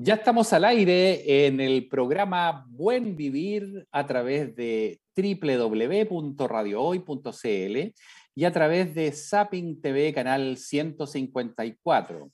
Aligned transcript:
Ya 0.00 0.14
estamos 0.14 0.52
al 0.52 0.64
aire 0.64 1.46
en 1.46 1.60
el 1.60 1.88
programa 1.88 2.64
Buen 2.68 3.16
Vivir 3.16 3.84
a 3.90 4.06
través 4.06 4.54
de 4.54 5.00
www.radiohoy.cl 5.16 7.92
y 8.36 8.44
a 8.44 8.52
través 8.52 8.94
de 8.94 9.10
Zapping 9.10 9.80
TV 9.80 10.14
canal 10.14 10.56
154 10.56 12.30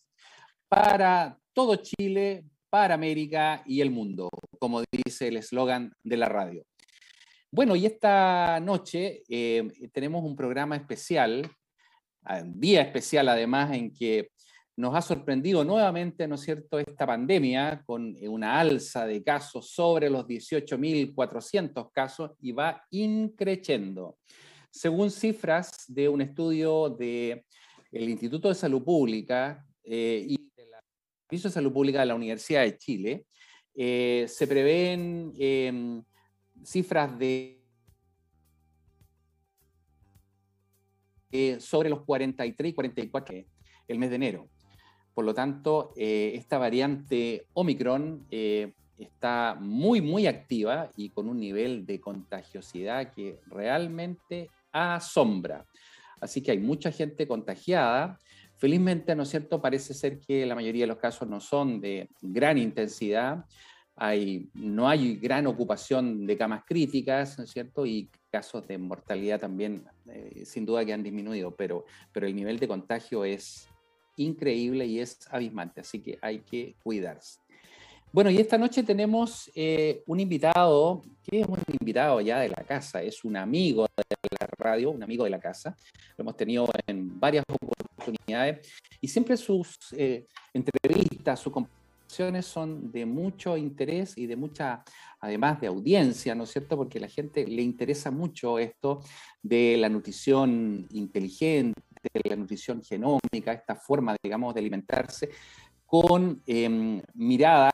para 0.69 1.39
todo 1.55 1.77
Chile, 1.77 2.45
para 2.69 2.93
América 2.93 3.63
y 3.65 3.81
el 3.81 3.91
mundo, 3.91 4.29
como 4.59 4.83
dice 4.93 5.29
el 5.29 5.39
eslogan 5.39 5.91
de 6.03 6.19
la 6.19 6.29
radio. 6.29 6.67
Bueno, 7.51 7.77
y 7.77 7.87
esta 7.87 8.61
noche 8.61 9.23
eh, 9.27 9.67
tenemos 9.91 10.23
un 10.23 10.37
programa 10.37 10.77
especial, 10.77 11.51
un 12.29 12.61
día 12.61 12.83
especial 12.83 13.31
además 13.31 13.73
en 13.73 13.91
que 13.91 14.29
nos 14.77 14.95
ha 14.95 15.03
sorprendido 15.03 15.65
nuevamente, 15.65 16.27
¿no 16.27 16.35
es 16.35 16.41
cierto?, 16.41 16.79
esta 16.79 17.07
pandemia 17.07 17.83
con 17.87 18.17
una 18.29 18.59
alza 18.59 19.07
de 19.07 19.23
casos 19.23 19.71
sobre 19.71 20.11
los 20.11 20.27
18.400 20.27 21.91
casos 21.93 22.33
y 22.41 22.53
va 22.53 22.83
increciendo. 22.91 24.19
Según 24.71 25.11
cifras 25.11 25.85
de 25.87 26.09
un 26.09 26.21
estudio 26.21 26.91
del 26.91 27.45
el 27.93 28.09
Instituto 28.09 28.49
de 28.49 28.57
Salud 28.57 28.83
Pública 28.83 29.65
eh, 29.85 30.27
y 30.29 30.51
del 30.57 30.67
Servicio 31.29 31.51
de 31.51 31.55
Salud 31.55 31.73
Pública 31.73 32.01
de 32.01 32.07
la 32.07 32.17
Universidad 32.17 32.63
de 32.63 32.77
Chile, 32.77 33.27
eh, 33.77 34.27
se 34.29 34.47
prevén 34.49 35.33
em, 35.39 36.03
cifras 36.65 37.17
de 37.17 37.63
eh, 41.31 41.61
sobre 41.61 41.91
los 41.91 42.05
43 42.05 42.71
y 42.71 42.75
44 42.75 43.37
el 43.87 43.99
mes 43.99 44.11
de 44.11 44.17
enero. 44.17 44.54
Por 45.15 45.25
lo 45.25 45.33
tanto, 45.33 45.93
eh, 45.97 46.33
esta 46.35 46.59
variante 46.59 47.47
Omicron 47.55 48.27
eh, 48.31 48.73
está 48.99 49.57
muy, 49.59 50.01
muy 50.01 50.27
activa 50.27 50.91
y 50.97 51.11
con 51.11 51.29
un 51.29 51.39
nivel 51.39 51.87
de 51.87 52.01
contagiosidad 52.01 53.13
que 53.13 53.39
realmente 53.47 54.51
asombra. 54.73 55.65
Así 56.21 56.43
que 56.43 56.51
hay 56.51 56.59
mucha 56.59 56.91
gente 56.91 57.29
contagiada. 57.29 58.19
Felizmente, 58.57 59.15
¿no 59.15 59.23
es 59.23 59.29
cierto? 59.29 59.61
Parece 59.61 59.95
ser 59.95 60.19
que 60.19 60.47
la 60.47 60.55
mayoría 60.55 60.83
de 60.83 60.89
los 60.89 60.99
casos 60.99 61.29
no 61.29 61.41
son 61.41 61.81
de 61.81 62.09
gran 62.21 62.59
intensidad. 62.59 63.45
Hay, 63.97 64.51
no 64.55 64.89
hay 64.89 65.17
gran 65.17 65.47
ocupación 65.47 66.27
de 66.27 66.37
camas 66.37 66.65
críticas, 66.67 67.39
¿no 67.39 67.45
es 67.45 67.51
cierto? 67.51 67.87
Y 67.87 68.11
casos 68.33 68.67
de 68.67 68.79
mortalidad 68.79 69.39
también, 69.39 69.85
eh, 70.09 70.43
sin 70.45 70.67
duda 70.67 70.85
que 70.85 70.93
han 70.93 71.05
disminuido, 71.05 71.55
pero, 71.55 71.85
pero 72.13 72.27
el 72.27 72.35
nivel 72.35 72.59
de 72.59 72.67
contagio 72.67 73.25
es 73.25 73.69
increíble 74.17 74.87
y 74.87 75.01
es 75.01 75.19
abismante, 75.31 75.81
así 75.81 76.01
que 76.01 76.19
hay 76.21 76.41
que 76.41 76.77
cuidarse. 76.83 77.41
Bueno, 78.15 78.31
y 78.31 78.39
esta 78.39 78.57
noche 78.57 78.85
tenemos 78.85 79.51
eh, 79.57 80.05
un 80.07 80.21
invitado, 80.21 81.03
que 81.21 81.41
es 81.41 81.49
un 81.49 81.59
invitado 81.81 82.21
ya 82.21 82.39
de 82.39 82.49
la 82.49 82.63
casa, 82.63 83.03
es 83.03 83.25
un 83.25 83.37
amigo 83.37 83.89
de 83.97 84.17
la 84.41 84.47
radio, 84.57 84.91
un 84.91 85.03
amigo 85.03 85.25
de 85.25 85.31
la 85.31 85.41
casa, 85.41 85.77
lo 86.17 86.23
hemos 86.23 86.37
tenido 86.37 86.69
en 86.87 87.19
varias 87.19 87.45
oportunidades 87.51 88.73
y 89.01 89.09
siempre 89.09 89.37
sus 89.37 89.77
eh, 89.97 90.27
entrevistas, 90.53 91.41
sus 91.41 91.53
conversaciones 91.53 92.47
son 92.47 92.93
de 92.93 93.05
mucho 93.05 93.57
interés 93.57 94.17
y 94.17 94.27
de 94.27 94.37
mucha, 94.37 94.85
además 95.21 95.61
de 95.61 95.67
audiencia, 95.67 96.37
¿no 96.37 96.45
es 96.45 96.51
cierto? 96.51 96.77
Porque 96.77 97.01
la 97.01 97.09
gente 97.09 97.45
le 97.45 97.63
interesa 97.63 98.13
mucho 98.13 98.61
esto 98.61 99.01
de 99.43 99.77
la 99.77 99.89
nutrición 99.89 100.87
inteligente, 100.93 101.81
de 102.13 102.31
la 102.31 102.37
nutrición 102.37 102.83
genómica, 102.83 103.53
esta 103.53 103.75
forma, 103.77 104.17
digamos, 104.23 104.55
de 104.55 104.61
alimentarse, 104.61 105.31
con 105.87 106.43
em, 106.47 107.01
mirada 107.15 107.71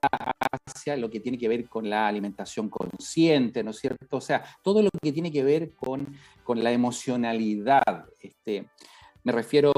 hacia 0.67 0.97
lo 0.97 1.09
que 1.09 1.21
tiene 1.21 1.39
que 1.39 1.49
ver 1.49 1.69
con 1.69 1.89
la 1.89 2.07
alimentación 2.07 2.69
consciente, 2.69 3.63
¿no 3.63 3.71
es 3.71 3.79
cierto? 3.79 4.19
O 4.19 4.21
sea, 4.21 4.45
todo 4.63 4.83
lo 4.83 4.91
que 5.01 5.13
tiene 5.13 5.33
que 5.33 5.43
ver 5.43 5.73
con, 5.73 6.07
con 6.45 6.63
la 6.63 6.73
emocionalidad. 6.73 8.07
Este, 8.21 8.69
me 9.23 9.33
refiero 9.33 9.73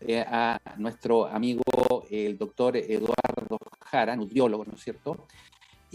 eh, 0.00 0.20
a 0.20 0.58
nuestro 0.76 1.26
amigo, 1.26 1.62
el 2.10 2.36
doctor 2.36 2.76
Eduardo 2.76 3.58
Jara, 3.80 4.16
nutriólogo, 4.16 4.64
¿no 4.64 4.74
es 4.74 4.80
cierto? 4.82 5.26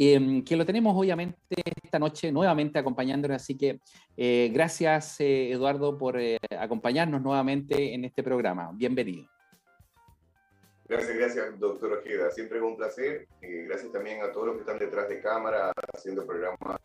Em, 0.01 0.45
que 0.45 0.55
lo 0.55 0.65
tenemos 0.65 0.95
obviamente 0.97 1.37
esta 1.83 1.99
noche 1.99 2.31
nuevamente 2.31 2.79
acompañándonos, 2.79 3.35
así 3.35 3.57
que 3.57 3.81
eh, 4.15 4.49
gracias 4.53 5.19
eh, 5.19 5.51
Eduardo 5.51 5.97
por 5.97 6.17
eh, 6.17 6.37
acompañarnos 6.57 7.21
nuevamente 7.21 7.93
en 7.93 8.05
este 8.05 8.23
programa. 8.23 8.71
Bienvenido. 8.73 9.29
Gracias, 10.87 11.17
gracias, 11.17 11.59
doctor 11.59 11.91
Ojeda. 11.91 12.31
Siempre 12.31 12.59
es 12.59 12.63
un 12.63 12.77
placer. 12.77 13.27
gracias 13.41 13.91
también 13.91 14.23
a 14.23 14.31
todos 14.31 14.47
los 14.47 14.55
que 14.55 14.61
están 14.61 14.79
detrás 14.79 15.09
de 15.09 15.19
cámara 15.19 15.73
haciendo 15.93 16.25
programas 16.25 16.79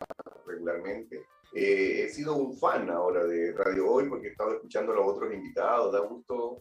regularmente. 0.45 1.23
he 1.53 2.09
sido 2.09 2.35
un 2.35 2.57
fan 2.57 2.89
ahora 2.89 3.23
de 3.23 3.53
Radio 3.53 3.89
Hoy 3.91 4.09
porque 4.09 4.27
he 4.27 4.31
estado 4.31 4.55
escuchando 4.55 4.91
a 4.91 4.95
los 4.95 5.07
otros 5.07 5.33
invitados. 5.33 5.93
Da 5.93 5.99
gusto 6.01 6.59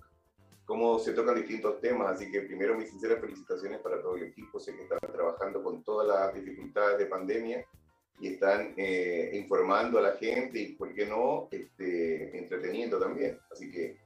cómo 0.65 0.99
se 0.99 1.13
tocan 1.13 1.37
distintos 1.37 1.81
temas. 1.81 2.17
Así 2.17 2.31
que 2.31 2.43
primero 2.43 2.77
mis 2.77 2.91
sinceras 2.91 3.21
felicitaciones 3.21 3.81
para 3.81 4.01
todo 4.01 4.17
el 4.17 4.25
equipo. 4.25 4.59
Sé 4.59 4.75
que 4.75 4.83
están 4.83 4.99
trabajando 5.13 5.63
con 5.63 5.83
todas 5.83 6.09
las 6.09 6.35
dificultades 6.35 6.99
de 6.99 7.07
pandemia 7.07 7.65
y 8.21 8.35
están 8.35 8.75
eh, 8.77 9.31
informando 9.35 9.99
a 9.99 10.03
la 10.03 10.13
gente 10.13 10.59
y, 10.59 10.73
¿por 10.75 10.95
qué 10.95 11.07
no?, 11.07 11.49
este, 11.51 12.37
entreteniendo 12.39 12.99
también. 12.99 13.39
Así 13.51 13.71
que 13.71 13.99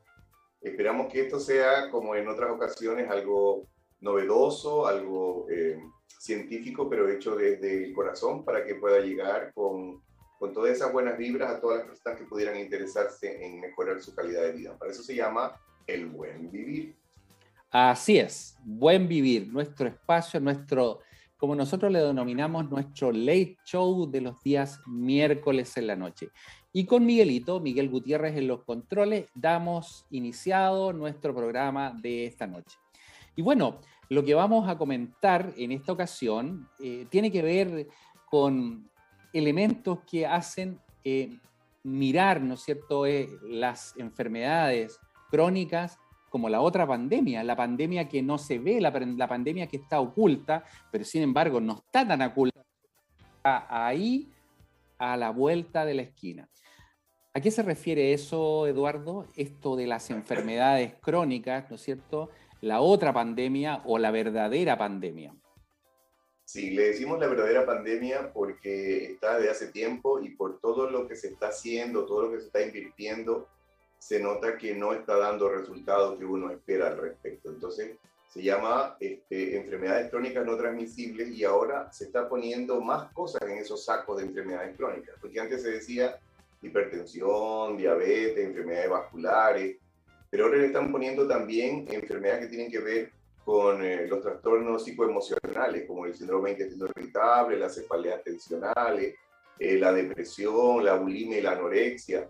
esperamos 0.60 1.12
que 1.12 1.22
esto 1.22 1.38
sea, 1.38 1.90
como 1.90 2.14
en 2.14 2.26
otras 2.28 2.50
ocasiones, 2.50 3.10
algo 3.10 3.66
novedoso, 4.00 4.86
algo 4.86 5.46
eh, 5.50 5.78
científico, 6.18 6.88
pero 6.88 7.08
hecho 7.08 7.36
desde 7.36 7.84
el 7.84 7.94
corazón 7.94 8.44
para 8.44 8.64
que 8.64 8.76
pueda 8.76 9.00
llegar 9.00 9.52
con, 9.54 10.02
con 10.38 10.52
todas 10.52 10.72
esas 10.72 10.92
buenas 10.92 11.18
vibras 11.18 11.50
a 11.50 11.60
todas 11.60 11.78
las 11.78 11.88
personas 11.88 12.18
que 12.18 12.26
pudieran 12.26 12.58
interesarse 12.58 13.44
en 13.44 13.60
mejorar 13.60 14.00
su 14.00 14.14
calidad 14.14 14.42
de 14.42 14.52
vida. 14.52 14.78
Para 14.78 14.92
eso 14.92 15.02
se 15.02 15.14
llama 15.14 15.60
el 15.88 16.06
buen 16.06 16.50
vivir. 16.50 16.96
Así 17.70 18.18
es, 18.18 18.56
buen 18.64 19.08
vivir, 19.08 19.48
nuestro 19.48 19.88
espacio, 19.88 20.40
nuestro, 20.40 21.00
como 21.36 21.54
nosotros 21.54 21.90
le 21.90 22.00
denominamos, 22.00 22.70
nuestro 22.70 23.10
late 23.10 23.58
show 23.64 24.10
de 24.10 24.20
los 24.20 24.40
días 24.42 24.80
miércoles 24.86 25.76
en 25.76 25.86
la 25.88 25.96
noche. 25.96 26.28
Y 26.72 26.86
con 26.86 27.04
Miguelito, 27.04 27.60
Miguel 27.60 27.90
Gutiérrez 27.90 28.36
en 28.36 28.46
los 28.46 28.62
controles, 28.64 29.26
damos 29.34 30.06
iniciado 30.10 30.92
nuestro 30.92 31.34
programa 31.34 31.94
de 32.00 32.26
esta 32.26 32.46
noche. 32.46 32.76
Y 33.36 33.42
bueno, 33.42 33.80
lo 34.08 34.24
que 34.24 34.34
vamos 34.34 34.68
a 34.68 34.78
comentar 34.78 35.52
en 35.56 35.72
esta 35.72 35.92
ocasión 35.92 36.68
eh, 36.78 37.06
tiene 37.10 37.30
que 37.30 37.42
ver 37.42 37.88
con 38.30 38.88
elementos 39.32 40.00
que 40.10 40.26
hacen 40.26 40.80
eh, 41.04 41.38
mirar, 41.82 42.40
¿no 42.40 42.54
es 42.54 42.60
cierto?, 42.60 43.06
eh, 43.06 43.28
las 43.42 43.94
enfermedades 43.96 44.98
crónicas 45.30 45.98
como 46.28 46.48
la 46.48 46.60
otra 46.60 46.86
pandemia, 46.86 47.42
la 47.42 47.56
pandemia 47.56 48.08
que 48.08 48.22
no 48.22 48.38
se 48.38 48.58
ve, 48.58 48.80
la, 48.80 48.92
pandemia 49.28 49.66
que 49.66 49.78
está 49.78 50.00
oculta, 50.00 50.64
pero 50.90 51.04
sin 51.04 51.22
embargo 51.22 51.60
no 51.60 51.74
está 51.74 52.06
tan 52.06 52.22
oculta, 52.22 52.62
está 53.36 53.86
ahí 53.86 54.30
a 54.98 55.16
la 55.16 55.30
vuelta 55.30 55.84
de 55.84 55.94
la 55.94 56.02
esquina. 56.02 56.48
¿A 57.34 57.40
qué 57.40 57.50
se 57.50 57.62
refiere 57.62 58.12
eso, 58.12 58.66
Eduardo? 58.66 59.26
Esto 59.36 59.76
de 59.76 59.86
las 59.86 60.10
enfermedades 60.10 60.94
crónicas, 61.00 61.70
¿no 61.70 61.76
es 61.76 61.82
cierto? 61.82 62.30
La 62.60 62.80
otra 62.80 63.12
pandemia 63.12 63.82
o 63.84 63.98
la 63.98 64.10
verdadera 64.10 64.76
pandemia. 64.76 65.34
Sí, 66.44 66.70
le 66.70 66.88
decimos 66.88 67.20
la 67.20 67.28
verdadera 67.28 67.66
pandemia 67.66 68.32
porque 68.32 69.04
está 69.04 69.38
de 69.38 69.50
hace 69.50 69.68
tiempo 69.68 70.20
y 70.20 70.30
por 70.30 70.58
todo 70.60 70.90
lo 70.90 71.06
que 71.06 71.14
se 71.14 71.28
está 71.28 71.48
haciendo, 71.48 72.06
todo 72.06 72.22
lo 72.22 72.32
que 72.32 72.40
se 72.40 72.46
está 72.46 72.62
invirtiendo 72.62 73.46
se 73.98 74.20
nota 74.20 74.56
que 74.56 74.74
no 74.74 74.92
está 74.92 75.16
dando 75.16 75.48
resultados 75.48 76.18
que 76.18 76.24
uno 76.24 76.50
espera 76.50 76.88
al 76.88 76.98
respecto. 76.98 77.50
Entonces, 77.50 77.96
se 78.28 78.42
llama 78.42 78.96
este, 79.00 79.56
enfermedades 79.56 80.10
crónicas 80.10 80.44
no 80.44 80.56
transmisibles 80.56 81.30
y 81.30 81.44
ahora 81.44 81.90
se 81.92 82.04
está 82.04 82.28
poniendo 82.28 82.80
más 82.80 83.12
cosas 83.12 83.42
en 83.42 83.58
esos 83.58 83.84
sacos 83.84 84.18
de 84.18 84.24
enfermedades 84.24 84.76
crónicas, 84.76 85.16
porque 85.20 85.40
antes 85.40 85.62
se 85.62 85.70
decía 85.70 86.18
hipertensión, 86.60 87.76
diabetes, 87.76 88.44
enfermedades 88.44 88.90
vasculares, 88.90 89.76
pero 90.30 90.44
ahora 90.44 90.58
le 90.58 90.66
están 90.66 90.92
poniendo 90.92 91.26
también 91.26 91.86
enfermedades 91.90 92.44
que 92.44 92.48
tienen 92.48 92.70
que 92.70 92.80
ver 92.80 93.12
con 93.44 93.82
eh, 93.82 94.06
los 94.06 94.20
trastornos 94.20 94.84
psicoemocionales, 94.84 95.86
como 95.86 96.04
el 96.04 96.14
síndrome 96.14 96.50
intestino 96.50 96.86
irritable, 96.86 97.56
las 97.56 97.76
cefaleas 97.76 98.22
tensionales, 98.22 99.14
eh, 99.58 99.78
la 99.78 99.90
depresión, 99.92 100.84
la 100.84 100.96
bulimia 100.96 101.38
y 101.38 101.42
la 101.42 101.52
anorexia 101.52 102.28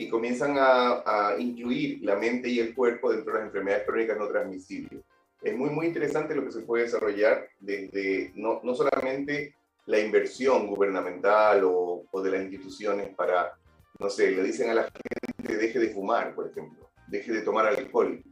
y 0.00 0.08
comienzan 0.08 0.56
a, 0.58 1.34
incluir 1.38 1.98
la 2.02 2.16
mente 2.16 2.48
y 2.48 2.58
el 2.58 2.74
cuerpo 2.74 3.12
dentro 3.12 3.34
de 3.34 3.40
las 3.40 3.48
enfermedades 3.48 3.86
crónicas 3.86 4.16
no 4.16 4.28
transmisibles. 4.28 5.04
Es 5.42 5.54
muy, 5.54 5.68
muy 5.68 5.88
interesante 5.88 6.34
lo 6.34 6.42
que 6.42 6.52
se 6.52 6.62
puede 6.62 6.84
desarrollar 6.84 7.46
desde 7.60 8.32
no, 8.34 8.60
no 8.62 8.74
solamente 8.74 9.54
la 9.84 9.98
inversión 9.98 10.68
gubernamental 10.68 11.64
o, 11.64 12.06
o, 12.10 12.22
de 12.22 12.30
las 12.30 12.40
instituciones 12.40 13.14
para, 13.14 13.52
no 13.98 14.08
sé, 14.08 14.30
le 14.30 14.42
dicen 14.42 14.70
a 14.70 14.74
la 14.74 14.82
gente 14.84 15.56
deje 15.58 15.78
de 15.78 15.90
fumar, 15.90 16.34
por 16.34 16.48
ejemplo, 16.48 16.88
deje 17.08 17.32
de 17.32 17.42
tomar 17.42 17.66
alcohol, 17.66 18.22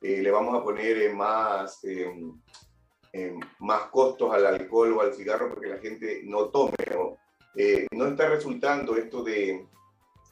eh, 0.00 0.22
le 0.22 0.30
vamos 0.30 0.54
a 0.54 0.62
poner 0.62 1.12
más, 1.14 1.82
em, 1.82 2.32
eh, 3.12 3.34
más 3.58 3.82
costos 3.90 4.32
al 4.32 4.46
alcohol 4.46 4.92
o 4.92 5.00
al 5.00 5.14
cigarro 5.14 5.48
porque 5.48 5.66
la 5.66 5.78
gente 5.78 6.20
no 6.24 6.44
tome. 6.50 6.76
No, 6.92 7.16
eh, 7.56 7.88
no 7.90 8.06
está 8.06 8.28
resultando 8.28 8.96
esto 8.96 9.24
de, 9.24 9.66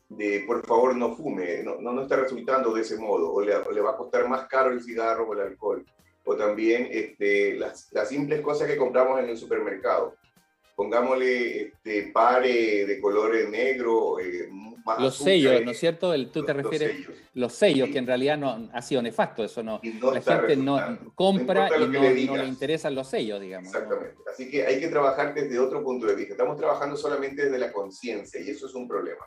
de, 0.09 0.45
por 0.47 0.65
favor 0.65 0.97
no 0.97 1.17
fume, 1.17 1.63
no, 1.63 1.81
no, 1.81 2.03
está 2.03 2.17
resultando 2.17 2.73
de 2.73 2.83
ese 2.83 2.97
modo, 2.97 3.33
o 3.33 3.41
le, 3.41 3.53
le, 3.73 3.81
va 3.81 3.91
a 3.91 3.97
costar 3.97 4.29
más 4.29 4.47
caro 4.47 4.71
el 4.71 4.83
cigarro 4.83 5.29
o 5.29 5.33
el 5.35 5.41
alcohol, 5.41 5.85
o 6.25 6.37
también 6.37 6.89
este, 6.91 7.55
las, 7.55 7.93
las 7.93 8.09
simples 8.09 8.41
cosas 8.41 8.69
que 8.69 8.77
compramos 8.77 9.19
en 9.21 9.29
el 9.29 9.37
supermercado 9.37 10.15
pongámosle 10.77 11.63
este, 11.63 12.11
pare 12.13 12.85
de 12.85 13.01
colores 13.01 13.49
negro, 13.49 14.21
eh, 14.21 14.49
los 14.99 15.17
sellos, 15.17 15.65
¿no 15.65 15.71
es 15.73 15.81
cierto? 15.81 16.13
El, 16.15 16.31
tú 16.31 16.45
te 16.45 16.53
refieres 16.53 16.89
los 16.89 17.07
sellos, 17.07 17.23
los 17.35 17.53
sellos 17.55 17.89
que 17.89 17.99
en 17.99 18.07
realidad 18.07 18.37
no 18.37 18.69
ha 18.73 18.83
sido 18.83 19.03
nefasto 19.03 19.43
eso, 19.43 19.63
no. 19.63 19.81
la 19.83 20.21
gente 20.21 20.55
no 20.55 20.79
compra 21.15 21.71
y 21.77 22.27
no, 22.27 22.37
le 22.37 22.47
interesan 22.47 22.95
los 22.95 23.09
sellos, 23.09 23.41
digamos. 23.41 23.75
Exactamente. 23.75 24.17
Así 24.31 24.49
que 24.49 24.65
hay 24.65 24.79
que 24.79 24.89
trabajar 24.89 25.35
desde 25.35 25.59
otro 25.59 25.83
punto 25.83 26.07
de 26.07 26.15
vista. 26.15 26.35
Estamos 26.35 26.59
trabajando 26.59 26.95
solamente 26.95 27.47
desde 27.47 27.59
la 27.59 27.73
conciencia 27.73 28.41
y 28.41 28.51
eso 28.51 28.67
es 28.67 28.75
un 28.75 28.87
problema. 28.87 29.25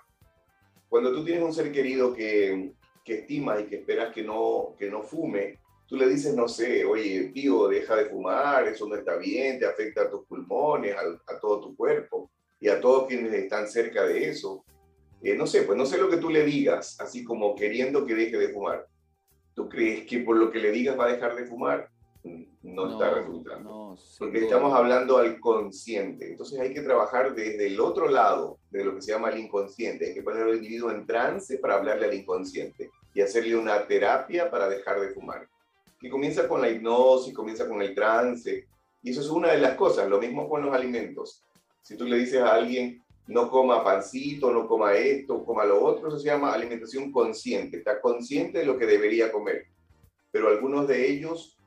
Cuando 0.90 1.14
tú 1.14 1.24
tienes 1.24 1.44
un 1.44 1.54
ser 1.54 1.72
querido 1.72 2.14
que, 2.14 2.74
que 3.06 3.20
estimas 3.20 3.62
y 3.62 3.66
que 3.66 3.78
esperas 3.78 4.14
que 4.14 4.24
no, 4.24 4.76
que 4.78 4.90
no 4.90 5.04
fume, 5.04 5.60
tú 5.90 5.96
le 5.96 6.08
dices, 6.08 6.36
no 6.36 6.48
sé, 6.48 6.86
oye, 6.86 7.32
tío, 7.34 7.68
deja 7.68 7.96
de 7.96 8.06
fumar, 8.06 8.68
eso 8.68 8.88
no 8.88 8.96
está 8.96 9.16
bien, 9.18 9.58
te 9.60 9.66
afecta 9.66 10.04
a 10.04 10.10
tus 10.10 10.26
pulmones, 10.26 10.96
a, 10.96 11.40
todo 11.40 11.62
tu 11.62 11.76
cuerpo 11.76 12.30
y 12.60 12.70
a 12.70 12.80
todos 12.80 13.08
quienes 13.08 13.34
están 13.34 13.68
cerca 13.68 14.04
de 14.04 14.30
eso. 14.30 14.64
Eh, 15.24 15.36
no 15.36 15.48
sé, 15.48 15.64
pues 15.64 15.78
no 15.78 15.86
sé 15.86 15.98
lo 15.98 16.10
que 16.10 16.18
tú 16.18 16.30
le 16.30 16.46
digas, 16.46 17.00
así 17.00 17.24
como 17.24 17.56
queriendo 17.56 18.06
que 18.06 18.16
deje 18.16 18.38
de 18.38 18.50
fumar. 18.50 18.88
¿Tú 19.56 19.68
crees 19.68 20.06
que 20.06 20.20
por 20.20 20.38
lo 20.38 20.52
que 20.52 20.60
le 20.60 20.72
digas 20.72 20.98
va 20.98 21.06
a 21.06 21.14
dejar 21.14 21.36
de 21.36 21.46
fumar? 21.46 21.90
No, 22.24 22.92
está 22.92 23.12
resultando. 23.12 23.98
Porque 24.18 24.40
estamos 24.40 24.74
hablando 24.74 25.18
al 25.18 25.40
consciente. 25.40 26.32
Entonces 26.32 26.60
hay 26.60 26.74
que 26.74 26.82
trabajar 26.82 27.34
desde 27.34 27.68
el 27.68 27.80
otro 27.80 28.10
lado 28.10 28.60
de 28.70 28.84
lo 28.84 28.96
que 28.96 29.02
se 29.02 29.12
llama 29.12 29.30
el 29.30 29.40
inconsciente. 29.40 30.08
Hay 30.08 30.14
que 30.14 30.24
poner 30.24 30.44
al 30.44 30.56
individuo 30.56 30.92
en 30.92 31.06
trance 31.06 31.58
para 31.58 31.76
hablarle 31.76 32.08
al 32.08 32.14
inconsciente 32.14 32.90
y 33.14 33.22
hacerle 33.22 33.56
una 33.56 33.88
terapia 33.88 34.52
para 34.52 34.68
dejar 34.68 35.00
de 35.00 35.10
fumar. 35.10 35.48
Que 36.00 36.10
comienza 36.10 36.48
con 36.48 36.62
la 36.62 36.70
hipnosis, 36.70 37.34
comienza 37.34 37.68
con 37.68 37.82
el 37.82 37.96
trance. 37.96 38.68
Y 39.02 39.12
eso 39.12 39.22
es 39.22 39.30
una 39.30 39.52
de 39.52 39.60
las 39.60 39.76
cosas. 39.76 40.10
Lo 40.10 40.20
mismo 40.20 40.50
con 40.50 40.62
los 40.66 40.74
alimentos. 40.76 41.44
Si 41.82 41.96
tú 41.96 42.06
le 42.06 42.18
dices 42.18 42.42
a 42.42 42.54
alguien, 42.54 43.02
no 43.30 43.50
coma 43.50 43.84
pancito, 43.84 44.52
no 44.52 44.68
coma 44.68 44.94
esto, 44.94 45.46
coma 45.46 45.64
lo 45.64 45.84
otro, 45.84 46.08
eso 46.08 46.18
se 46.18 46.26
llama 46.26 46.52
alimentación 46.52 47.12
consciente, 47.12 47.78
está 47.78 48.02
consciente 48.02 48.60
de 48.60 48.66
lo 48.66 48.78
que 48.78 48.88
debería 48.88 49.32
comer, 49.32 49.68
pero 50.32 50.50
algunos 50.50 50.88
de 50.88 51.12
ellos 51.12 51.59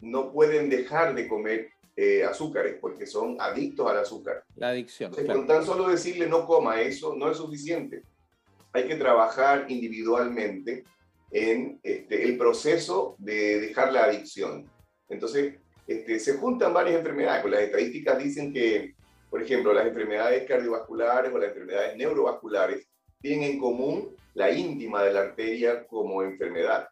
no 0.00 0.32
pueden 0.32 0.68
dejar 0.68 1.14
de 1.14 1.28
comer 1.28 1.68
eh, 1.96 2.24
azúcares 2.24 2.76
porque 2.80 3.06
son 3.06 3.36
adictos 3.40 3.90
al 3.90 3.98
azúcar. 3.98 4.44
La 4.56 4.68
adicción. 4.68 5.12
Con 5.12 5.46
tan 5.46 5.64
solo 5.64 5.88
decirle 5.88 6.26
no 6.28 6.46
coma 6.46 6.80
eso 6.80 7.14
no 7.14 7.30
es 7.30 7.38
suficiente. 7.38 8.02
Hay 8.72 8.86
que 8.86 8.96
trabajar 8.96 9.66
individualmente 9.68 10.84
en 11.30 11.80
este, 11.82 12.24
el 12.24 12.36
proceso 12.36 13.16
de 13.18 13.60
dejar 13.60 13.92
la 13.92 14.04
adicción. 14.04 14.70
Entonces, 15.08 15.54
este, 15.86 16.18
se 16.18 16.34
juntan 16.34 16.74
varias 16.74 16.96
enfermedades. 16.96 17.44
Las 17.46 17.62
estadísticas 17.62 18.18
dicen 18.18 18.52
que 18.52 18.94
por 19.30 19.42
ejemplo, 19.42 19.72
las 19.72 19.86
enfermedades 19.86 20.46
cardiovasculares 20.46 21.32
o 21.32 21.38
las 21.38 21.48
enfermedades 21.48 21.96
neurovasculares 21.96 22.88
tienen 23.20 23.52
en 23.52 23.58
común 23.58 24.16
la 24.34 24.50
íntima 24.50 25.02
de 25.02 25.12
la 25.12 25.20
arteria 25.20 25.86
como 25.86 26.22
enfermedad 26.22 26.88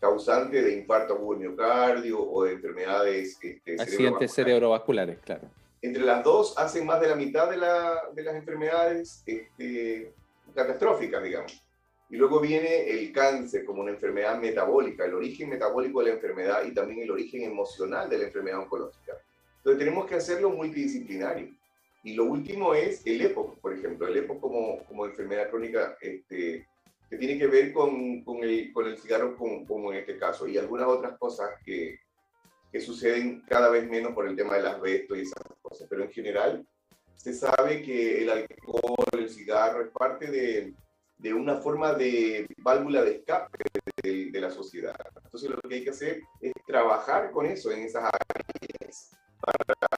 causante 0.00 0.62
de 0.62 0.74
infarto 0.74 1.14
agudo 1.14 1.38
miocardio 1.38 2.20
o 2.20 2.44
de 2.44 2.52
enfermedades 2.52 3.38
este, 3.42 3.80
accidentes 3.80 4.32
cerebrovasculares, 4.32 5.18
claro. 5.18 5.50
Entre 5.80 6.02
las 6.02 6.24
dos 6.24 6.56
hacen 6.58 6.86
más 6.86 7.00
de 7.00 7.08
la 7.08 7.14
mitad 7.14 7.48
de, 7.50 7.56
la, 7.56 8.02
de 8.12 8.22
las 8.22 8.34
enfermedades 8.34 9.22
este, 9.26 10.12
catastróficas, 10.54 11.22
digamos. 11.22 11.64
Y 12.10 12.16
luego 12.16 12.40
viene 12.40 12.88
el 12.90 13.12
cáncer 13.12 13.64
como 13.64 13.82
una 13.82 13.90
enfermedad 13.90 14.40
metabólica, 14.40 15.04
el 15.04 15.14
origen 15.14 15.50
metabólico 15.50 16.00
de 16.00 16.06
la 16.06 16.14
enfermedad 16.14 16.64
y 16.64 16.72
también 16.72 17.02
el 17.02 17.10
origen 17.10 17.42
emocional 17.42 18.08
de 18.08 18.18
la 18.18 18.24
enfermedad 18.24 18.60
oncológica. 18.60 19.12
Entonces 19.58 19.78
tenemos 19.78 20.06
que 20.06 20.14
hacerlo 20.14 20.50
multidisciplinario. 20.50 21.54
Y 22.02 22.14
lo 22.14 22.24
último 22.24 22.74
es 22.74 23.06
el 23.06 23.20
EPOC, 23.20 23.58
por 23.58 23.74
ejemplo, 23.74 24.06
el 24.06 24.16
EPOC 24.16 24.40
como, 24.40 24.84
como 24.84 25.04
enfermedad 25.04 25.50
crónica 25.50 25.98
este, 26.00 26.66
que 27.08 27.16
tiene 27.16 27.38
que 27.38 27.46
ver 27.46 27.72
con, 27.72 28.22
con, 28.22 28.42
el, 28.42 28.72
con 28.72 28.86
el 28.86 28.98
cigarro 28.98 29.36
como, 29.36 29.66
como, 29.66 29.92
en 29.92 30.00
este 30.00 30.18
caso 30.18 30.46
y 30.46 30.58
algunas 30.58 30.86
otras 30.88 31.18
cosas 31.18 31.50
que, 31.64 32.00
que 32.70 32.80
suceden 32.80 33.42
cada 33.48 33.70
vez 33.70 33.88
menos 33.88 34.12
por 34.12 34.26
el 34.26 34.36
tema 34.36 34.56
del 34.56 34.66
asbesto 34.66 35.16
y 35.16 35.22
esas 35.22 35.42
cosas. 35.62 35.86
Pero 35.88 36.04
en 36.04 36.10
general 36.10 36.66
se 37.14 37.32
sabe 37.32 37.82
que 37.82 38.22
el 38.22 38.30
alcohol, 38.30 39.06
el 39.12 39.28
cigarro 39.30 39.82
es 39.82 39.90
parte 39.90 40.30
de, 40.30 40.74
de 41.18 41.34
una 41.34 41.56
forma 41.56 41.94
de 41.94 42.46
válvula 42.58 43.02
de 43.02 43.16
escape 43.16 43.58
de, 44.02 44.30
de, 44.30 44.40
la 44.40 44.50
sociedad. 44.50 44.94
Entonces 45.24 45.50
lo 45.50 45.60
que 45.68 45.76
hay 45.76 45.84
que 45.84 45.90
hacer 45.90 46.20
es 46.40 46.52
trabajar 46.66 47.30
con 47.32 47.46
eso 47.46 47.72
en 47.72 47.84
esas 47.84 48.04
áreas 48.04 49.10
para 49.40 49.88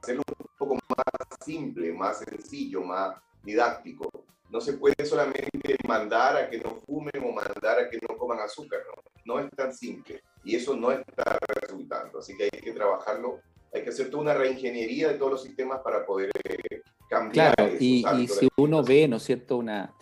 hacerlo 0.00 0.22
un 0.38 0.46
poco 0.58 0.74
más 0.74 1.38
simple, 1.44 1.92
más 1.92 2.18
sencillo, 2.20 2.82
más 2.82 3.16
didáctico. 3.42 4.08
No 4.50 4.60
se 4.60 4.74
puede 4.74 5.04
solamente 5.04 5.76
mandar 5.86 6.36
a 6.36 6.50
que 6.50 6.58
no 6.58 6.80
fumen 6.86 7.22
o 7.22 7.32
mandar 7.32 7.78
a 7.78 7.88
que 7.88 7.98
no 8.08 8.16
coman 8.16 8.40
azúcar, 8.40 8.80
no, 9.24 9.34
no 9.34 9.40
es 9.40 9.50
tan 9.52 9.72
simple 9.72 10.22
y 10.44 10.56
eso 10.56 10.76
no 10.76 10.90
está 10.90 11.38
resultando. 11.60 12.18
Así 12.18 12.36
que 12.36 12.44
hay 12.44 12.60
que 12.60 12.72
trabajarlo, 12.72 13.40
hay 13.72 13.82
que 13.82 13.90
hacer 13.90 14.10
toda 14.10 14.22
una 14.22 14.34
reingeniería 14.34 15.08
de 15.08 15.14
todos 15.14 15.32
los 15.32 15.42
sistemas 15.42 15.80
para 15.82 16.04
poder 16.04 16.30
eh, 16.44 16.82
cambiar. 17.08 17.54
Claro, 17.54 17.72
y, 17.78 18.04
y 18.18 18.28
si 18.28 18.48
uno 18.56 18.82
ve, 18.82 19.06
¿no 19.08 19.16
es 19.16 19.22
cierto?, 19.22 19.56
una, 19.56 19.94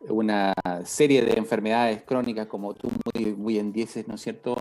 una 0.00 0.54
serie 0.84 1.22
de 1.22 1.32
enfermedades 1.32 2.02
crónicas, 2.02 2.46
como 2.46 2.74
tú 2.74 2.90
muy, 3.14 3.34
muy 3.34 3.54
bien 3.54 3.72
dices, 3.72 4.06
¿no 4.06 4.14
es 4.14 4.20
cierto?, 4.20 4.56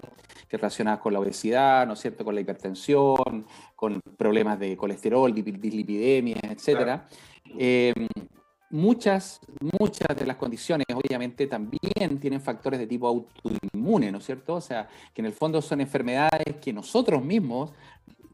que 0.48 0.58
relacionadas 0.58 1.00
con 1.00 1.14
la 1.14 1.20
obesidad, 1.20 1.86
¿no 1.86 1.94
es 1.94 2.00
cierto?, 2.00 2.24
con 2.24 2.36
la 2.36 2.42
hipertensión, 2.42 3.46
con 3.76 4.02
problemas 4.18 4.60
de 4.60 4.78
colesterol, 4.78 5.34
dislipidemia, 5.34 6.40
etcétera. 6.44 7.08
Em, 7.58 8.08
muchas, 8.76 9.40
muchas 9.80 10.16
de 10.18 10.26
las 10.26 10.36
condiciones, 10.36 10.86
obviamente, 10.94 11.48
también 11.48 12.20
tienen 12.20 12.42
factores 12.42 12.80
de 12.80 12.88
tipo 12.88 13.08
autoinmune, 13.08 14.12
¿no 14.12 14.18
es 14.18 14.26
cierto? 14.26 14.56
O 14.56 14.62
sea, 14.62 14.88
que 15.14 15.22
en 15.22 15.28
el 15.28 15.34
fondo 15.34 15.62
son 15.62 15.82
enfermedades 15.82 16.58
que 16.62 16.74
nosotros 16.74 17.24
mismos 17.24 17.72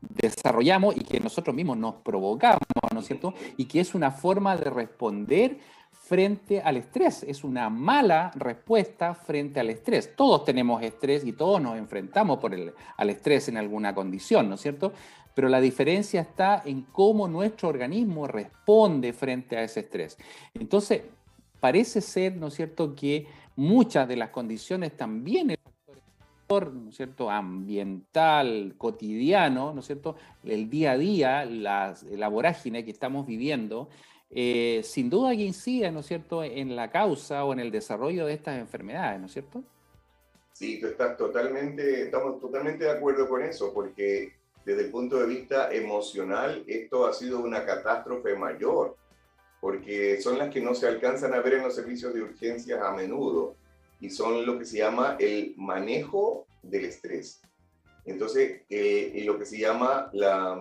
desarrollamos 0.02 0.98
y 0.98 1.02
que 1.02 1.20
nosotros 1.20 1.56
mismos 1.56 1.78
nos 1.78 1.96
provocamos, 1.96 2.60
¿no 2.92 3.00
es 3.00 3.06
cierto? 3.06 3.34
Y 3.56 3.66
que 3.66 3.80
es 3.80 3.94
una 3.94 4.12
forma 4.12 4.58
de 4.58 4.70
responder 4.70 5.60
frente 5.92 6.60
al 6.60 6.78
estrés. 6.78 7.24
Es 7.24 7.44
una 7.44 7.70
mala 7.70 8.32
respuesta 8.36 9.14
frente 9.14 9.60
al 9.60 9.70
estrés. 9.70 10.16
Todos 10.16 10.44
tenemos 10.44 10.82
estrés 10.82 11.24
y 11.24 11.34
todos 11.34 11.62
nos 11.62 11.78
enfrentamos 11.78 12.40
por 12.40 12.54
el, 12.54 12.74
al 12.98 13.10
estrés 13.12 13.48
en 13.48 13.58
alguna 13.58 13.94
condición, 13.94 14.50
¿no 14.50 14.56
es 14.56 14.62
cierto? 14.62 14.92
Pero 15.34 15.50
la 15.50 15.62
diferencia 15.62 16.22
está 16.22 16.62
en 16.66 16.84
cómo 16.84 17.28
nuestro 17.28 17.70
organismo 17.70 18.28
responde 18.28 19.14
frente 19.14 19.58
a 19.58 19.64
ese 19.64 19.82
estrés. 19.82 20.18
Entonces, 20.54 21.04
parece 21.60 22.02
ser, 22.02 22.36
¿no 22.36 22.48
es 22.48 22.56
cierto?, 22.56 22.96
que 22.96 23.28
muchas 23.56 24.08
de 24.08 24.16
las 24.16 24.30
condiciones 24.30 24.96
también 24.98 25.56
¿no 26.60 26.90
es 26.90 26.98
cierto?, 26.98 27.30
ambiental, 27.30 28.76
cotidiano, 28.78 29.74
¿no 29.74 29.80
es 29.80 29.86
cierto?, 29.86 30.18
el 30.44 30.70
día 30.70 30.92
a 30.92 30.98
día, 30.98 31.46
la, 31.46 31.96
la 32.12 32.28
vorágine 32.28 32.84
que 32.84 32.92
estamos 32.92 33.26
viviendo, 33.26 33.88
eh, 34.30 34.82
sin 34.84 35.10
duda 35.10 35.32
que 35.32 35.44
incide, 35.44 35.92
¿no 35.92 36.02
es 36.02 36.08
cierto?, 36.08 36.44
en 36.44 36.76
la 36.76 36.90
causa 36.90 37.46
o 37.46 37.54
en 37.54 37.60
el 37.60 37.72
desarrollo 37.72 38.26
de 38.26 38.34
estas 38.34 38.60
enfermedades, 38.60 39.20
¿no 39.22 39.28
es 39.28 39.32
cierto? 39.32 39.64
Sí, 40.52 40.80
tú 40.80 40.88
estás 40.88 41.16
totalmente, 41.16 42.04
estamos 42.04 42.40
totalmente 42.40 42.84
de 42.84 42.92
acuerdo 42.92 43.30
con 43.30 43.42
eso, 43.42 43.74
porque 43.74 44.34
desde 44.66 44.86
el 44.86 44.92
punto 44.92 45.18
de 45.18 45.26
vista 45.26 45.72
emocional, 45.72 46.64
esto 46.68 47.08
ha 47.08 47.14
sido 47.14 47.40
una 47.40 47.66
catástrofe 47.66 48.36
mayor, 48.36 48.96
porque 49.60 50.20
son 50.22 50.38
las 50.38 50.50
que 50.50 50.62
no 50.62 50.74
se 50.74 50.88
alcanzan 50.88 51.34
a 51.34 51.42
ver 51.42 51.56
en 51.56 51.64
los 51.64 51.76
servicios 51.76 52.14
de 52.14 52.22
urgencias 52.22 52.82
a 52.82 52.92
menudo, 52.92 53.56
y 54.00 54.10
son 54.10 54.46
lo 54.46 54.58
que 54.58 54.66
se 54.66 54.80
llama 54.80 55.16
el 55.20 55.54
manejo 55.58 56.48
del 56.64 56.86
estrés. 56.86 57.42
Entonces, 58.06 58.62
eh, 58.70 59.22
lo 59.26 59.38
que 59.38 59.46
se 59.46 59.60
llama 59.60 60.10
la, 60.14 60.60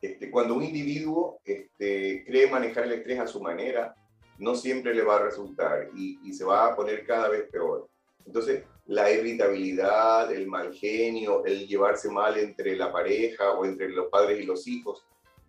este, 0.00 0.30
cuando 0.30 0.54
un 0.54 0.62
individuo 0.62 1.40
este, 1.44 2.24
cree 2.26 2.50
manejar 2.50 2.84
el 2.84 2.92
estrés 2.92 3.20
a 3.20 3.26
su 3.26 3.40
manera, 3.40 3.94
no 4.38 4.54
siempre 4.54 4.94
le 4.94 5.02
va 5.02 5.16
a 5.16 5.22
resultar 5.22 5.88
y, 5.96 6.32
se 6.32 6.44
va 6.44 6.66
a 6.66 6.76
poner 6.76 7.06
cada 7.06 7.28
vez 7.28 7.48
peor. 7.50 7.88
Entonces, 8.26 8.64
la 8.86 9.10
irritabilidad, 9.10 10.32
el 10.32 10.46
mal 10.46 10.72
genio, 10.72 11.44
el 11.44 11.66
llevarse 11.66 12.08
mal 12.08 12.38
entre 12.38 12.76
la 12.76 12.92
pareja 12.92 13.52
o 13.52 13.64
entre 13.64 13.88
los 13.88 14.08
padres 14.08 14.40
y 14.40 14.44
los 14.44 14.66
hijos, 14.68 15.04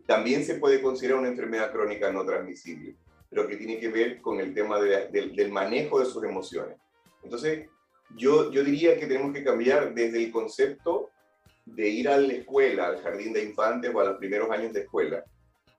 también 0.06 0.44
se 0.44 0.56
puede 0.56 0.82
considerar 0.82 1.20
una 1.20 1.27
enfermedad 1.27 1.72
crónica 1.72 2.12
no 2.12 2.25
transmisible, 2.25 2.96
pero 3.29 3.48
que 3.48 3.58
tiene 3.58 3.79
que 3.79 3.89
ver 3.89 4.22
con 4.22 4.39
el 4.39 4.53
tema 4.53 4.79
del 4.79 5.51
manejo 5.51 6.00
de 6.00 6.06
sus 6.06 6.24
emociones. 6.24 6.77
Entonces, 7.24 7.67
yo, 8.15 8.51
yo 8.51 8.63
diría 8.63 8.98
que 8.98 9.06
tenemos 9.06 9.34
que 9.34 9.44
cambiar 9.44 9.94
desde 9.94 10.24
el 10.24 10.32
concepto 10.32 11.10
de 11.65 11.89
ir 11.89 12.08
a 12.08 12.17
la 12.17 12.34
escuela, 12.34 12.88
al 12.88 13.01
jardín 13.01 13.34
de 13.34 13.44
infantes 13.44 13.94
o 13.94 14.00
a 14.00 14.06
los 14.06 14.17
primeros 14.17 14.50
años 14.50 14.72
de 14.72 14.82
escuela, 14.82 15.24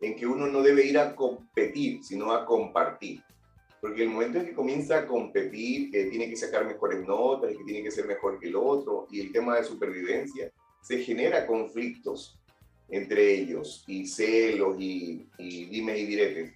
en 0.00 0.14
que 0.14 0.26
uno 0.26 0.46
no 0.46 0.62
debe 0.62 0.84
ir 0.84 0.98
a 0.98 1.16
competir, 1.16 2.04
sino 2.04 2.32
a 2.32 2.44
compartir. 2.44 3.22
Porque 3.80 4.02
el 4.02 4.10
momento 4.10 4.38
en 4.38 4.46
que 4.46 4.54
comienza 4.54 4.98
a 4.98 5.06
competir, 5.06 5.90
que 5.90 6.06
tiene 6.06 6.28
que 6.28 6.36
sacar 6.36 6.66
mejores 6.66 7.06
notas, 7.06 7.56
que 7.56 7.64
tiene 7.64 7.82
que 7.82 7.90
ser 7.90 8.06
mejor 8.06 8.40
que 8.40 8.48
el 8.48 8.56
otro, 8.56 9.06
y 9.10 9.20
el 9.20 9.32
tema 9.32 9.56
de 9.56 9.64
supervivencia, 9.64 10.50
se 10.82 10.98
genera 10.98 11.46
conflictos 11.46 12.38
entre 12.88 13.34
ellos, 13.34 13.84
y 13.86 14.06
celos, 14.06 14.76
y, 14.78 15.26
dimes 15.38 15.98
y 15.98 16.06
diretes, 16.06 16.52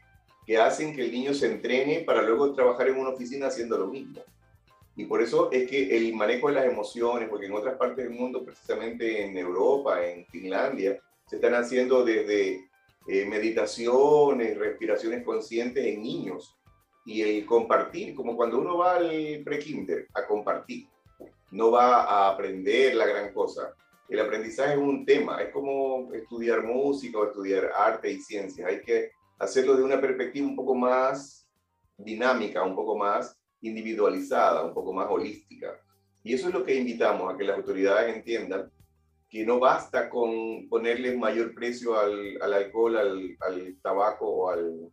que 0.47 0.57
hacen 0.59 0.95
que 0.97 1.03
el 1.03 1.13
niño 1.13 1.35
se 1.35 1.47
entrene 1.47 2.01
para 2.01 2.23
luego 2.23 2.53
trabajar 2.55 2.89
en 2.89 2.99
una 2.99 3.11
oficina 3.11 3.49
haciendo 3.49 3.79
lo 3.79 3.87
mismo. 3.87 4.23
Y 4.97 5.05
por 5.05 5.23
eso 5.23 5.51
es 5.53 5.69
que 5.71 5.97
el 5.97 6.15
manejo 6.15 6.49
de 6.49 6.55
las 6.55 6.67
emociones, 6.67 7.29
porque 7.29 7.47
en 7.47 7.55
otras 7.55 7.77
partes 7.77 8.05
del 8.05 8.15
mundo, 8.15 8.45
precisamente 8.45 9.25
en 9.25 9.37
Europa, 9.37 10.05
en 10.05 10.27
Finlandia, 10.27 10.99
se 11.27 11.37
están 11.37 11.55
haciendo 11.55 12.05
desde 12.05 12.69
eh, 13.07 13.25
meditaciones, 13.27 14.57
respiraciones 14.59 15.25
conscientes 15.25 15.85
en 15.87 16.03
niños. 16.03 16.57
Y 17.05 17.23
el 17.23 17.47
compartir, 17.47 18.15
como 18.15 18.37
cuando 18.37 18.59
uno 18.59 18.79
va 18.79 18.97
al 18.97 19.43
pre-kinder 19.45 20.07
a 20.15 20.27
compartir, 20.27 20.87
no 21.51 21.71
va 21.71 22.05
a 22.05 22.31
aprender 22.31 22.95
la 22.95 23.07
gran 23.07 23.33
cosa. 23.33 23.75
El 24.09 24.21
aprendizaje 24.21 24.73
es 24.73 24.79
un 24.79 25.05
tema, 25.05 25.43
es 25.43 25.53
como 25.53 26.13
estudiar 26.13 26.63
música 26.65 27.19
o 27.19 27.27
estudiar 27.27 27.71
arte 27.75 28.11
y 28.11 28.21
ciencias. 28.21 28.69
Hay 28.69 28.81
que 28.83 29.11
hacerlo 29.39 29.77
de 29.77 29.83
una 29.83 30.01
perspectiva 30.01 30.47
un 30.47 30.57
poco 30.57 30.75
más 30.75 31.49
dinámica, 31.97 32.63
un 32.63 32.75
poco 32.75 32.97
más 32.97 33.39
individualizada, 33.61 34.65
un 34.65 34.75
poco 34.75 34.93
más 34.93 35.09
holística. 35.11 35.81
Y 36.23 36.35
eso 36.35 36.49
es 36.49 36.55
lo 36.55 36.65
que 36.65 36.75
invitamos 36.75 37.33
a 37.33 37.37
que 37.37 37.45
las 37.45 37.57
autoridades 37.57 38.15
entiendan 38.15 38.71
que 39.29 39.45
no 39.47 39.59
basta 39.59 40.11
con 40.11 40.69
ponerle 40.69 41.17
mayor 41.17 41.55
precio 41.55 41.99
al, 41.99 42.41
al 42.43 42.53
alcohol, 42.53 42.97
al, 42.99 43.37
al, 43.41 43.79
tabaco 43.81 44.29
o 44.29 44.51
al, 44.51 44.93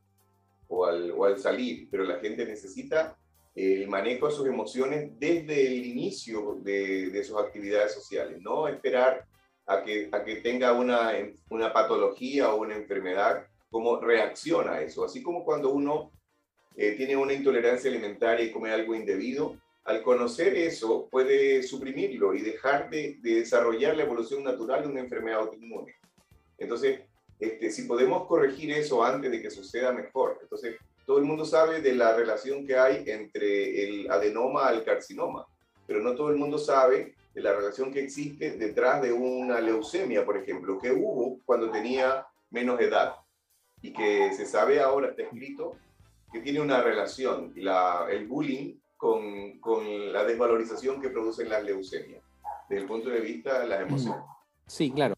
o 0.70 0.86
al, 0.86 1.38
salir, 1.40 1.88
pero 1.92 2.04
la 2.04 2.20
gente 2.20 2.46
necesita 2.46 3.18
el 3.56 3.88
manejo 3.88 4.28
de 4.28 4.34
sus 4.34 4.48
emociones 4.48 5.12
desde 5.20 5.68
el 5.68 5.86
inicio 5.86 6.60
de, 6.62 7.10
de 7.10 7.24
sus 7.24 7.38
actividades 7.38 7.94
sociales, 7.94 8.40
no 8.42 8.68
esperar 8.68 9.26
a 9.70 9.84
que, 9.84 10.10
a 10.12 10.24
que 10.24 10.38
tenga 10.38 10.74
una, 10.74 11.12
una 11.50 11.72
patología 11.72 12.54
o 12.54 12.62
una 12.62 12.76
enfermedad, 12.76 13.46
como 13.70 14.00
reacciona 14.00 14.74
a 14.74 14.82
eso. 14.82 15.06
Así 15.06 15.22
como 15.22 15.46
cuando 15.46 15.72
uno 15.72 16.12
eh, 16.76 16.94
tiene 16.94 17.16
una 17.16 17.34
intolerancia 17.34 17.90
alimentaria 17.90 18.46
y 18.46 18.52
come 18.52 18.72
algo 18.72 18.96
indebido, 18.96 19.58
al 19.84 20.02
conocer 20.02 20.56
eso 20.56 21.08
puede 21.10 21.62
suprimirlo 21.62 22.34
y 22.34 22.42
dejar 22.42 22.90
de, 22.90 23.18
desarrollar 23.22 23.96
la 23.96 24.04
evolución 24.04 24.44
natural 24.44 24.84
de 24.84 24.90
una 24.90 25.02
enfermedad 25.02 25.42
autoinmune. 25.42 25.94
Entonces, 26.58 27.02
este, 27.39 27.72
si 27.72 27.84
podemos 27.84 28.27
corregir 28.27 28.72
eso 28.72 29.03
antes 29.03 29.31
de 29.31 29.41
que 29.41 29.50
suceda 29.50 29.91
mejor, 29.91 30.39
entonces 30.41 30.75
todo 31.05 31.17
el 31.17 31.25
mundo 31.25 31.46
sabe 31.46 31.81
de 31.81 31.96
la 31.96 32.15
relación 32.15 32.67
que 32.67 32.77
hay 32.77 33.03
entre 33.08 33.84
el 33.84 34.12
adenoma 34.12 34.67
al 34.67 34.84
carcinoma, 34.84 35.46
pero 35.88 36.01
no 36.01 36.13
todo 36.15 36.29
el 36.29 36.38
mundo 36.38 36.58
sabe 36.58 37.15
de 37.34 37.41
la 37.41 37.53
relación 37.53 37.91
que 37.91 38.03
existe 38.03 38.51
detrás 38.51 39.01
de 39.01 39.12
una 39.12 39.60
leucemia, 39.60 40.25
por 40.25 40.38
ejemplo, 40.38 40.77
que 40.77 40.91
hubo 40.91 41.39
cuando 41.46 41.72
tenía 41.72 42.27
menos 42.51 42.79
edad 42.79 43.15
y 43.81 43.93
que 43.93 44.34
se 44.34 44.46
sabe 44.46 44.81
ahora, 44.81 45.10
está 45.10 45.24
escrito, 45.24 45.77
que 46.31 46.41
tiene 46.41 46.60
una 46.60 46.81
relación, 46.81 47.53
la, 47.55 48.08
el 48.12 48.27
bullying, 48.27 48.75
con, 48.98 49.60
con, 49.60 50.12
la 50.12 50.25
desvalorización 50.25 51.01
que 51.01 51.10
producen 51.10 51.50
las 51.50 51.63
leucemias, 51.63 52.22
desde 52.67 52.81
el 52.81 52.88
punto 52.88 53.10
de 53.10 53.22
vista 53.22 53.62
de 53.62 53.67
las 53.67 53.81
emociones. 53.81 54.22
Sí, 54.67 54.91
claro. 54.91 55.15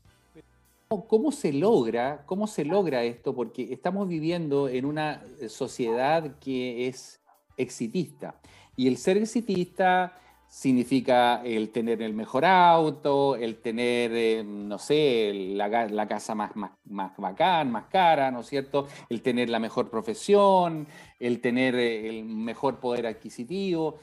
¿Cómo 1.08 1.32
se 1.32 1.54
logra, 1.54 2.24
cómo 2.26 2.48
se 2.48 2.66
logra 2.66 3.04
esto? 3.04 3.34
Porque 3.34 3.72
estamos 3.72 4.10
viviendo 4.10 4.68
en 4.68 4.84
una 4.84 5.24
sociedad 5.48 6.38
que 6.40 6.90
es 6.90 7.22
exitista. 7.56 8.36
Y 8.76 8.90
el 8.90 8.98
ser 8.98 9.16
exitista 9.16 10.18
significa 10.50 11.42
el 11.46 11.70
tener 11.70 12.02
el 12.02 12.14
mejor 12.14 12.44
auto, 12.44 13.38
el 13.38 13.62
tener, 13.62 14.12
eh, 14.14 14.44
no 14.44 14.78
sé, 14.78 15.32
la, 15.56 16.08
casa 16.10 16.36
más, 16.36 16.54
más, 16.58 16.72
más, 16.84 17.14
bacán, 17.16 17.72
más 17.72 17.86
cara, 17.86 18.30
¿no 18.32 18.42
es 18.42 18.48
cierto? 18.48 18.88
El 19.08 19.22
tener 19.22 19.50
la 19.50 19.60
mejor 19.60 19.90
profesión, 19.90 20.88
el 21.22 21.40
tener 21.40 21.76
eh, 21.76 22.10
el 22.10 22.26
mejor 22.26 22.82
poder 22.82 23.08
adquisitivo. 23.08 24.00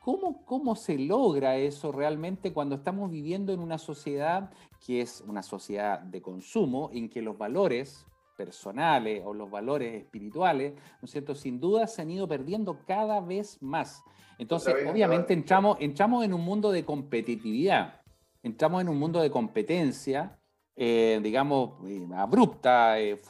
¿Cómo, 0.00 0.44
¿Cómo 0.44 0.76
se 0.76 0.98
logra 0.98 1.56
eso 1.56 1.92
realmente 1.92 2.52
cuando 2.52 2.76
estamos 2.76 3.10
viviendo 3.10 3.52
en 3.52 3.60
una 3.60 3.78
sociedad 3.78 4.50
que 4.84 5.00
es 5.00 5.22
una 5.26 5.42
sociedad 5.42 6.00
de 6.00 6.22
consumo, 6.22 6.90
en 6.92 7.08
que 7.08 7.20
los 7.20 7.36
valores 7.36 8.06
personales 8.36 9.22
o 9.26 9.34
los 9.34 9.50
valores 9.50 9.94
espirituales, 9.94 10.74
¿no 11.02 11.06
es 11.06 11.10
cierto?, 11.10 11.34
sin 11.34 11.58
duda 11.58 11.86
se 11.88 12.02
han 12.02 12.10
ido 12.10 12.28
perdiendo 12.28 12.78
cada 12.86 13.20
vez 13.20 13.60
más. 13.60 14.02
Entonces, 14.38 14.74
obviamente 14.88 15.34
entramos, 15.34 15.76
entramos 15.80 16.24
en 16.24 16.32
un 16.32 16.42
mundo 16.42 16.70
de 16.70 16.84
competitividad, 16.84 18.00
entramos 18.42 18.80
en 18.80 18.88
un 18.88 18.96
mundo 18.96 19.20
de 19.20 19.30
competencia, 19.30 20.38
eh, 20.76 21.18
digamos, 21.20 21.84
eh, 21.88 22.06
abrupta, 22.14 23.00
eh, 23.00 23.20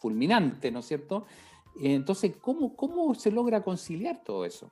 fulminante, 0.00 0.70
¿no 0.70 0.78
es 0.78 0.86
cierto? 0.86 1.26
Entonces, 1.80 2.34
¿cómo, 2.38 2.74
¿cómo 2.74 3.14
se 3.14 3.30
logra 3.30 3.62
conciliar 3.62 4.22
todo 4.24 4.46
eso? 4.46 4.70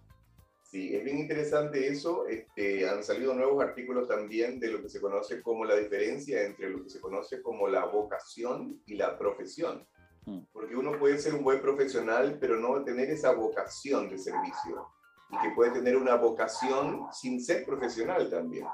Sí, 0.70 0.94
es 0.94 1.02
bien 1.02 1.18
interesante 1.18 1.88
eso. 1.88 2.28
Este, 2.28 2.88
han 2.88 3.02
salido 3.02 3.34
nuevos 3.34 3.60
artículos 3.60 4.06
también 4.06 4.60
de 4.60 4.68
lo 4.68 4.80
que 4.80 4.88
se 4.88 5.00
conoce 5.00 5.42
como 5.42 5.64
la 5.64 5.74
diferencia 5.74 6.44
entre 6.44 6.70
lo 6.70 6.84
que 6.84 6.90
se 6.90 7.00
conoce 7.00 7.42
como 7.42 7.66
la 7.66 7.86
vocación 7.86 8.80
y 8.86 8.94
la 8.94 9.18
profesión. 9.18 9.84
Mm. 10.26 10.42
Porque 10.52 10.76
uno 10.76 10.96
puede 10.96 11.18
ser 11.18 11.34
un 11.34 11.42
buen 11.42 11.60
profesional, 11.60 12.38
pero 12.40 12.56
no 12.56 12.84
tener 12.84 13.10
esa 13.10 13.32
vocación 13.32 14.08
de 14.08 14.18
servicio 14.18 14.86
y 15.30 15.38
que 15.42 15.50
puede 15.56 15.72
tener 15.72 15.96
una 15.96 16.14
vocación 16.14 17.06
sin 17.12 17.44
ser 17.44 17.66
profesional 17.66 18.30
también. 18.30 18.66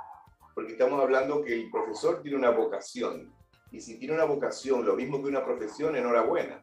Porque 0.55 0.73
estamos 0.73 1.01
hablando 1.01 1.43
que 1.43 1.55
el 1.55 1.71
profesor 1.71 2.21
tiene 2.21 2.37
una 2.37 2.51
vocación 2.51 3.35
y 3.71 3.81
si 3.81 3.99
tiene 3.99 4.13
una 4.13 4.25
vocación, 4.25 4.85
lo 4.85 4.97
mismo 4.97 5.23
que 5.23 5.31
una 5.31 5.47
profesión, 5.47 5.97
enhorabuena. 5.97 6.63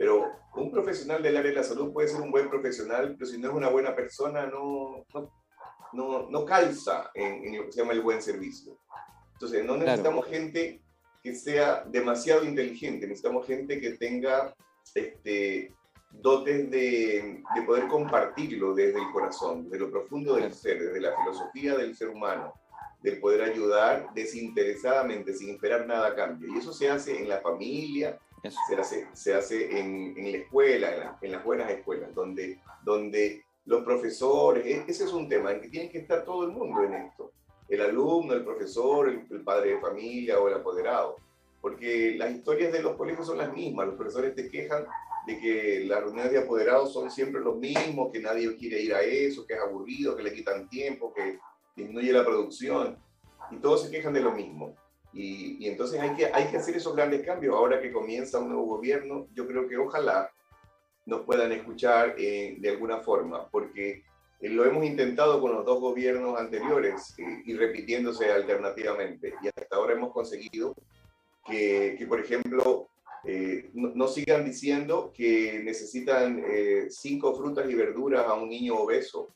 Pero 0.00 0.32
un 0.54 0.70
profesional 0.70 1.22
del 1.22 1.36
área 1.36 1.50
de 1.50 1.58
la 1.58 1.62
salud 1.62 1.92
puede 1.92 2.08
ser 2.08 2.22
un 2.22 2.30
buen 2.30 2.48
profesional, 2.48 3.16
pero 3.18 3.30
si 3.30 3.36
no 3.36 3.50
es 3.50 3.54
una 3.54 3.68
buena 3.68 3.94
persona, 3.94 4.46
no, 4.46 5.04
no, 5.92 6.30
no, 6.30 6.44
calza 6.46 7.10
en, 7.12 7.54
lo 7.54 7.66
que 7.66 7.72
se 7.72 7.80
llama 7.80 7.92
el 7.92 8.00
buen 8.00 8.22
servicio. 8.22 8.78
Entonces, 9.34 9.62
no 9.62 9.76
necesitamos 9.76 10.24
gente 10.26 10.80
que 11.22 11.34
sea 11.34 11.84
demasiado 11.84 12.44
inteligente, 12.44 13.06
necesitamos 13.06 13.46
gente 13.46 13.78
que 13.78 13.90
tenga 13.90 14.54
este, 14.94 15.74
dotes 16.10 16.70
de, 16.70 17.42
de, 17.54 17.62
poder 17.66 17.86
compartirlo 17.86 18.72
desde 18.72 19.00
el 19.00 19.12
corazón, 19.12 19.68
de 19.68 19.80
lo 19.80 19.90
profundo 19.90 20.36
del 20.36 20.54
ser, 20.54 20.82
desde 20.82 20.98
la 20.98 21.14
filosofía 21.14 21.76
del 21.76 21.94
ser 21.94 22.08
humano, 22.08 22.54
del 23.02 23.20
poder 23.20 23.42
ayudar 23.42 24.08
desinteresadamente, 24.14 25.34
sin 25.34 25.50
esperar 25.50 25.86
nada 25.86 26.06
a 26.08 26.14
cambio. 26.14 26.48
Y 26.54 26.56
eso 26.56 26.72
se 26.72 26.88
hace 26.88 27.18
en 27.18 27.28
la 27.28 27.42
familia, 27.42 28.18
se 28.48 28.76
hace, 28.76 29.08
se 29.12 29.34
hace 29.34 29.78
en, 29.78 30.14
la 30.32 30.38
escuela, 30.38 31.18
en, 31.20 31.32
las 31.32 31.44
buenas 31.44 31.70
escuelas, 31.70 32.14
donde, 32.14 32.60
donde 32.82 33.44
los 33.66 33.84
profesores, 33.84 34.64
e, 34.64 34.84
ese 34.88 35.04
es 35.04 35.12
un 35.12 35.28
tema 35.28 35.52
en 35.52 35.60
que 35.60 35.68
tiene 35.68 35.90
que 35.90 35.98
estar 35.98 36.24
todo 36.24 36.44
el 36.44 36.50
mundo 36.50 36.82
en 36.82 36.94
esto. 36.94 37.32
El 37.68 37.82
alumno, 37.82 38.32
el 38.32 38.44
profesor, 38.44 39.08
el, 39.08 39.26
el 39.30 39.42
padre 39.42 39.74
de 39.74 39.80
familia 39.80 40.40
o 40.40 40.48
el 40.48 40.54
apoderado. 40.54 41.16
Porque 41.60 42.14
las 42.16 42.30
historias 42.30 42.72
de 42.72 42.82
los 42.82 42.96
colegios 42.96 43.26
son 43.26 43.38
las 43.38 43.52
mismas. 43.52 43.86
Los 43.86 43.96
profesores 43.96 44.34
te 44.34 44.50
quejan 44.50 44.86
de 45.26 45.38
que 45.38 45.84
las 45.84 46.00
reuniones 46.00 46.32
de 46.32 46.38
apoderados 46.38 46.92
son 46.92 47.10
siempre 47.10 47.40
los 47.40 47.58
mismos, 47.58 48.10
que 48.10 48.20
nadie 48.20 48.56
quiere 48.56 48.80
ir 48.80 48.94
a 48.94 49.02
eso, 49.02 49.46
que 49.46 49.54
es 49.54 49.60
aburrido, 49.60 50.16
que 50.16 50.22
le 50.22 50.32
quitan 50.32 50.68
tiempo, 50.68 51.12
que 51.12 51.38
disminuye 51.76 52.12
la 52.12 52.24
producción, 52.24 52.98
y 53.50 53.56
todos 53.56 53.82
se 53.82 53.90
quejan 53.90 54.12
de 54.12 54.20
lo 54.20 54.32
mismo. 54.32 54.74
Y, 55.12 55.64
y, 55.64 55.68
entonces 55.68 56.00
hay 56.00 56.14
que, 56.14 56.26
hay 56.26 56.46
que 56.46 56.56
hacer 56.56 56.76
esos 56.76 56.94
grandes 56.94 57.24
cambios. 57.24 57.54
Ahora 57.54 57.80
que 57.80 57.92
comienza 57.92 58.38
un 58.38 58.48
nuevo 58.48 58.66
gobierno, 58.66 59.28
yo 59.34 59.46
creo 59.46 59.68
que 59.68 59.76
ojalá 59.76 60.30
nos 61.06 61.22
puedan 61.22 61.50
escuchar 61.52 62.14
eh, 62.18 62.56
de 62.58 62.70
alguna 62.70 62.98
forma, 62.98 63.48
porque 63.48 64.04
eh, 64.40 64.48
lo 64.48 64.64
hemos 64.64 64.84
intentado 64.84 65.40
con 65.40 65.52
los 65.52 65.64
dos 65.64 65.80
gobiernos 65.80 66.38
anteriores 66.38 67.14
eh, 67.18 67.42
y 67.44 67.54
repitiéndose 67.54 68.30
alternativamente. 68.30 69.34
Y 69.42 69.48
hasta 69.48 69.76
ahora 69.76 69.94
hemos 69.94 70.12
conseguido 70.12 70.74
que, 71.44 71.96
que 71.98 72.06
por 72.06 72.20
ejemplo, 72.20 72.90
eh, 73.24 73.70
no, 73.74 74.08
sigan 74.08 74.44
diciendo 74.44 75.12
que 75.14 75.60
necesitan 75.62 76.42
eh, 76.46 76.86
cinco 76.88 77.34
frutas 77.34 77.68
y 77.68 77.74
verduras 77.74 78.26
a 78.26 78.34
un 78.34 78.48
niño 78.48 78.76
obeso. 78.76 79.34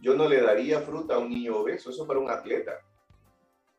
Yo 0.00 0.14
no 0.14 0.28
le 0.28 0.40
daría 0.40 0.80
fruta 0.80 1.14
a 1.14 1.18
un 1.18 1.30
niño 1.30 1.58
obeso, 1.58 1.90
eso 1.90 2.06
para 2.06 2.18
un 2.18 2.30
atleta. 2.30 2.80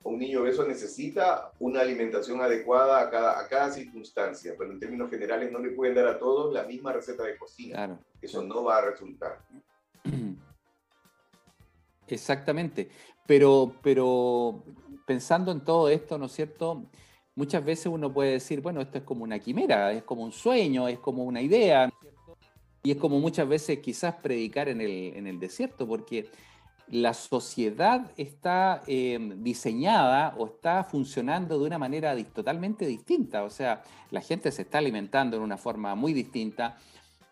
Un 0.03 0.19
niño 0.19 0.41
obeso 0.41 0.65
necesita 0.65 1.51
una 1.59 1.81
alimentación 1.81 2.41
adecuada 2.41 3.01
a 3.01 3.09
cada, 3.09 3.39
a 3.39 3.47
cada 3.47 3.71
circunstancia, 3.71 4.55
pero 4.57 4.71
en 4.71 4.79
términos 4.79 5.09
generales 5.09 5.51
no 5.51 5.59
le 5.59 5.71
pueden 5.71 5.95
dar 5.95 6.07
a 6.07 6.17
todos 6.17 6.53
la 6.53 6.63
misma 6.63 6.91
receta 6.91 7.23
de 7.23 7.37
cocina. 7.37 7.99
Eso 8.21 8.43
no 8.43 8.63
va 8.63 8.79
a 8.79 8.85
resultar. 8.85 9.39
Exactamente. 12.07 12.89
Pero, 13.27 13.75
pero 13.81 14.63
pensando 15.05 15.51
en 15.51 15.61
todo 15.61 15.89
esto, 15.89 16.17
¿no 16.17 16.25
es 16.25 16.31
cierto? 16.31 16.85
Muchas 17.35 17.63
veces 17.63 17.87
uno 17.87 18.11
puede 18.11 18.33
decir, 18.33 18.61
bueno, 18.61 18.81
esto 18.81 18.97
es 18.97 19.03
como 19.03 19.23
una 19.23 19.39
quimera, 19.39 19.91
es 19.93 20.03
como 20.03 20.23
un 20.23 20.31
sueño, 20.31 20.87
es 20.87 20.99
como 20.99 21.23
una 21.23 21.41
idea, 21.41 21.89
y 22.83 22.91
es 22.91 22.97
como 22.97 23.19
muchas 23.19 23.47
veces 23.47 23.79
quizás 23.79 24.15
predicar 24.15 24.67
en 24.67 24.81
el, 24.81 25.13
en 25.15 25.27
el 25.27 25.39
desierto, 25.39 25.87
porque 25.87 26.29
la 26.91 27.13
sociedad 27.13 28.11
está 28.17 28.83
em, 28.85 29.41
diseñada 29.41 30.35
o 30.37 30.45
está 30.45 30.83
funcionando 30.83 31.57
de 31.57 31.65
una 31.65 31.77
manera 31.77 32.15
totalmente 32.25 32.85
distinta. 32.85 33.43
O 33.43 33.49
sea, 33.49 33.81
la 34.11 34.19
gente 34.19 34.51
se 34.51 34.63
está 34.63 34.79
alimentando 34.79 35.37
de 35.37 35.43
una 35.43 35.57
forma 35.57 35.95
muy 35.95 36.11
distinta, 36.11 36.77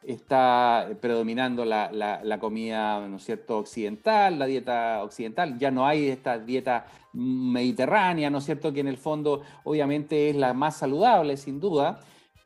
está 0.02 0.88
predominando 1.02 1.66
la, 1.66 2.38
comida, 2.40 3.06
¿no 3.08 3.18
es 3.18 3.26
cierto?, 3.26 3.58
occidental, 3.58 4.40
la 4.40 4.46
dieta 4.46 5.04
occidental. 5.04 5.60
Ya 5.60 5.72
no 5.72 5.86
hay 5.86 6.08
esta 6.08 6.40
dieta 6.40 6.86
mediterránea, 7.12 8.30
¿no 8.30 8.38
es 8.38 8.46
cierto?, 8.46 8.72
que 8.72 8.80
en 8.80 8.88
el 8.88 8.98
fondo 8.98 9.42
obviamente 9.66 10.30
es 10.30 10.38
la 10.38 10.54
más 10.54 10.78
saludable, 10.78 11.36
sin 11.36 11.60
duda. 11.60 12.00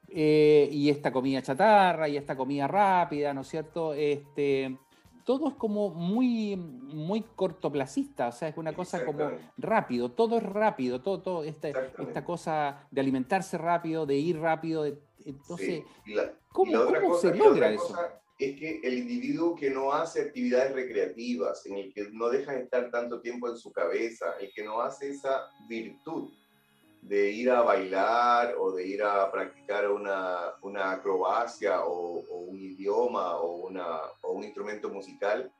Eh, 0.10 0.68
y 0.72 0.90
esta 0.90 1.12
comida 1.12 1.42
chatarra 1.44 2.08
y 2.08 2.18
esta 2.18 2.36
comida 2.36 2.68
rápida, 2.68 3.34
¿no 3.34 3.42
es 3.42 3.48
cierto? 3.48 3.94
Este, 3.94 4.78
todo 5.24 5.50
es 5.50 5.56
como 5.56 5.90
muy, 5.90 6.56
muy 6.56 7.22
cortoplacista, 7.36 8.28
o 8.28 8.32
sea, 8.32 8.50
es 8.50 8.58
una 8.58 8.74
cosa 8.74 9.06
como 9.06 9.32
rápido, 9.58 10.12
todo 10.12 10.38
es 10.38 10.44
rápido, 10.44 11.02
todo, 11.02 11.22
todo 11.22 11.44
esta, 11.44 11.70
esta 11.70 12.24
cosa 12.24 12.88
de 12.92 13.02
alimentarse 13.02 13.58
rápido, 13.58 14.06
de 14.06 14.16
ir 14.16 14.40
rápido, 14.40 14.86
entonces, 15.26 15.84
¿cómo, 16.52 17.16
se 17.16 17.34
logra 17.36 17.72
eso? 17.72 17.96
es 18.40 18.60
que 18.60 18.82
el 18.84 18.98
individuo 18.98 19.56
que 19.56 19.70
no 19.70 19.94
hace 19.94 20.22
actividades 20.22 20.74
recreativas, 20.74 21.66
en 21.66 21.78
el 21.78 21.94
que 21.94 22.10
no 22.12 22.30
deja 22.30 22.54
de 22.54 22.64
estar 22.64 22.90
tanto 22.92 23.22
tiempo 23.22 23.48
en 23.48 23.58
su 23.58 23.72
cabeza, 23.72 24.34
el 24.40 24.52
que 24.54 24.64
no 24.64 24.82
hace 24.82 25.10
esa 25.10 25.48
virtud 25.68 26.32
de 27.08 27.32
ir 27.32 27.52
a 27.52 27.62
bailar 27.62 28.56
o 28.58 28.72
de 28.72 28.88
ir 28.88 29.04
a 29.04 29.30
practicar 29.30 29.92
una, 29.92 30.54
una 30.62 30.92
acrobacia 30.92 31.84
o, 31.86 32.20
un 32.46 32.60
idioma 32.60 33.38
o, 33.38 33.68
una, 33.68 33.98
o 34.22 34.32
un 34.32 34.44
instrumento 34.44 34.90
musical, 34.90 35.52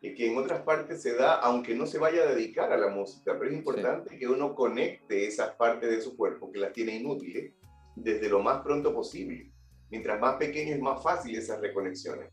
y 0.00 0.14
que 0.14 0.30
en 0.30 0.38
otras 0.38 0.62
partes 0.62 1.02
se 1.02 1.14
da, 1.14 1.34
aunque 1.34 1.74
no 1.74 1.86
se 1.86 1.98
vaya 1.98 2.22
a 2.22 2.34
dedicar 2.34 2.72
a 2.72 2.76
la 2.76 2.88
música, 2.88 3.36
pero 3.38 3.50
es 3.50 3.56
importante 3.56 4.16
que 4.16 4.28
uno 4.28 4.54
conecte 4.54 5.26
esas 5.26 5.54
partes 5.56 5.90
de 5.90 6.00
su 6.00 6.16
cuerpo 6.16 6.50
que 6.50 6.60
las 6.60 6.72
tiene 6.72 6.96
inútiles 6.96 7.52
desde 7.94 8.28
lo 8.28 8.40
más 8.40 8.62
pronto 8.62 8.94
posible. 8.94 9.50
Mientras 9.90 10.20
más 10.20 10.36
pequeño 10.36 10.74
es 10.74 10.80
más 10.80 11.02
fácil 11.02 11.36
esas 11.36 11.60
reconexiones. 11.60 12.30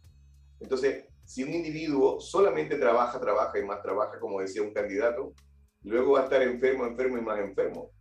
Entonces, 0.60 1.05
si 1.25 1.43
un 1.43 1.53
individuo 1.53 2.20
solamente 2.20 2.77
trabaja, 2.77 3.20
trabaja 3.20 3.58
y 3.60 3.63
más 3.63 3.82
trabaja, 3.82 4.20
como 4.20 4.41
decía 4.41 4.62
un 4.62 4.74
candidato, 4.74 5.34
luego 5.84 6.13
va 6.13 6.22
a 6.22 6.24
estar 6.24 6.41
enfermo, 6.41 6.86
enfermo 6.86 7.17
y 7.17 7.22
más 7.22 7.39
enfermo 7.39 7.91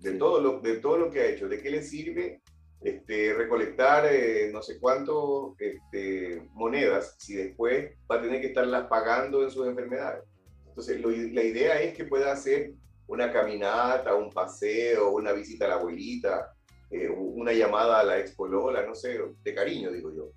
de, 0.00 0.12
todo 0.12 0.40
lo, 0.40 0.60
de 0.60 0.76
todo 0.76 0.98
lo 0.98 1.10
que 1.10 1.20
ha 1.20 1.26
hecho. 1.26 1.48
¿De 1.48 1.60
qué 1.60 1.70
le 1.70 1.82
sirve 1.82 2.42
este, 2.82 3.34
recolectar 3.34 4.06
eh, 4.10 4.50
no 4.52 4.62
sé 4.62 4.78
cuánto 4.78 5.54
este, 5.58 6.42
monedas 6.52 7.16
si 7.18 7.34
después 7.34 7.92
va 8.10 8.16
a 8.16 8.22
tener 8.22 8.40
que 8.40 8.48
estarlas 8.48 8.86
pagando 8.88 9.42
en 9.42 9.50
sus 9.50 9.66
enfermedades? 9.66 10.24
Entonces, 10.66 11.00
la 11.32 11.42
idea 11.42 11.80
es 11.80 11.94
que 11.94 12.04
pueda 12.04 12.32
hacer 12.32 12.72
una 13.06 13.32
caminata, 13.32 14.14
un 14.14 14.30
paseo, 14.30 15.10
una 15.10 15.32
visita 15.32 15.66
a 15.66 15.68
la 15.68 15.74
abuelita, 15.74 16.54
eh, 16.90 17.08
una 17.08 17.52
llamada 17.52 18.00
a 18.00 18.04
la 18.04 18.18
expolola, 18.18 18.86
no 18.86 18.94
sé, 18.94 19.18
de 19.42 19.54
cariño, 19.54 19.90
digo 19.90 20.12
yo. 20.14 20.32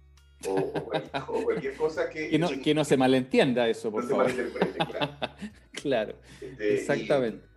O, 0.47 0.73
cualquier, 1.43 1.75
cosa 1.75 2.09
que... 2.09 2.29
Que 2.29 2.39
no, 2.39 2.49
que 2.49 2.73
no 2.73 2.83
se 2.83 2.97
malentienda 2.97 3.69
eso, 3.69 3.91
por 3.91 4.03
favor. 4.07 4.29
Se 4.29 4.43
malinterprete, 4.43 4.77
claro. 4.77 5.13
claro, 5.71 6.15
este, 6.41 6.73
exactamente. 6.73 7.52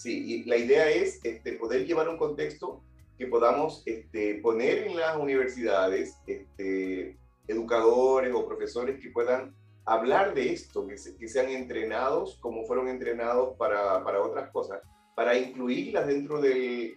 Sí, 0.00 0.24
y 0.32 0.44
la 0.44 0.56
idea 0.56 0.88
es 0.88 1.22
este, 1.24 1.52
poder 1.58 1.84
llevar 1.84 2.08
un 2.08 2.16
contexto 2.16 2.82
que 3.18 3.26
podamos 3.26 3.82
este, 3.84 4.36
poner 4.36 4.86
en 4.86 4.96
las 4.96 5.18
universidades 5.18 6.16
este, 6.26 7.18
educadores 7.46 8.32
o 8.34 8.46
profesores 8.46 8.98
que 8.98 9.10
puedan 9.10 9.54
hablar 9.84 10.32
de 10.32 10.54
esto, 10.54 10.86
que, 10.86 10.94
que 10.94 11.28
sean 11.28 11.50
entrenados 11.50 12.38
como 12.40 12.64
fueron 12.64 12.88
entrenados 12.88 13.58
para, 13.58 14.22
otras 14.22 14.48
cosas, 14.52 14.80
para 15.14 15.36
incluirlas 15.36 16.06
dentro 16.06 16.40
de, 16.40 16.96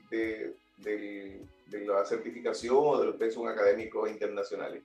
la 1.71 2.05
certificación 2.05 2.77
o 2.79 2.99
de 3.01 3.07
los 3.07 3.15
pensos 3.17 3.45
académicos 3.45 4.09
internacionales. 4.09 4.81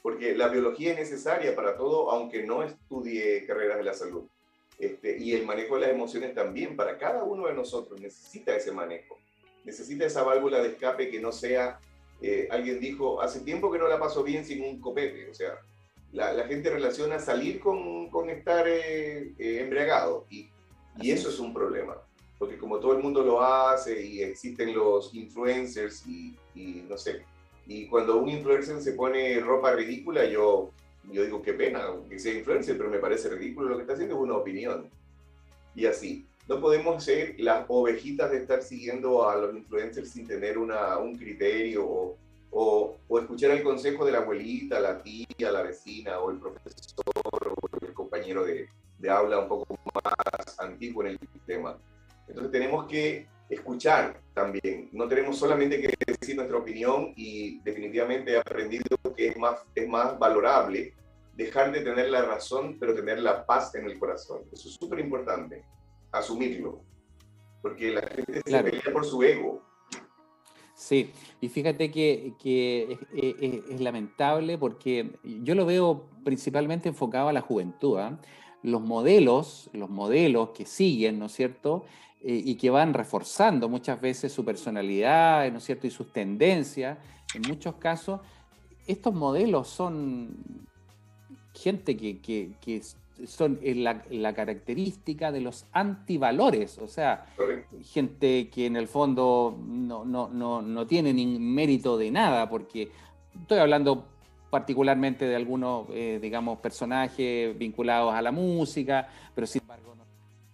Porque 0.00 0.34
la 0.34 0.48
biología 0.48 0.92
es 0.92 0.98
necesaria 0.98 1.54
para 1.54 1.76
todo, 1.76 2.10
aunque 2.10 2.42
no 2.42 2.62
estudie 2.62 3.44
carreras 3.46 3.76
de 3.76 3.84
la 3.84 3.92
salud. 3.92 4.24
Este, 4.78 5.16
y 5.18 5.32
el 5.34 5.46
manejo 5.46 5.76
de 5.76 5.82
las 5.82 5.90
emociones 5.90 6.34
también, 6.34 6.76
para 6.76 6.98
cada 6.98 7.22
uno 7.22 7.46
de 7.46 7.54
nosotros 7.54 8.00
necesita 8.00 8.56
ese 8.56 8.72
manejo, 8.72 9.18
necesita 9.64 10.04
esa 10.04 10.22
válvula 10.22 10.60
de 10.60 10.70
escape 10.70 11.10
que 11.10 11.20
no 11.20 11.32
sea, 11.32 11.78
eh, 12.20 12.48
alguien 12.50 12.80
dijo, 12.80 13.22
hace 13.22 13.40
tiempo 13.40 13.70
que 13.70 13.78
no 13.78 13.88
la 13.88 14.00
paso 14.00 14.22
bien 14.24 14.44
sin 14.44 14.64
un 14.64 14.80
copete, 14.80 15.30
o 15.30 15.34
sea, 15.34 15.58
la, 16.12 16.46
gente 16.46 16.70
relaciona 16.70 17.18
salir 17.18 17.60
con, 17.60 18.08
con 18.10 18.30
estar 18.30 18.66
eh, 18.68 19.32
eh, 19.38 19.60
embriagado 19.60 20.26
y, 20.30 20.48
y 21.00 21.10
eso 21.10 21.28
es 21.28 21.38
un 21.38 21.54
problema, 21.54 21.96
porque 22.38 22.58
como 22.58 22.78
todo 22.78 22.92
el 22.92 23.02
mundo 23.02 23.22
lo 23.22 23.42
hace 23.42 24.04
y 24.04 24.22
existen 24.22 24.74
los 24.74 25.14
influencers 25.14 26.06
y, 26.06 26.36
y 26.54 26.84
no 26.88 26.98
sé, 26.98 27.24
y 27.66 27.86
cuando 27.86 28.18
un 28.18 28.28
influencer 28.28 28.80
se 28.80 28.92
pone 28.92 29.40
ropa 29.40 29.72
ridícula, 29.72 30.24
yo 30.26 30.70
yo 31.10 31.24
digo, 31.24 31.42
qué 31.42 31.52
pena 31.52 31.86
que 32.08 32.18
sea 32.18 32.34
influencer, 32.34 32.76
pero 32.76 32.90
me 32.90 32.98
parece 32.98 33.28
ridículo 33.28 33.70
lo 33.70 33.76
que 33.76 33.82
está 33.82 33.94
haciendo, 33.94 34.16
es 34.16 34.20
una 34.20 34.36
opinión. 34.36 34.88
Y 35.74 35.86
así, 35.86 36.26
no 36.48 36.60
podemos 36.60 37.02
ser 37.02 37.36
las 37.38 37.64
ovejitas 37.68 38.30
de 38.30 38.38
estar 38.38 38.62
siguiendo 38.62 39.28
a 39.28 39.36
los 39.36 39.54
influencers 39.54 40.10
sin 40.10 40.26
tener 40.26 40.58
una, 40.58 40.98
un 40.98 41.16
criterio 41.16 41.86
o, 41.86 42.16
o, 42.50 42.96
o, 43.08 43.18
escuchar 43.18 43.50
el 43.50 43.62
consejo 43.62 44.04
de 44.04 44.12
la 44.12 44.18
abuelita, 44.18 44.78
la 44.80 45.02
tía, 45.02 45.50
la 45.50 45.62
vecina 45.62 46.20
o 46.20 46.30
el 46.30 46.38
profesor 46.38 47.04
o 47.06 47.86
el 47.86 47.92
compañero 47.94 48.44
de, 48.44 48.68
de 48.98 49.10
aula 49.10 49.38
un 49.38 49.48
poco 49.48 49.78
más 49.92 50.58
antiguo 50.58 51.02
en 51.04 51.10
el 51.10 51.18
tema. 51.46 51.76
Entonces 52.28 52.52
tenemos 52.52 52.86
que 52.86 53.26
escuchar 53.48 54.20
también. 54.32 54.88
No 54.92 55.08
tenemos 55.08 55.38
solamente 55.38 55.80
que 55.80 55.92
decir 56.06 56.36
nuestra 56.36 56.56
opinión 56.56 57.12
y 57.16 57.60
definitivamente 57.60 58.32
he 58.32 58.38
aprendido 58.38 58.96
que 59.16 59.28
es 59.28 59.36
más, 59.36 59.60
es 59.74 59.88
más 59.88 60.18
valorable 60.18 60.94
dejar 61.36 61.72
de 61.72 61.80
tener 61.80 62.10
la 62.10 62.22
razón, 62.22 62.76
pero 62.78 62.94
tener 62.94 63.20
la 63.20 63.44
paz 63.44 63.74
en 63.74 63.86
el 63.86 63.98
corazón. 63.98 64.42
Eso 64.52 64.68
es 64.68 64.74
súper 64.74 65.00
importante, 65.00 65.64
asumirlo, 66.12 66.80
porque 67.60 67.90
la 67.90 68.02
gente 68.02 68.42
se 68.44 68.62
pelea 68.62 68.92
por 68.92 69.04
su 69.04 69.22
ego. 69.22 69.62
Sí, 70.74 71.12
y 71.40 71.48
fíjate 71.48 71.90
que, 71.90 72.34
que 72.40 72.98
es, 73.14 73.80
lamentable 73.80 74.58
porque 74.58 75.12
yo 75.22 75.54
lo 75.54 75.66
veo 75.66 76.04
principalmente 76.24 76.88
enfocado 76.88 77.28
a 77.28 77.32
la 77.32 77.40
juventud. 77.40 77.98
¿ah? 77.98 78.18
Los 78.62 78.80
modelos, 78.80 79.70
los 79.72 79.88
modelos 79.88 80.50
que 80.50 80.66
siguen, 80.66 81.18
¿no 81.18 81.26
es 81.26 81.32
cierto? 81.32 81.84
Eh, 82.26 82.40
y 82.42 82.54
que 82.54 82.70
van 82.70 82.94
reforzando 82.94 83.68
muchas 83.68 84.00
veces 84.00 84.32
su 84.32 84.46
personalidad, 84.46 85.52
¿no 85.52 85.58
es 85.58 85.64
cierto? 85.64 85.86
Y 85.86 85.90
sus 85.90 86.10
tendencias, 86.10 86.96
en 87.34 87.42
muchos 87.42 87.74
casos, 87.74 88.22
estos 88.86 89.12
modelos 89.12 89.68
son 89.68 90.34
gente 91.52 91.98
que, 91.98 92.18
que, 92.20 92.82
son 93.26 93.60
la, 93.62 94.02
la, 94.08 94.32
característica 94.32 95.32
de 95.32 95.42
los 95.42 95.66
antivalores, 95.72 96.78
o 96.78 96.88
sea, 96.88 97.26
gente 97.92 98.48
que 98.48 98.66
en 98.66 98.76
el 98.76 98.88
fondo 98.88 99.58
no, 99.62 100.06
no, 100.06 100.28
no, 100.28 100.62
no 100.62 100.86
tiene 100.86 101.12
ni 101.12 101.26
mérito 101.38 101.98
de 101.98 102.10
nada, 102.10 102.48
porque 102.48 102.90
estoy 103.38 103.58
hablando 103.58 104.06
particularmente 104.48 105.26
de 105.26 105.36
algunos, 105.36 105.88
eh, 105.90 106.20
digamos, 106.22 106.60
personajes 106.60 107.58
vinculados 107.58 108.14
a 108.14 108.22
la 108.22 108.30
música, 108.32 109.08
pero 109.34 109.46
embargo 109.46 109.60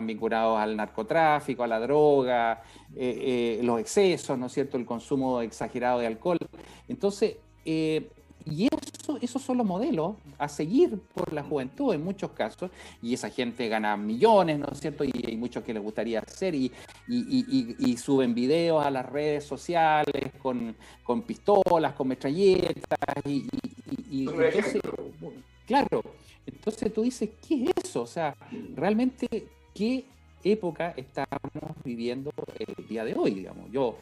vinculados 0.06 0.58
al 0.58 0.76
narcotráfico, 0.76 1.62
a 1.62 1.66
la 1.66 1.80
droga, 1.80 2.62
eh, 2.96 3.58
eh, 3.58 3.64
los 3.64 3.80
excesos, 3.80 4.38
¿no 4.38 4.46
es 4.46 4.52
cierto?, 4.52 4.76
el 4.76 4.84
consumo 4.84 5.40
exagerado 5.40 6.00
de 6.00 6.06
alcohol. 6.06 6.38
Entonces, 6.88 7.36
eh, 7.64 8.08
y 8.46 8.66
eso, 8.66 9.18
esos 9.20 9.42
son 9.42 9.58
los 9.58 9.66
modelos 9.66 10.16
a 10.38 10.48
seguir 10.48 10.98
por 11.14 11.32
la 11.32 11.42
juventud 11.42 11.94
en 11.94 12.02
muchos 12.02 12.30
casos, 12.30 12.70
y 13.02 13.14
esa 13.14 13.30
gente 13.30 13.68
gana 13.68 13.96
millones, 13.96 14.58
¿no 14.58 14.66
es 14.72 14.80
cierto? 14.80 15.04
Y 15.04 15.12
hay 15.26 15.36
muchos 15.36 15.62
que 15.62 15.74
les 15.74 15.82
gustaría 15.82 16.20
hacer, 16.20 16.54
y, 16.54 16.72
y, 17.06 17.96
suben 17.96 18.34
videos 18.34 18.84
a 18.84 18.90
las 18.90 19.06
redes 19.06 19.44
sociales 19.44 20.32
con, 20.42 20.74
con 21.02 21.22
pistolas, 21.22 21.92
con 21.94 22.08
metralletas, 22.08 22.98
y, 23.26 23.46
entonces, 24.10 24.82
claro, 25.66 26.02
entonces 26.46 26.92
tú 26.92 27.02
dices, 27.02 27.30
¿qué 27.46 27.64
es 27.64 27.84
eso? 27.84 28.02
O 28.02 28.06
sea, 28.06 28.34
realmente 28.74 29.48
qué 29.80 30.04
época 30.44 30.92
estamos 30.94 31.40
viviendo 31.82 32.30
el 32.58 32.86
día 32.86 33.02
de 33.02 33.14
hoy, 33.14 33.30
digamos. 33.30 33.70
Yo, 33.72 33.96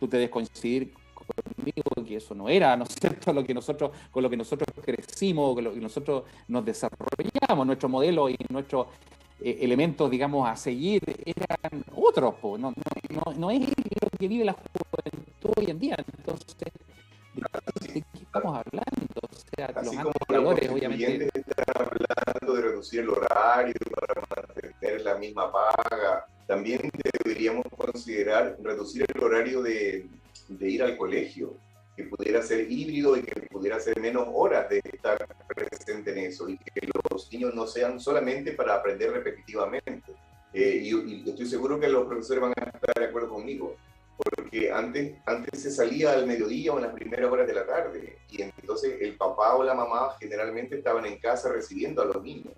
tú 0.00 0.08
te 0.08 0.16
debes 0.16 0.30
coincidir 0.30 0.92
conmigo 1.14 2.04
que 2.04 2.16
eso 2.16 2.34
no 2.34 2.48
era, 2.48 2.76
¿no 2.76 2.82
es 2.82 2.96
cierto?, 3.00 3.32
lo 3.32 3.44
que 3.44 3.54
nosotros, 3.54 3.92
con 4.10 4.24
lo 4.24 4.28
que 4.28 4.36
nosotros 4.36 4.68
crecimos, 4.84 5.54
con 5.54 5.62
lo 5.62 5.72
que 5.72 5.80
nosotros 5.80 6.24
nos 6.48 6.64
desarrollamos, 6.64 7.64
nuestro 7.64 7.88
modelo 7.88 8.28
y 8.28 8.36
nuestro 8.48 8.88
eh, 9.40 9.58
elementos, 9.60 10.10
digamos, 10.10 10.48
a 10.48 10.56
seguir 10.56 11.00
eran 11.24 11.84
otros, 11.94 12.34
no, 12.58 12.74
no, 13.36 13.50
es 13.52 13.60
lo 13.60 14.18
que 14.18 14.26
vive 14.26 14.44
la 14.44 14.54
juventud 14.54 15.52
hoy 15.56 15.70
en 15.70 15.78
día. 15.78 15.96
Entonces, 16.18 16.72
¿de, 17.80 18.02
qué 18.02 18.22
estamos 18.22 18.58
hablando? 18.58 19.20
O 19.22 19.56
sea, 19.56 19.66
Así 19.74 19.96
los 19.96 20.04
como 20.04 20.12
valores, 20.28 20.70
obviamente. 20.70 21.28
Están 21.34 21.74
hablando 21.76 22.54
de 22.54 22.62
reducir 22.62 23.00
el 23.00 23.10
horario 23.10 23.74
para 23.94 24.22
mantener 24.36 25.00
la 25.02 25.14
misma 25.16 25.52
paga. 25.52 26.26
También 26.46 26.90
deberíamos 27.24 27.64
considerar 27.76 28.56
reducir 28.62 29.06
el 29.14 29.22
horario 29.22 29.62
de, 29.62 30.08
de 30.48 30.68
ir 30.68 30.82
al 30.82 30.96
colegio 30.96 31.56
que 31.96 32.04
pudiera 32.04 32.42
ser 32.42 32.70
híbrido 32.70 33.16
y 33.16 33.22
que 33.22 33.42
pudiera 33.42 33.78
ser 33.78 33.98
menos 34.00 34.26
horas 34.32 34.68
de 34.68 34.80
estar 34.84 35.26
presente 35.48 36.12
en 36.12 36.18
eso 36.30 36.48
y 36.48 36.56
que 36.58 36.88
los 37.10 37.30
niños 37.32 37.54
no 37.54 37.66
sean 37.66 38.00
solamente 38.00 38.52
para 38.52 38.74
aprender 38.74 39.12
repetitivamente. 39.12 40.12
Eh, 40.52 40.80
y, 40.82 41.28
estoy 41.28 41.46
seguro 41.46 41.78
que 41.78 41.88
los 41.88 42.06
profesores 42.06 42.42
van 42.42 42.52
a 42.56 42.64
estar 42.64 42.94
de 42.98 43.04
acuerdo 43.04 43.28
conmigo, 43.28 43.76
porque 44.22 44.70
antes, 44.70 45.16
antes 45.26 45.62
se 45.62 45.70
salía 45.70 46.12
al 46.12 46.26
mediodía 46.26 46.72
o 46.72 46.76
en 46.76 46.84
las 46.84 46.94
primeras 46.94 47.30
horas 47.30 47.46
de 47.46 47.54
la 47.54 47.66
tarde 47.66 48.18
y 48.28 48.42
entonces 48.42 49.00
el 49.00 49.16
papá 49.16 49.54
o 49.54 49.62
la 49.62 49.74
mamá 49.74 50.16
generalmente 50.20 50.76
estaban 50.76 51.06
en 51.06 51.18
casa 51.18 51.50
recibiendo 51.50 52.02
a 52.02 52.06
los 52.06 52.22
niños. 52.22 52.54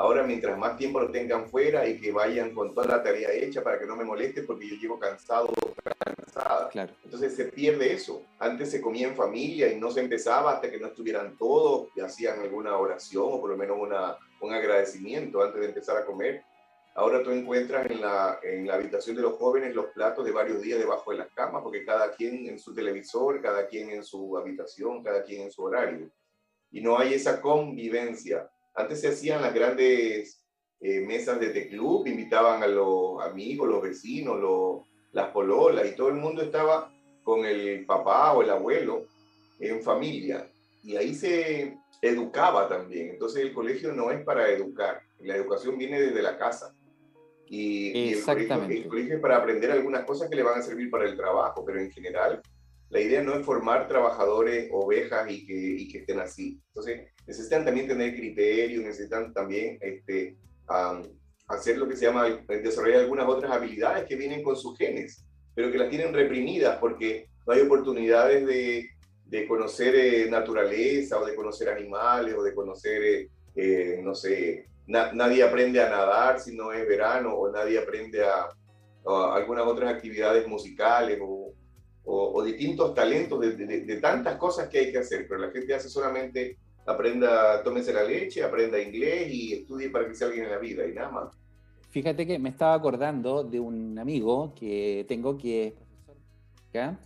Ahora, 0.00 0.22
mientras 0.22 0.56
más 0.56 0.78
tiempo 0.78 0.98
lo 0.98 1.10
tengan 1.10 1.46
fuera 1.46 1.86
y 1.86 2.00
que 2.00 2.10
vayan 2.10 2.54
con 2.54 2.74
toda 2.74 2.86
la 2.86 3.02
tarea 3.02 3.32
hecha 3.32 3.62
para 3.62 3.78
que 3.78 3.84
no 3.84 3.96
me 3.96 4.04
moleste 4.04 4.44
porque 4.44 4.66
yo 4.66 4.76
llego 4.76 4.98
cansado 4.98 5.48
o 5.48 5.74
cansada. 6.06 6.70
Claro. 6.70 6.94
Entonces 7.04 7.36
se 7.36 7.44
pierde 7.44 7.92
eso. 7.92 8.22
Antes 8.38 8.70
se 8.70 8.80
comía 8.80 9.08
en 9.08 9.14
familia 9.14 9.70
y 9.70 9.78
no 9.78 9.90
se 9.90 10.00
empezaba 10.00 10.52
hasta 10.52 10.70
que 10.70 10.78
no 10.78 10.86
estuvieran 10.86 11.36
todos 11.36 11.88
y 11.94 12.00
hacían 12.00 12.40
alguna 12.40 12.78
oración 12.78 13.24
o 13.26 13.40
por 13.42 13.50
lo 13.50 13.58
menos 13.58 13.76
una, 13.78 14.16
un 14.40 14.54
agradecimiento 14.54 15.42
antes 15.42 15.60
de 15.60 15.66
empezar 15.66 15.98
a 15.98 16.06
comer. 16.06 16.44
Ahora 16.94 17.22
tú 17.22 17.30
encuentras 17.30 17.90
en 17.90 18.00
la, 18.00 18.40
en 18.42 18.66
la 18.66 18.74
habitación 18.74 19.16
de 19.16 19.22
los 19.22 19.36
jóvenes 19.36 19.74
los 19.74 19.86
platos 19.86 20.24
de 20.24 20.32
varios 20.32 20.60
días 20.60 20.78
debajo 20.78 21.12
de 21.12 21.18
las 21.18 21.28
camas 21.32 21.62
porque 21.62 21.84
cada 21.84 22.12
quien 22.12 22.46
en 22.46 22.58
su 22.58 22.74
televisor, 22.74 23.40
cada 23.40 23.66
quien 23.66 23.90
en 23.90 24.04
su 24.04 24.36
habitación, 24.36 25.02
cada 25.02 25.22
quien 25.22 25.42
en 25.42 25.52
su 25.52 25.62
horario. 25.62 26.10
Y 26.70 26.80
no 26.80 26.98
hay 26.98 27.14
esa 27.14 27.40
convivencia 27.40 28.50
antes 28.74 29.00
se 29.00 29.08
hacían 29.08 29.42
las 29.42 29.54
grandes 29.54 30.42
eh, 30.80 31.00
mesas 31.00 31.40
de 31.40 31.68
club, 31.68 32.06
invitaban 32.06 32.62
a 32.62 32.66
los 32.66 33.22
amigos, 33.22 33.68
los 33.68 33.82
vecinos, 33.82 34.40
los, 34.40 34.86
las 35.12 35.30
pololas, 35.30 35.86
y 35.86 35.96
todo 35.96 36.08
el 36.08 36.14
mundo 36.14 36.42
estaba 36.42 36.92
con 37.22 37.44
el 37.44 37.84
papá 37.84 38.32
o 38.32 38.42
el 38.42 38.50
abuelo 38.50 39.06
en 39.58 39.82
familia. 39.82 40.50
Y 40.82 40.96
ahí 40.96 41.14
se 41.14 41.76
educaba 42.00 42.68
también. 42.68 43.10
Entonces 43.10 43.42
el 43.42 43.52
colegio 43.52 43.92
no 43.92 44.10
es 44.10 44.24
para 44.24 44.48
educar, 44.48 45.02
la 45.18 45.36
educación 45.36 45.76
viene 45.76 46.00
desde 46.00 46.22
la 46.22 46.38
casa. 46.38 46.74
Y, 47.52 48.12
el, 48.12 48.22
colegio, 48.22 48.62
el, 48.68 48.86
colegio, 48.86 49.20
para 49.20 49.38
aprender 49.38 49.72
algunas 49.72 50.04
cosas 50.04 50.30
que 50.30 50.36
le 50.36 50.44
van 50.44 50.60
a 50.60 50.62
servir 50.62 50.88
para 50.88 51.04
el 51.04 51.16
trabajo, 51.16 51.64
pero 51.64 51.80
en 51.80 51.90
general 51.90 52.40
la 52.90 53.00
idea 53.00 53.22
no 53.22 53.34
es 53.34 53.44
formar 53.44 53.88
trabajadores, 53.88 54.68
ovejas 54.72 55.28
y 55.28 55.44
que, 55.44 55.54
y 55.54 55.88
que 55.88 55.98
estén 55.98 56.20
así. 56.20 56.60
Entonces, 56.68 57.08
necesitan 57.26 57.64
también 57.64 57.88
tener 57.88 58.14
criterio, 58.14 58.82
necesitan 58.82 59.32
también 59.32 59.78
este, 59.80 60.36
hacer 61.48 61.78
lo 61.78 61.88
que 61.88 61.96
se 61.96 62.06
llama, 62.06 62.28
desarrollar 62.48 63.00
algunas 63.00 63.28
otras 63.28 63.50
habilidades 63.50 64.06
que 64.06 64.14
vienen 64.16 64.44
con 64.44 64.56
sus 64.56 64.78
genes, 64.78 65.24
pero 65.52 65.72
que 65.72 65.78
las 65.78 65.90
tienen 65.90 66.14
reprimidas 66.14 66.78
porque 66.78 67.26
no 67.46 67.52
hay 67.52 67.62
oportunidades 67.62 68.46
de, 68.46 68.90
de 69.26 69.46
conocer 69.48 69.94
eh, 69.94 70.30
naturaleza 70.30 71.18
o 71.18 71.24
de 71.26 71.34
conocer 71.34 71.68
animales 71.68 72.34
o 72.36 72.42
de 72.42 72.54
conocer, 72.54 73.02
eh, 73.02 73.28
eh, 73.54 74.00
no 74.02 74.14
sé, 74.14 74.66
nadie 74.90 75.42
aprende 75.42 75.80
a 75.80 75.88
nadar 75.88 76.40
si 76.40 76.56
no 76.56 76.72
es 76.72 76.86
verano 76.86 77.34
o 77.34 77.50
nadie 77.50 77.78
aprende 77.78 78.24
a, 78.24 78.48
a 79.06 79.34
algunas 79.34 79.66
otras 79.66 79.94
actividades 79.94 80.46
musicales 80.46 81.18
o 81.22 81.54
o, 82.04 82.42
distintos 82.42 82.94
talentos 82.94 83.40
de, 83.40 83.52
de, 83.56 83.96
tantas 84.00 84.36
cosas 84.36 84.68
que 84.68 84.78
hay 84.78 84.92
que 84.92 84.98
hacer, 84.98 85.26
pero 85.28 85.40
la 85.40 85.50
gente 85.50 85.74
hace 85.74 85.88
solamente 85.88 86.56
aprenda, 86.86 87.62
tómese 87.62 87.92
la 87.92 88.02
leche, 88.02 88.42
aprenda 88.42 88.80
inglés 88.80 89.32
y 89.32 89.52
estudie 89.52 89.90
para 89.90 90.08
que 90.08 90.14
sea 90.14 90.28
alguien 90.28 90.46
en 90.46 90.50
la 90.50 90.58
vida 90.58 90.86
y 90.86 90.92
nada 90.92 91.10
más. 91.10 91.38
Fíjate 91.90 92.26
que 92.26 92.38
me 92.38 92.48
estaba 92.48 92.74
acordando 92.74 93.44
de 93.44 93.60
un 93.60 93.98
amigo 93.98 94.54
que 94.54 95.04
tengo 95.08 95.36
que 95.36 95.68
es 95.68 95.72
profesor. 95.72 96.96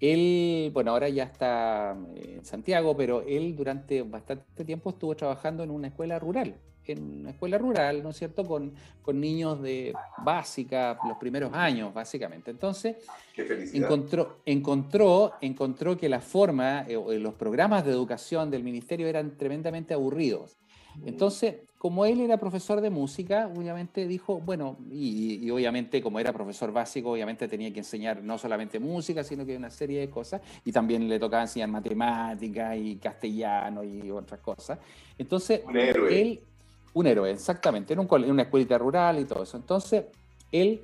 Él, 0.00 0.70
bueno, 0.72 0.92
ahora 0.92 1.10
ya 1.10 1.24
está 1.24 1.94
en 2.14 2.42
Santiago, 2.44 2.96
pero 2.96 3.22
él 3.22 3.54
durante 3.54 4.00
bastante 4.02 4.64
tiempo 4.64 4.90
estuvo 4.90 5.14
trabajando 5.14 5.62
en 5.62 5.70
una 5.70 5.88
escuela 5.88 6.18
rural 6.18 6.54
en 6.92 7.20
una 7.20 7.30
escuela 7.30 7.58
rural, 7.58 8.02
¿no 8.02 8.10
es 8.10 8.16
cierto?, 8.16 8.44
con, 8.44 8.72
con 9.02 9.20
niños 9.20 9.60
de 9.62 9.92
básica, 10.24 10.98
los 11.06 11.18
primeros 11.18 11.52
años, 11.52 11.92
básicamente. 11.92 12.50
Entonces, 12.50 12.96
encontró, 13.72 14.40
encontró, 14.44 15.32
encontró 15.40 15.96
que 15.96 16.08
la 16.08 16.20
forma, 16.20 16.84
eh, 16.88 17.18
los 17.18 17.34
programas 17.34 17.84
de 17.84 17.92
educación 17.92 18.50
del 18.50 18.62
ministerio 18.62 19.06
eran 19.06 19.36
tremendamente 19.36 19.94
aburridos. 19.94 20.56
Mm. 20.96 21.08
Entonces, 21.08 21.56
como 21.80 22.04
él 22.04 22.20
era 22.20 22.36
profesor 22.36 22.82
de 22.82 22.90
música, 22.90 23.50
obviamente 23.56 24.06
dijo, 24.06 24.38
bueno, 24.38 24.76
y, 24.90 25.48
obviamente 25.50 26.02
como 26.02 26.20
era 26.20 26.30
profesor 26.30 26.72
básico, 26.72 27.12
obviamente 27.12 27.48
tenía 27.48 27.72
que 27.72 27.78
enseñar 27.78 28.22
no 28.22 28.36
solamente 28.36 28.78
música, 28.78 29.24
sino 29.24 29.46
que 29.46 29.56
una 29.56 29.70
serie 29.70 30.00
de 30.00 30.10
cosas, 30.10 30.42
y 30.62 30.72
también 30.72 31.08
le 31.08 31.18
tocaba 31.18 31.44
enseñar 31.44 31.70
matemáticas 31.70 32.76
y 32.76 32.96
castellano 32.96 33.82
y 33.82 34.10
otras 34.10 34.40
cosas. 34.40 34.78
Entonces, 35.16 35.62
él 36.10 36.42
un 36.92 37.06
héroe, 37.06 37.30
exactamente, 37.30 37.92
en, 37.92 38.00
un, 38.00 38.08
en 38.24 38.30
una 38.30 38.42
escuelita 38.42 38.78
rural 38.78 39.18
y 39.20 39.24
todo 39.24 39.42
eso. 39.42 39.56
Entonces, 39.56 40.04
él, 40.50 40.82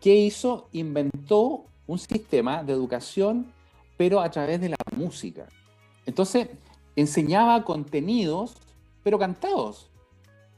¿qué 0.00 0.14
hizo? 0.14 0.68
Inventó 0.72 1.64
un 1.86 1.98
sistema 1.98 2.62
de 2.62 2.72
educación, 2.72 3.52
pero 3.96 4.20
a 4.20 4.30
través 4.30 4.60
de 4.60 4.70
la 4.70 4.76
música. 4.96 5.46
Entonces, 6.04 6.48
enseñaba 6.94 7.64
contenidos, 7.64 8.56
pero 9.02 9.18
cantados. 9.18 9.88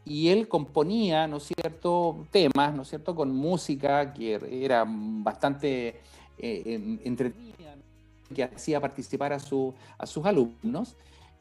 Y 0.05 0.29
él 0.29 0.49
componía, 0.49 1.27
¿no 1.27 1.37
es 1.37 1.45
cierto?, 1.45 2.27
temas, 2.31 2.75
¿no 2.75 2.83
es 2.83 2.89
cierto?, 2.89 3.15
con 3.15 3.35
música 3.35 4.13
que 4.13 4.41
era 4.65 4.85
bastante 4.89 6.01
eh, 6.39 6.99
entretenida, 7.05 7.77
que 8.35 8.45
hacía 8.45 8.81
participar 8.81 9.33
a, 9.33 9.39
su, 9.39 9.75
a 9.99 10.07
sus 10.07 10.25
alumnos 10.25 10.97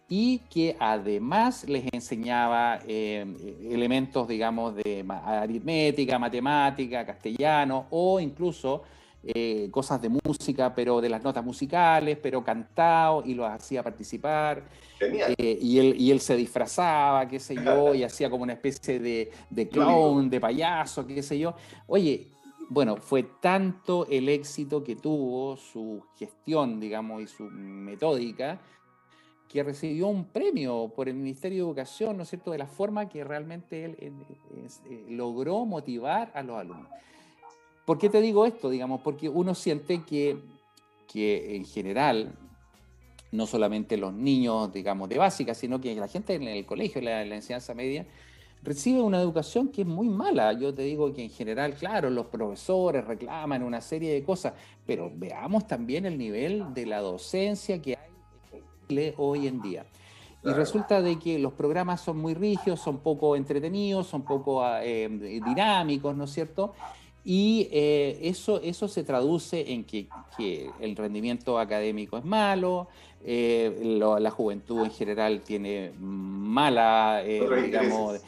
y 0.09 0.39
que 0.49 0.75
además 0.79 1.67
les 1.67 1.85
enseñaba 1.91 2.79
eh, 2.87 3.25
elementos, 3.69 4.27
digamos, 4.27 4.75
de 4.75 5.05
aritmética, 5.07 6.17
matemática, 6.17 7.05
castellano 7.05 7.87
o 7.89 8.19
incluso 8.19 8.83
eh, 9.23 9.67
cosas 9.71 10.01
de 10.01 10.09
música, 10.09 10.73
pero 10.73 11.01
de 11.01 11.09
las 11.09 11.21
notas 11.21 11.43
musicales, 11.43 12.17
pero 12.21 12.43
cantado 12.43 13.23
y 13.25 13.33
los 13.33 13.49
hacía 13.49 13.83
participar. 13.83 14.63
Eh, 15.01 15.59
y, 15.61 15.79
él, 15.79 15.95
y 15.99 16.11
él 16.11 16.21
se 16.21 16.37
disfrazaba, 16.37 17.27
qué 17.27 17.39
sé 17.39 17.55
yo, 17.55 17.93
y 17.93 18.03
hacía 18.05 18.29
como 18.29 18.43
una 18.43 18.53
especie 18.53 18.99
de, 18.99 19.31
de 19.49 19.67
clown, 19.67 20.29
de 20.29 20.39
payaso, 20.39 21.05
qué 21.05 21.21
sé 21.21 21.37
yo. 21.37 21.55
Oye, 21.87 22.29
bueno, 22.69 22.97
fue 22.97 23.23
tanto 23.41 24.07
el 24.09 24.29
éxito 24.29 24.83
que 24.83 24.95
tuvo 24.95 25.57
su 25.57 26.03
gestión, 26.17 26.79
digamos, 26.79 27.21
y 27.21 27.27
su 27.27 27.43
metódica, 27.43 28.61
que 29.57 29.63
recibió 29.63 30.05
un 30.07 30.25
premio 30.25 30.93
por 30.95 31.09
el 31.09 31.15
Ministerio 31.15 31.63
de 31.63 31.69
Educación, 31.69 32.15
¿no 32.15 32.21
es 32.21 32.29
cierto?, 32.29 32.51
de 32.51 32.59
la 32.59 32.67
forma 32.67 33.09
que 33.09 33.23
realmente 33.23 33.85
él 33.85 33.97
eh, 33.97 34.11
eh, 34.87 35.05
logró 35.09 35.65
motivar 35.65 36.31
a 36.35 36.43
los 36.43 36.59
alumnos. 36.59 36.91
¿Por 37.83 37.97
qué 37.97 38.07
te 38.07 38.21
digo 38.21 38.45
esto? 38.45 38.69
Digamos, 38.69 39.01
porque 39.01 39.27
uno 39.27 39.55
siente 39.55 40.03
que, 40.03 40.37
que 41.11 41.55
en 41.55 41.65
general, 41.65 42.35
no 43.31 43.47
solamente 43.47 43.97
los 43.97 44.13
niños, 44.13 44.71
digamos, 44.71 45.09
de 45.09 45.17
básica, 45.17 45.55
sino 45.55 45.81
que 45.81 45.95
la 45.95 46.07
gente 46.07 46.35
en 46.35 46.43
el 46.43 46.63
colegio, 46.63 47.01
la, 47.01 47.25
la 47.25 47.37
enseñanza 47.37 47.73
media, 47.73 48.05
recibe 48.61 49.01
una 49.01 49.19
educación 49.19 49.69
que 49.69 49.81
es 49.81 49.87
muy 49.87 50.07
mala. 50.07 50.53
Yo 50.53 50.71
te 50.71 50.83
digo 50.83 51.11
que 51.13 51.23
en 51.23 51.31
general, 51.31 51.73
claro, 51.73 52.11
los 52.11 52.27
profesores 52.27 53.03
reclaman 53.05 53.63
una 53.63 53.81
serie 53.81 54.13
de 54.13 54.21
cosas, 54.21 54.53
pero 54.85 55.11
veamos 55.15 55.65
también 55.65 56.05
el 56.05 56.15
nivel 56.15 56.75
de 56.75 56.85
la 56.85 56.99
docencia 56.99 57.81
que 57.81 57.96
hoy 59.17 59.47
en 59.47 59.61
día. 59.61 59.85
Y 60.43 60.49
resulta 60.49 61.01
de 61.01 61.19
que 61.19 61.39
los 61.39 61.53
programas 61.53 62.01
son 62.01 62.17
muy 62.19 62.33
rígidos, 62.33 62.79
son 62.79 62.99
poco 62.99 63.35
entretenidos, 63.35 64.07
son 64.07 64.21
poco 64.23 64.63
ah, 64.63 64.79
eh, 64.83 65.09
dinámicos, 65.45 66.15
¿no 66.15 66.23
es 66.23 66.31
cierto? 66.31 66.73
Y 67.25 67.67
eh, 67.71 68.19
eso, 68.21 68.61
eso 68.61 68.87
se 68.87 69.03
traduce 69.03 69.73
en 69.73 69.83
que, 69.83 70.07
el 70.79 70.95
rendimiento 70.95 71.59
académico 71.59 72.17
es 72.17 72.23
malo, 72.23 72.87
eh, 73.25 73.97
la 73.99 74.31
juventud 74.31 74.85
en 74.85 74.91
general 74.91 75.41
tiene 75.41 75.91
mala, 75.99 77.21
digamos, 77.25 78.21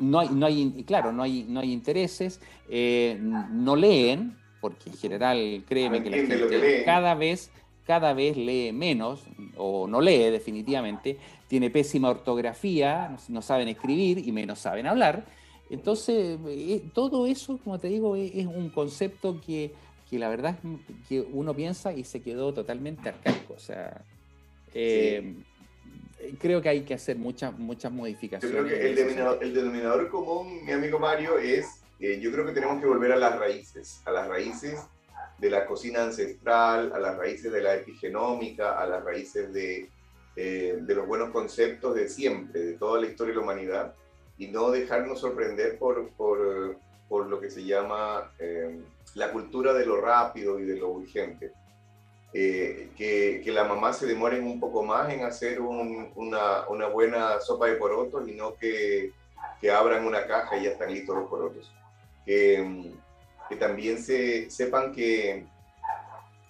no 0.00 0.20
hay, 0.20 0.28
no 0.28 0.46
hay, 0.46 0.84
claro, 0.86 1.10
no 1.12 1.24
hay, 1.24 1.44
no 1.48 1.58
hay 1.58 1.72
intereses, 1.72 2.40
no 2.68 3.74
leen, 3.74 4.36
porque 4.60 4.90
en 4.90 4.96
general, 4.96 5.64
créeme 5.66 6.02
que 6.02 6.10
la 6.10 6.16
gente 6.18 6.82
cada 6.84 7.14
vez 7.14 7.50
cada 7.86 8.14
vez 8.14 8.36
lee 8.36 8.72
menos 8.72 9.24
o 9.56 9.86
no 9.86 10.00
lee 10.00 10.30
definitivamente, 10.30 11.18
tiene 11.48 11.70
pésima 11.70 12.10
ortografía, 12.10 13.16
no 13.28 13.42
saben 13.42 13.68
escribir 13.68 14.26
y 14.26 14.32
menos 14.32 14.58
saben 14.58 14.86
hablar. 14.86 15.24
Entonces, 15.70 16.38
eh, 16.46 16.82
todo 16.94 17.26
eso, 17.26 17.58
como 17.62 17.78
te 17.78 17.88
digo, 17.88 18.16
es, 18.16 18.46
un 18.46 18.70
concepto 18.70 19.40
que, 19.40 19.72
que, 20.08 20.18
la 20.18 20.28
verdad 20.28 20.56
es 20.62 21.08
que 21.08 21.20
uno 21.20 21.54
piensa 21.54 21.92
y 21.92 22.04
se 22.04 22.22
quedó 22.22 22.52
totalmente 22.52 23.08
arcaico. 23.08 23.54
O 23.54 23.58
sea, 23.58 24.02
eh, 24.74 25.34
creo 26.38 26.60
que 26.62 26.68
hay 26.68 26.82
que 26.82 26.94
hacer 26.94 27.16
muchas, 27.16 27.58
muchas 27.58 27.92
modificaciones. 27.92 28.56
Yo 28.56 28.64
creo 28.64 28.78
que 28.78 28.88
el 28.88 28.96
denominador, 28.96 29.38
el 29.42 29.54
denominador 29.54 30.08
común, 30.08 30.64
mi 30.64 30.72
amigo 30.72 30.98
Mario, 30.98 31.38
es, 31.38 31.66
que 31.98 32.20
yo 32.20 32.32
creo 32.32 32.46
que 32.46 32.52
tenemos 32.52 32.80
que 32.80 32.86
volver 32.86 33.12
a 33.12 33.16
las 33.16 33.38
raíces, 33.38 34.00
a 34.04 34.10
las 34.10 34.28
raíces 34.28 34.80
de 35.38 35.50
la 35.50 35.66
cocina 35.66 36.02
ancestral, 36.02 36.92
a 36.94 36.98
las 36.98 37.16
raíces 37.16 37.52
de 37.52 37.60
la 37.60 37.74
epigenómica, 37.74 38.80
a 38.80 38.86
las 38.86 39.04
raíces 39.04 39.52
de, 39.52 39.90
eh, 40.36 40.78
de 40.80 40.94
los 40.94 41.06
buenos 41.06 41.30
conceptos 41.30 41.94
de 41.94 42.08
siempre, 42.08 42.60
de 42.60 42.72
toda 42.74 43.00
la 43.00 43.06
historia 43.06 43.32
de 43.32 43.38
la 43.38 43.44
humanidad, 43.44 43.94
y 44.38 44.48
no 44.48 44.70
dejarnos 44.70 45.20
sorprender 45.20 45.78
por, 45.78 46.08
por, 46.10 46.76
por 47.08 47.26
lo 47.26 47.40
que 47.40 47.50
se 47.50 47.64
llama 47.64 48.32
eh, 48.38 48.80
la 49.14 49.30
cultura 49.30 49.72
de 49.72 49.86
lo 49.86 50.00
rápido 50.00 50.58
y 50.58 50.64
de 50.64 50.76
lo 50.76 50.90
urgente. 50.90 51.52
Eh, 52.36 52.90
que, 52.96 53.42
que, 53.44 53.52
la 53.52 53.62
mamá 53.62 53.92
se 53.92 54.06
demore 54.06 54.40
un 54.40 54.58
poco 54.58 54.82
más 54.82 55.12
en 55.12 55.22
hacer 55.22 55.60
una, 55.60 56.64
una, 56.68 56.88
buena 56.88 57.40
sopa 57.40 57.66
de 57.66 57.76
porotos 57.76 58.28
y 58.28 58.32
no 58.32 58.56
que, 58.56 59.12
que, 59.60 59.70
abran 59.70 60.04
una 60.04 60.26
caja 60.26 60.56
y 60.56 60.64
ya 60.64 60.70
están 60.70 60.92
listos 60.92 61.14
los 61.14 61.30
porotos. 61.30 61.72
Que, 62.26 62.92
que 63.48 63.56
también 63.56 64.02
se, 64.02 64.50
sepan 64.50 64.92
que, 64.92 65.46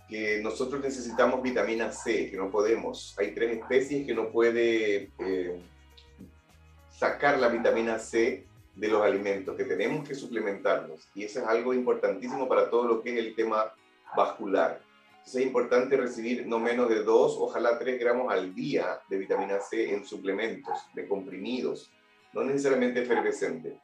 que 0.08 0.40
nosotros 0.42 0.82
necesitamos 0.82 1.42
vitamina 1.42 1.90
C, 1.90 2.30
que 2.30 2.36
no 2.36 2.50
podemos. 2.50 3.14
Hay 3.18 3.32
tres 3.34 3.58
especies 3.58 4.06
que 4.06 4.14
no 4.14 4.30
puede 4.30 5.10
eh, 5.18 5.60
sacar 6.90 7.38
la 7.38 7.48
vitamina 7.48 7.98
C 7.98 8.46
de 8.74 8.88
los 8.88 9.02
alimentos, 9.02 9.56
que 9.56 9.64
tenemos 9.64 10.06
que 10.06 10.14
suplementarlos. 10.14 11.08
Y 11.14 11.24
eso 11.24 11.40
es 11.40 11.46
algo 11.46 11.74
importantísimo 11.74 12.48
para 12.48 12.70
todo 12.70 12.86
lo 12.86 13.02
que 13.02 13.12
es 13.12 13.18
el 13.18 13.34
tema 13.34 13.72
vascular. 14.16 14.80
Entonces 15.10 15.40
es 15.40 15.46
importante 15.46 15.96
recibir 15.96 16.46
no 16.46 16.58
menos 16.58 16.88
de 16.88 17.02
2, 17.02 17.36
ojalá 17.40 17.78
3 17.78 17.98
gramos 17.98 18.30
al 18.30 18.54
día 18.54 19.00
de 19.08 19.16
vitamina 19.16 19.58
C 19.58 19.94
en 19.94 20.04
suplementos, 20.04 20.78
de 20.92 21.08
comprimidos, 21.08 21.90
no 22.34 22.44
necesariamente 22.44 23.02
efervescente, 23.02 23.78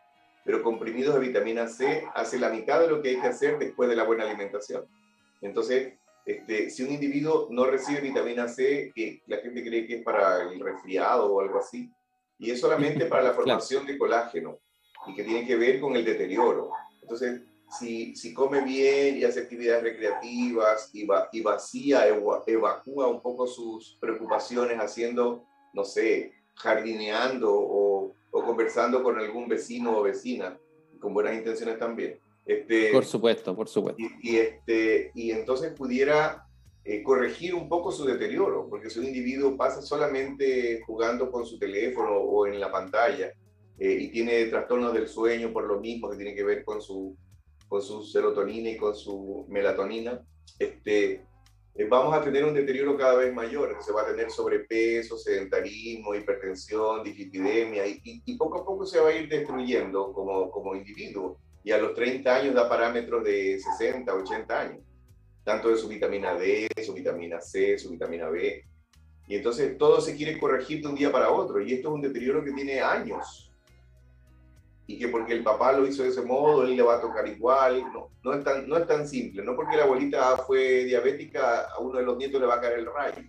pero 0.50 0.64
comprimidos 0.64 1.14
de 1.14 1.20
vitamina 1.20 1.68
C 1.68 2.02
hace 2.12 2.36
la 2.36 2.48
mitad 2.48 2.80
de 2.80 2.88
lo 2.88 3.00
que 3.00 3.10
hay 3.10 3.20
que 3.20 3.28
hacer 3.28 3.56
después 3.56 3.88
de 3.88 3.94
la 3.94 4.02
buena 4.02 4.24
alimentación. 4.24 4.84
Entonces, 5.40 5.94
este, 6.26 6.70
si 6.70 6.82
un 6.82 6.90
individuo 6.90 7.46
no 7.50 7.66
recibe 7.66 8.00
vitamina 8.00 8.48
C, 8.48 8.90
que 8.92 9.22
la 9.28 9.36
gente 9.36 9.62
cree 9.62 9.86
que 9.86 9.98
es 9.98 10.02
para 10.02 10.42
el 10.50 10.58
resfriado 10.58 11.32
o 11.32 11.40
algo 11.40 11.60
así, 11.60 11.88
y 12.36 12.50
es 12.50 12.58
solamente 12.58 13.06
para 13.06 13.22
la 13.22 13.32
formación 13.34 13.86
de 13.86 13.96
colágeno 13.96 14.58
y 15.06 15.14
que 15.14 15.22
tiene 15.22 15.46
que 15.46 15.54
ver 15.54 15.78
con 15.78 15.94
el 15.94 16.04
deterioro. 16.04 16.72
Entonces, 17.00 17.42
si, 17.78 18.16
si 18.16 18.34
come 18.34 18.62
bien 18.62 19.18
y 19.18 19.22
hace 19.22 19.42
actividades 19.42 19.84
recreativas 19.84 20.90
y, 20.92 21.06
va, 21.06 21.28
y 21.30 21.42
vacía, 21.42 22.08
evacúa 22.08 23.06
un 23.06 23.22
poco 23.22 23.46
sus 23.46 23.96
preocupaciones 24.00 24.80
haciendo, 24.80 25.44
no 25.72 25.84
sé, 25.84 26.32
jardineando 26.56 27.54
o 27.54 27.89
conversando 28.50 29.02
con 29.02 29.16
algún 29.16 29.48
vecino 29.48 29.96
o 29.96 30.02
vecina, 30.02 30.58
con 30.98 31.14
buenas 31.14 31.36
intenciones 31.36 31.78
también. 31.78 32.18
Este, 32.44 32.90
por 32.92 33.04
supuesto, 33.04 33.54
por 33.54 33.68
supuesto. 33.68 34.02
Y, 34.20 34.36
este, 34.36 35.12
y 35.14 35.30
entonces 35.30 35.72
pudiera 35.72 36.46
eh, 36.84 37.00
corregir 37.04 37.54
un 37.54 37.68
poco 37.68 37.92
su 37.92 38.04
deterioro, 38.04 38.66
porque 38.68 38.90
si 38.90 38.98
un 38.98 39.06
individuo 39.06 39.56
pasa 39.56 39.80
solamente 39.82 40.82
jugando 40.84 41.30
con 41.30 41.46
su 41.46 41.60
teléfono 41.60 42.16
o 42.16 42.46
en 42.48 42.58
la 42.58 42.72
pantalla 42.72 43.32
eh, 43.78 43.98
y 44.00 44.08
tiene 44.08 44.46
trastornos 44.46 44.92
del 44.92 45.06
sueño 45.06 45.52
por 45.52 45.64
lo 45.64 45.78
mismo 45.78 46.10
que 46.10 46.16
tiene 46.16 46.34
que 46.34 46.42
ver 46.42 46.64
con 46.64 46.82
su 46.82 47.16
con 47.68 47.82
su 47.82 48.02
serotonina 48.02 48.70
y 48.70 48.76
con 48.76 48.96
su 48.96 49.46
melatonina, 49.48 50.20
este, 50.58 51.24
eh, 51.80 51.86
vamos 51.88 52.14
a 52.14 52.22
tener 52.22 52.44
un 52.44 52.52
deterioro 52.52 52.94
cada 52.94 53.14
vez 53.14 53.32
mayor. 53.32 53.74
Se 53.80 53.90
va 53.90 54.02
a 54.02 54.06
tener 54.06 54.30
sobrepeso, 54.30 55.16
sedentarismo, 55.16 56.14
hipertensión, 56.14 57.02
dislipidemia, 57.02 57.86
y, 57.86 58.00
y, 58.04 58.36
poco 58.36 58.60
a 58.60 58.64
poco 58.66 58.84
se 58.84 59.00
va 59.00 59.08
a 59.08 59.16
ir 59.16 59.28
destruyendo 59.28 60.12
como, 60.12 60.50
como 60.50 60.76
individuo. 60.76 61.38
Y 61.64 61.70
a 61.72 61.78
los 61.78 61.94
30 61.94 62.34
años 62.34 62.54
da 62.54 62.68
parámetros 62.68 63.24
de 63.24 63.58
60, 63.58 64.14
80 64.14 64.60
años, 64.60 64.84
tanto 65.42 65.68
de 65.68 65.76
su 65.76 65.88
vitamina 65.88 66.34
D, 66.34 66.68
su 66.84 66.92
vitamina 66.92 67.40
C, 67.40 67.78
su 67.78 67.90
vitamina 67.90 68.28
B. 68.28 68.62
Y 69.28 69.36
entonces 69.36 69.78
todo 69.78 70.02
se 70.02 70.16
quiere 70.16 70.38
corregir 70.38 70.82
de 70.82 70.88
un 70.88 70.94
día 70.94 71.10
para 71.10 71.30
otro. 71.30 71.62
Y 71.62 71.72
esto 71.72 71.88
es 71.88 71.94
un 71.94 72.02
deterioro 72.02 72.44
que 72.44 72.52
tiene 72.52 72.80
años 72.80 73.49
y 74.90 74.98
que 74.98 75.06
porque 75.06 75.34
el 75.34 75.44
papá 75.44 75.72
lo 75.72 75.86
hizo 75.86 76.02
de 76.02 76.08
ese 76.08 76.22
modo, 76.22 76.64
él 76.64 76.74
le 76.74 76.82
va 76.82 76.96
a 76.96 77.00
tocar 77.00 77.26
igual. 77.28 77.80
No, 77.92 78.10
no, 78.24 78.34
es, 78.34 78.42
tan, 78.42 78.68
no 78.68 78.76
es 78.76 78.88
tan 78.88 79.06
simple. 79.06 79.44
No 79.44 79.54
porque 79.54 79.76
la 79.76 79.84
abuelita 79.84 80.36
fue 80.38 80.84
diabética, 80.84 81.68
a 81.68 81.78
uno 81.78 82.00
de 82.00 82.04
los 82.04 82.16
nietos 82.16 82.40
le 82.40 82.48
va 82.48 82.56
a 82.56 82.60
caer 82.60 82.80
el 82.80 82.86
rayo. 82.86 83.22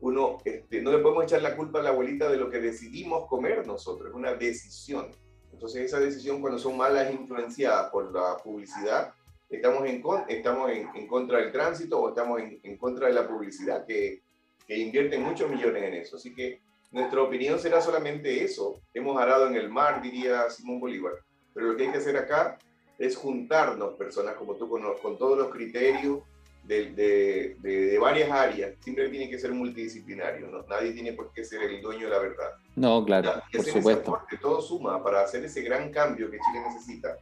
Uno, 0.00 0.38
este, 0.44 0.82
no 0.82 0.90
le 0.90 0.98
podemos 0.98 1.22
echar 1.22 1.40
la 1.40 1.54
culpa 1.54 1.78
a 1.78 1.82
la 1.82 1.90
abuelita 1.90 2.28
de 2.28 2.36
lo 2.36 2.50
que 2.50 2.58
decidimos 2.58 3.28
comer 3.28 3.64
nosotros, 3.64 4.08
es 4.10 4.14
una 4.16 4.34
decisión. 4.34 5.06
Entonces 5.52 5.84
esa 5.84 6.00
decisión 6.00 6.40
cuando 6.40 6.58
son 6.58 6.76
malas 6.76 7.14
influenciadas 7.14 7.88
por 7.90 8.12
la 8.12 8.36
publicidad, 8.36 9.14
estamos 9.48 9.86
en, 9.86 10.02
estamos 10.28 10.70
en, 10.72 10.88
en 10.96 11.06
contra 11.06 11.38
del 11.38 11.52
tránsito 11.52 12.00
o 12.00 12.08
estamos 12.08 12.40
en, 12.40 12.58
en 12.64 12.76
contra 12.76 13.06
de 13.06 13.14
la 13.14 13.28
publicidad 13.28 13.86
que, 13.86 14.22
que 14.66 14.76
invierte 14.76 15.16
muchos 15.16 15.48
millones 15.48 15.84
en 15.84 15.94
eso. 15.94 16.16
Así 16.16 16.34
que 16.34 16.60
nuestra 16.96 17.22
opinión 17.22 17.58
será 17.58 17.82
solamente 17.82 18.42
eso. 18.42 18.80
Hemos 18.94 19.20
arado 19.20 19.46
en 19.48 19.54
el 19.54 19.68
mar, 19.68 20.00
diría 20.00 20.48
Simón 20.48 20.80
Bolívar. 20.80 21.12
Pero 21.52 21.66
lo 21.68 21.76
que 21.76 21.84
hay 21.84 21.92
que 21.92 21.98
hacer 21.98 22.16
acá 22.16 22.56
es 22.98 23.14
juntarnos, 23.14 23.96
personas 23.96 24.34
como 24.36 24.54
tú, 24.54 24.66
con, 24.66 24.82
con 25.02 25.18
todos 25.18 25.36
los 25.36 25.48
criterios 25.48 26.20
de, 26.64 26.92
de, 26.92 27.56
de, 27.60 27.98
varias 27.98 28.30
áreas. 28.30 28.72
Siempre 28.80 29.10
tiene 29.10 29.28
que 29.28 29.38
ser 29.38 29.52
multidisciplinario. 29.52 30.48
¿no? 30.48 30.62
Nadie 30.62 30.92
tiene 30.92 31.12
por 31.12 31.34
qué 31.34 31.44
ser 31.44 31.64
el 31.64 31.82
dueño 31.82 32.06
de 32.06 32.10
la 32.10 32.18
verdad. 32.18 32.52
No, 32.74 33.04
claro, 33.04 33.42
por 33.52 33.64
supuesto. 33.66 34.18
todo 34.40 34.62
suma 34.62 35.04
para 35.04 35.20
hacer 35.20 35.44
ese 35.44 35.60
gran 35.60 35.90
cambio 35.92 36.30
que 36.30 36.38
Chile 36.38 36.64
necesita. 36.66 37.18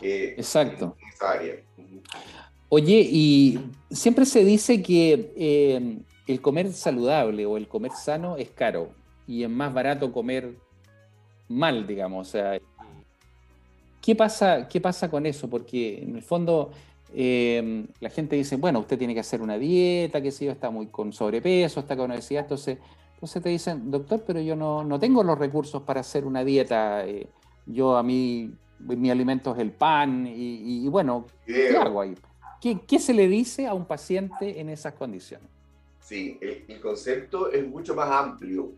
Exacto. 0.00 0.96
En 1.00 1.08
esa 1.08 1.30
área. 1.30 1.56
Oye, 2.68 3.08
y 3.08 3.60
siempre 3.92 4.26
se 4.26 4.44
dice 4.44 4.82
que 4.82 5.32
eh, 5.36 5.98
el 6.26 6.40
comer 6.40 6.72
saludable 6.72 7.46
o 7.46 7.56
el 7.56 7.68
comer 7.68 7.92
sano 7.92 8.36
es 8.36 8.50
caro 8.50 9.03
y 9.26 9.42
es 9.42 9.50
más 9.50 9.72
barato 9.72 10.12
comer 10.12 10.54
mal, 11.48 11.86
digamos. 11.86 12.28
O 12.28 12.30
sea, 12.30 12.58
¿qué 14.00 14.14
pasa, 14.14 14.68
qué 14.68 14.80
pasa 14.80 15.10
con 15.10 15.26
eso? 15.26 15.48
Porque 15.48 16.02
en 16.02 16.16
el 16.16 16.22
fondo 16.22 16.70
em, 17.14 17.86
la 18.00 18.10
gente 18.10 18.36
dice, 18.36 18.56
bueno, 18.56 18.80
usted 18.80 18.98
tiene 18.98 19.14
que 19.14 19.20
hacer 19.20 19.40
una 19.40 19.58
dieta, 19.58 20.20
que 20.20 20.30
si 20.30 20.46
yo, 20.46 20.52
está 20.52 20.70
muy 20.70 20.86
con 20.86 21.12
sobrepeso, 21.12 21.80
está 21.80 21.96
con 21.96 22.10
obesidad, 22.10 22.42
entonces, 22.42 22.78
entonces 23.14 23.42
te 23.42 23.48
dicen, 23.48 23.90
doctor, 23.90 24.22
pero 24.26 24.40
yo 24.40 24.56
no, 24.56 24.84
no 24.84 24.98
tengo 24.98 25.22
los 25.22 25.38
recursos 25.38 25.82
para 25.82 26.00
hacer 26.00 26.24
una 26.24 26.44
dieta. 26.44 27.06
Eh, 27.06 27.26
yo 27.66 27.96
a 27.96 28.02
mí, 28.02 28.52
mi 28.80 29.10
alimento 29.10 29.54
es 29.54 29.60
el 29.60 29.70
pan 29.70 30.26
y, 30.26 30.86
bueno, 30.88 31.26
¿qué 31.46 31.76
hago 31.76 32.02
ahí? 32.02 32.14
¿Qué, 32.60 32.80
¿Qué 32.86 32.98
se 32.98 33.14
le 33.14 33.28
dice 33.28 33.66
a 33.66 33.74
un 33.74 33.86
paciente 33.86 34.60
en 34.60 34.68
esas 34.68 34.94
condiciones? 34.94 35.54
Sí, 36.04 36.38
el, 36.42 36.80
concepto 36.82 37.50
es 37.50 37.66
mucho 37.66 37.94
más 37.94 38.10
amplio, 38.10 38.72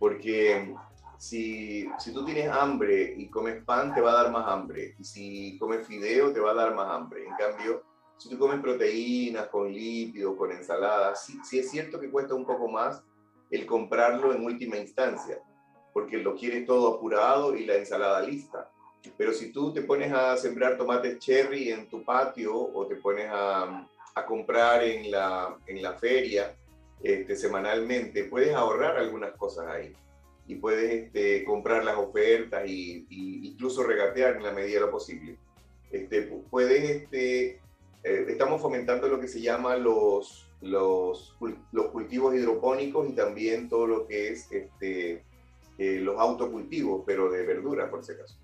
porque 0.00 0.74
si, 1.18 1.86
si, 1.98 2.12
tú 2.14 2.24
tienes 2.24 2.48
hambre 2.48 3.14
y 3.18 3.28
comes 3.28 3.62
pan, 3.62 3.94
te 3.94 4.00
va 4.00 4.12
a 4.12 4.22
dar 4.22 4.32
más 4.32 4.48
hambre. 4.48 4.96
Y 4.98 5.04
si 5.04 5.58
comes 5.58 5.86
fideo, 5.86 6.32
te 6.32 6.40
va 6.40 6.52
a 6.52 6.54
dar 6.54 6.74
más 6.74 6.88
hambre. 6.88 7.26
En 7.26 7.34
cambio, 7.36 7.82
si 8.16 8.30
tú 8.30 8.38
comes 8.38 8.60
proteínas 8.60 9.48
con 9.48 9.70
lípidos, 9.70 10.36
con 10.36 10.50
ensaladas, 10.52 11.22
sí, 11.26 11.38
sí, 11.44 11.58
es 11.58 11.70
cierto 11.70 12.00
que 12.00 12.10
cuesta 12.10 12.34
un 12.34 12.46
poco 12.46 12.66
más 12.66 13.04
el 13.50 13.66
comprarlo 13.66 14.32
en 14.32 14.42
última 14.42 14.78
instancia, 14.78 15.38
porque 15.92 16.16
lo 16.16 16.34
quieres 16.34 16.64
todo 16.64 16.96
apurado 16.96 17.54
y 17.54 17.66
la 17.66 17.74
ensalada 17.74 18.22
lista. 18.22 18.70
Pero 19.18 19.34
si 19.34 19.52
tú 19.52 19.70
te 19.70 19.82
pones 19.82 20.10
a 20.12 20.34
sembrar 20.38 20.78
tomates 20.78 21.18
cherry 21.18 21.70
en 21.70 21.90
tu 21.90 22.02
patio 22.02 22.54
o 22.54 22.86
te 22.86 22.96
pones 22.96 23.28
a, 23.30 23.86
a 24.14 24.24
comprar 24.24 24.82
en 24.82 25.10
la, 25.10 25.58
en 25.66 25.82
la 25.82 25.92
feria 25.92 26.56
este, 27.02 27.36
semanalmente, 27.36 28.24
puedes 28.24 28.54
ahorrar 28.54 28.98
algunas 28.98 29.32
cosas 29.32 29.66
ahí 29.68 29.92
y 30.46 30.56
puedes 30.56 31.04
este, 31.04 31.44
comprar 31.44 31.84
las 31.84 31.96
ofertas 31.96 32.68
y, 32.68 33.06
incluso 33.08 33.84
regatear 33.84 34.36
en 34.36 34.42
la 34.42 34.52
medida 34.52 34.80
de 34.80 34.86
lo 34.86 34.90
posible. 34.90 35.38
Este, 35.90 36.22
puedes, 36.50 37.08
eh, 37.12 37.60
estamos 38.02 38.60
fomentando 38.60 39.08
lo 39.08 39.20
que 39.20 39.28
se 39.28 39.40
llama 39.40 39.76
los, 39.76 40.48
los, 40.60 41.36
cultivos 41.92 42.34
hidropónicos 42.34 43.08
y 43.08 43.12
también 43.12 43.68
todo 43.68 43.86
lo 43.86 44.06
que 44.06 44.28
es 44.28 44.50
este, 44.50 45.22
eh, 45.78 46.00
los 46.00 46.18
autocultivos, 46.18 47.02
pero 47.06 47.30
de 47.30 47.46
verduras 47.46 47.88
por 47.88 48.04
si 48.04 48.12
acaso. 48.12 48.36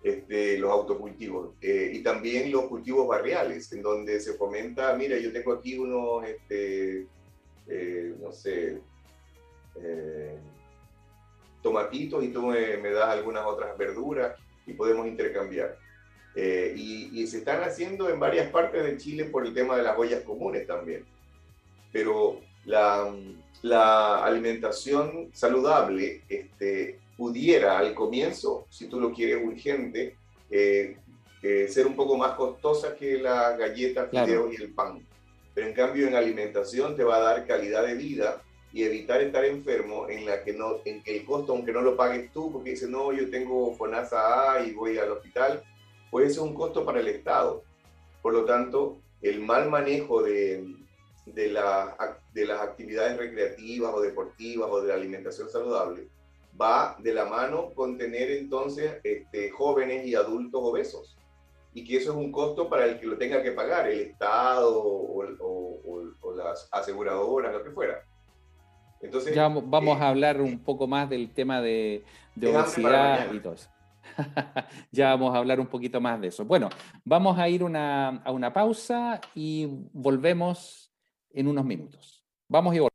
Los 0.00 0.70
autocultivos 0.70 1.54
eh, 1.60 1.90
y 1.92 2.02
también 2.02 2.50
los 2.52 2.64
cultivos 2.64 3.06
barriales, 3.06 3.70
en 3.72 3.82
donde 3.82 4.20
se 4.20 4.34
fomenta, 4.34 4.94
mira, 4.96 5.18
yo 5.18 5.32
tengo 5.32 5.52
aquí 5.52 5.76
unos, 5.76 6.24
eh, 7.68 8.14
no 8.20 8.32
sé, 8.32 8.80
eh, 9.76 10.38
tomatitos 11.62 12.24
y 12.24 12.28
tú 12.28 12.46
me, 12.46 12.90
das 12.90 13.08
algunas 13.08 13.44
otras 13.46 13.76
verduras 13.76 14.36
y 14.66 14.72
podemos 14.72 15.06
intercambiar. 15.06 15.76
Eh, 16.34 16.72
y, 16.76 17.26
se 17.26 17.38
están 17.38 17.62
haciendo 17.62 18.08
en 18.08 18.20
varias 18.20 18.50
partes 18.50 18.84
de 18.84 18.96
Chile 18.96 19.24
por 19.24 19.46
el 19.46 19.54
tema 19.54 19.76
de 19.76 19.82
las 19.82 19.98
ollas 19.98 20.22
comunes 20.22 20.66
también. 20.66 21.04
Pero 21.92 22.40
la, 22.64 23.12
la 23.62 24.24
alimentación 24.24 25.30
saludable 25.32 26.22
este, 26.28 26.98
pudiera 27.16 27.78
al 27.78 27.94
comienzo, 27.94 28.66
si 28.70 28.86
tú 28.86 29.00
lo 29.00 29.12
quieres 29.12 29.44
urgente, 29.44 30.16
eh, 30.50 30.96
eh, 31.42 31.68
ser 31.68 31.86
un 31.86 31.96
poco 31.96 32.16
más 32.16 32.32
costosa 32.32 32.94
que 32.94 33.18
la 33.18 33.56
galleta, 33.56 34.06
fideo 34.06 34.52
y 34.52 34.56
el 34.56 34.70
pan. 34.72 35.04
Pero 35.58 35.70
en 35.70 35.74
cambio 35.74 36.06
en 36.06 36.14
alimentación 36.14 36.94
te 36.94 37.02
va 37.02 37.16
a 37.16 37.34
dar 37.34 37.44
calidad 37.44 37.84
de 37.84 37.96
vida 37.96 38.40
y 38.72 38.84
evitar 38.84 39.20
estar 39.20 39.44
enfermo 39.44 40.08
en 40.08 40.24
la 40.24 40.44
que 40.44 40.52
no 40.52 40.76
en 40.84 41.02
que 41.02 41.16
el 41.16 41.24
costo 41.24 41.50
aunque 41.50 41.72
no 41.72 41.80
lo 41.80 41.96
pagues 41.96 42.32
tú 42.32 42.52
porque 42.52 42.70
dices 42.70 42.88
no 42.88 43.12
yo 43.12 43.28
tengo 43.28 43.74
FONASA 43.74 44.52
A 44.52 44.62
y 44.62 44.70
voy 44.70 44.98
al 44.98 45.10
hospital 45.10 45.64
puede 46.12 46.30
ser 46.30 46.44
un 46.44 46.54
costo 46.54 46.84
para 46.84 47.00
el 47.00 47.08
Estado. 47.08 47.64
Por 48.22 48.34
lo 48.34 48.44
tanto 48.44 48.98
el 49.20 49.40
mal 49.40 49.68
manejo 49.68 50.22
de, 50.22 50.76
de, 51.26 51.48
la, 51.48 52.20
de 52.32 52.46
las 52.46 52.60
actividades 52.60 53.16
recreativas 53.16 53.92
o 53.92 54.00
deportivas 54.00 54.70
o 54.70 54.80
de 54.80 54.86
la 54.86 54.94
alimentación 54.94 55.50
saludable 55.50 56.06
va 56.54 56.96
de 57.00 57.12
la 57.12 57.24
mano 57.24 57.72
con 57.74 57.98
tener 57.98 58.30
entonces 58.30 59.00
este, 59.02 59.50
jóvenes 59.50 60.06
y 60.06 60.14
adultos 60.14 60.60
obesos 60.62 61.17
y 61.78 61.84
que 61.84 61.98
eso 61.98 62.10
es 62.10 62.16
un 62.16 62.32
costo 62.32 62.68
para 62.68 62.86
el 62.86 62.98
que 62.98 63.06
lo 63.06 63.16
tenga 63.16 63.40
que 63.40 63.52
pagar, 63.52 63.88
el 63.88 64.00
Estado 64.00 64.82
o, 64.82 66.34
las 66.36 66.68
aseguradoras, 66.72 67.52
lo 67.52 67.64
que 67.64 67.70
fuera. 67.70 68.04
Entonces, 69.00 69.34
ya 69.34 69.48
vamos 69.48 69.98
eh, 69.98 70.02
a 70.02 70.08
hablar 70.08 70.40
un 70.40 70.58
poco 70.58 70.86
más 70.86 71.08
del 71.08 71.30
tema 71.30 71.60
de, 71.60 72.04
obesidad 72.36 73.32
y 73.32 73.40
todo 73.40 73.54
eso. 73.54 73.68
ya 74.92 75.10
vamos 75.10 75.34
a 75.34 75.38
hablar 75.38 75.60
un 75.60 75.66
poquito 75.66 76.00
más 76.00 76.20
de 76.20 76.28
eso. 76.28 76.44
Bueno, 76.44 76.68
vamos 77.04 77.38
a 77.38 77.48
ir 77.48 77.62
a 77.62 78.22
una 78.26 78.52
pausa 78.52 79.20
y 79.34 79.68
volvemos 79.92 80.92
en 81.30 81.48
unos 81.48 81.64
minutos. 81.64 82.24
Vamos 82.48 82.74
y 82.74 82.78
volvemos. 82.78 82.87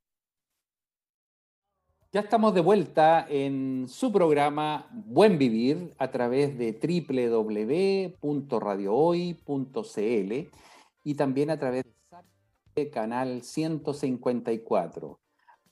Ya 2.14 2.20
estamos 2.20 2.54
de 2.54 2.62
vuelta 2.62 3.26
en 3.28 3.88
su 3.90 4.12
programa 4.12 4.88
Buen 4.92 5.40
Vivir 5.40 5.96
a 5.98 6.12
través 6.12 6.56
de 6.60 6.78
www.radiohoy.cl 8.22 10.50
y 11.04 11.16
también 11.16 11.50
a 11.50 11.58
través 11.58 11.86
de 12.76 12.90
canal 12.92 13.42
154 13.42 15.20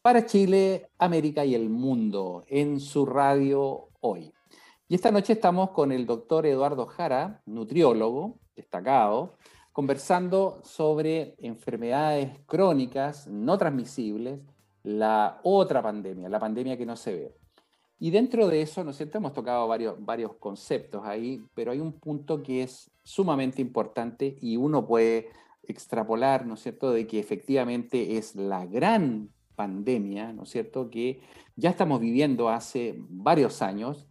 para 0.02 0.26
Chile, 0.26 0.90
América 0.98 1.46
y 1.46 1.54
el 1.54 1.70
mundo 1.70 2.44
en 2.48 2.80
su 2.80 3.06
radio 3.06 3.90
hoy. 4.00 4.34
Y 4.88 4.96
esta 4.96 5.12
noche 5.12 5.34
estamos 5.34 5.70
con 5.70 5.92
el 5.92 6.08
doctor 6.08 6.48
Eduardo 6.48 6.88
Jara, 6.88 7.44
nutriólogo 7.46 8.40
destacado, 8.56 9.36
conversando 9.72 10.60
sobre 10.64 11.36
enfermedades 11.38 12.32
crónicas 12.48 13.28
no 13.28 13.60
transmisibles 13.60 14.40
la 14.84 15.39
otra 15.44 15.82
pandemia, 15.82 16.30
la 16.30 16.39
pandemia 16.39 16.78
que 16.78 16.86
no 16.86 16.96
se 16.96 17.13
ve. 17.13 17.36
Y 18.00 18.10
dentro 18.10 18.48
de 18.48 18.63
eso, 18.63 18.84
¿no 18.84 18.94
cierto? 18.94 19.20
Hemos 19.20 19.34
tocado 19.34 19.67
varios, 19.67 20.04
varios 20.04 20.34
conceptos 20.38 21.06
ahí, 21.06 21.39
pero 21.54 21.72
hay 21.72 21.80
un 21.80 21.94
punto 21.94 22.41
que 22.41 22.63
es 22.63 22.89
sumamente 23.04 23.62
importante 23.62 24.38
y 24.41 24.58
uno 24.58 24.88
puede 24.88 25.30
extrapolar, 25.67 26.48
¿no 26.48 26.56
es 26.56 26.62
cierto?, 26.62 26.91
de 26.91 27.06
que 27.06 27.20
efectivamente 27.20 28.17
es 28.17 28.36
la 28.36 28.65
gran 28.65 29.30
pandemia, 29.56 30.34
¿no 30.34 30.44
es 30.44 30.50
cierto?, 30.50 30.89
que 30.89 31.22
ya 31.56 31.70
estamos 31.70 32.00
viviendo 32.00 32.50
hace 32.50 32.96
varios 32.98 33.62
años, 33.62 34.08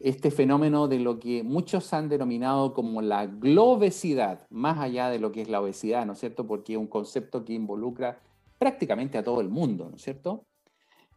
este 0.00 0.32
fenómeno 0.32 0.88
de 0.88 0.98
lo 0.98 1.20
que 1.20 1.44
muchos 1.44 1.92
han 1.92 2.08
denominado 2.08 2.74
como 2.74 3.02
la 3.02 3.26
globesidad, 3.26 4.48
más 4.50 4.78
allá 4.78 5.10
de 5.10 5.20
lo 5.20 5.30
que 5.30 5.42
es 5.42 5.48
la 5.48 5.60
obesidad, 5.60 6.04
¿no 6.06 6.14
es 6.14 6.18
cierto?, 6.18 6.48
porque 6.48 6.72
es 6.72 6.78
un 6.80 6.88
concepto 6.88 7.44
que 7.44 7.52
involucra 7.52 8.18
prácticamente 8.62 9.18
a 9.18 9.24
todo 9.24 9.40
el 9.40 9.48
mundo, 9.48 9.88
¿no 9.90 9.96
es 9.96 10.02
cierto? 10.02 10.46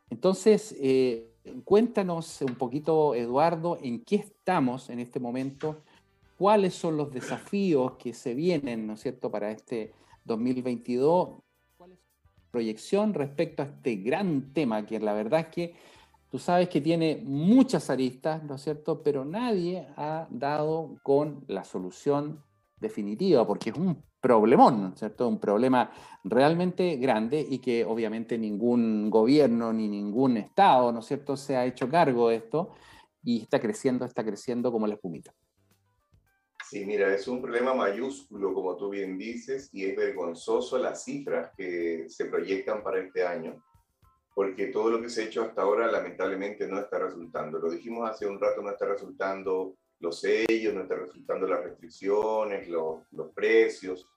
Entonces, 0.09 0.75
eh, 0.79 1.29
cuéntanos 1.63 2.41
un 2.41 2.55
poquito, 2.55 3.13
Eduardo, 3.13 3.77
en 3.83 4.03
qué 4.03 4.15
estamos 4.15 4.89
en 4.89 4.97
este 4.99 5.19
momento, 5.19 5.83
cuáles 6.39 6.73
son 6.73 6.97
los 6.97 7.13
desafíos 7.13 7.97
que 7.99 8.13
se 8.15 8.33
vienen, 8.33 8.87
¿no 8.87 8.93
es 8.93 9.01
cierto?, 9.01 9.29
para 9.29 9.51
este 9.51 9.93
2022, 10.23 11.35
cuál 11.77 11.91
es 11.91 11.99
proyección 12.49 13.13
respecto 13.13 13.61
a 13.61 13.67
este 13.67 13.97
gran 13.97 14.51
tema, 14.51 14.83
que 14.83 14.99
la 14.99 15.13
verdad 15.13 15.41
es 15.41 15.47
que 15.49 15.75
tú 16.31 16.39
sabes 16.39 16.67
que 16.67 16.81
tiene 16.81 17.21
muchas 17.23 17.91
aristas, 17.91 18.43
¿no 18.43 18.55
es 18.55 18.63
cierto?, 18.63 19.03
pero 19.03 19.23
nadie 19.23 19.87
ha 19.97 20.27
dado 20.31 20.95
con 21.03 21.45
la 21.47 21.63
solución 21.63 22.43
definitiva, 22.79 23.45
porque 23.45 23.69
es 23.69 23.77
un 23.77 24.01
problemón, 24.25 24.95
cierto? 24.97 25.27
Un 25.27 25.39
problema 25.39 25.91
realmente 26.23 26.95
grande 26.95 27.45
y 27.47 27.59
que 27.59 27.85
obviamente 27.85 28.39
ningún 28.39 29.11
gobierno 29.11 29.71
ni 29.71 29.87
ningún 29.87 30.37
Estado, 30.37 30.91
¿no 30.91 31.01
es 31.01 31.05
cierto?, 31.05 31.37
se 31.37 31.55
ha 31.55 31.63
hecho 31.63 31.87
cargo 31.87 32.29
de 32.29 32.37
esto 32.37 32.73
y 33.23 33.43
está 33.43 33.59
creciendo, 33.59 34.03
está 34.03 34.25
creciendo 34.25 34.71
como 34.71 34.87
la 34.87 34.95
espumita. 34.95 35.31
Sí, 36.67 36.83
mira, 36.87 37.13
es 37.13 37.27
un 37.27 37.39
problema 37.39 37.75
mayúsculo, 37.75 38.51
como 38.51 38.75
tú 38.75 38.89
bien 38.89 39.15
dices, 39.15 39.69
y 39.71 39.85
es 39.85 39.95
vergonzoso 39.95 40.79
las 40.79 41.03
cifras 41.03 41.51
que 41.55 42.05
se 42.09 42.25
proyectan 42.25 42.81
para 42.81 43.01
este 43.01 43.27
año, 43.27 43.63
porque 44.33 44.67
todo 44.67 44.89
lo 44.89 44.99
que 45.03 45.09
se 45.09 45.21
ha 45.21 45.25
hecho 45.25 45.43
hasta 45.43 45.61
ahora 45.61 45.85
lamentablemente 45.91 46.67
no 46.67 46.79
está 46.79 46.97
resultando. 46.97 47.59
Lo 47.59 47.69
dijimos 47.69 48.09
hace 48.09 48.25
un 48.25 48.39
rato, 48.39 48.63
no 48.63 48.71
está 48.71 48.87
resultando 48.87 49.75
los 49.99 50.19
sellos, 50.19 50.73
no 50.73 50.81
está 50.81 50.95
resultando 50.95 51.47
las 51.47 51.63
restricciones, 51.63 52.67
los, 52.67 53.03
los 53.11 53.31
precios, 53.33 54.07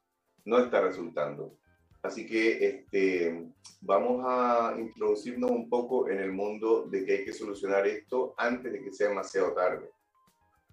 no 0.48 0.58
está 0.58 0.80
resultando. 0.80 1.58
Así 2.02 2.26
que 2.26 2.66
este, 2.66 3.48
vamos 3.82 4.24
a 4.26 4.74
introducirnos 4.78 5.50
un 5.50 5.68
poco 5.68 6.08
en 6.08 6.20
el 6.20 6.32
mundo 6.32 6.86
de 6.88 7.04
que 7.04 7.12
hay 7.12 7.24
que 7.24 7.34
solucionar 7.34 7.86
esto 7.86 8.34
antes 8.38 8.72
de 8.72 8.82
que 8.82 8.92
sea 8.92 9.08
demasiado 9.08 9.52
tarde. 9.52 9.90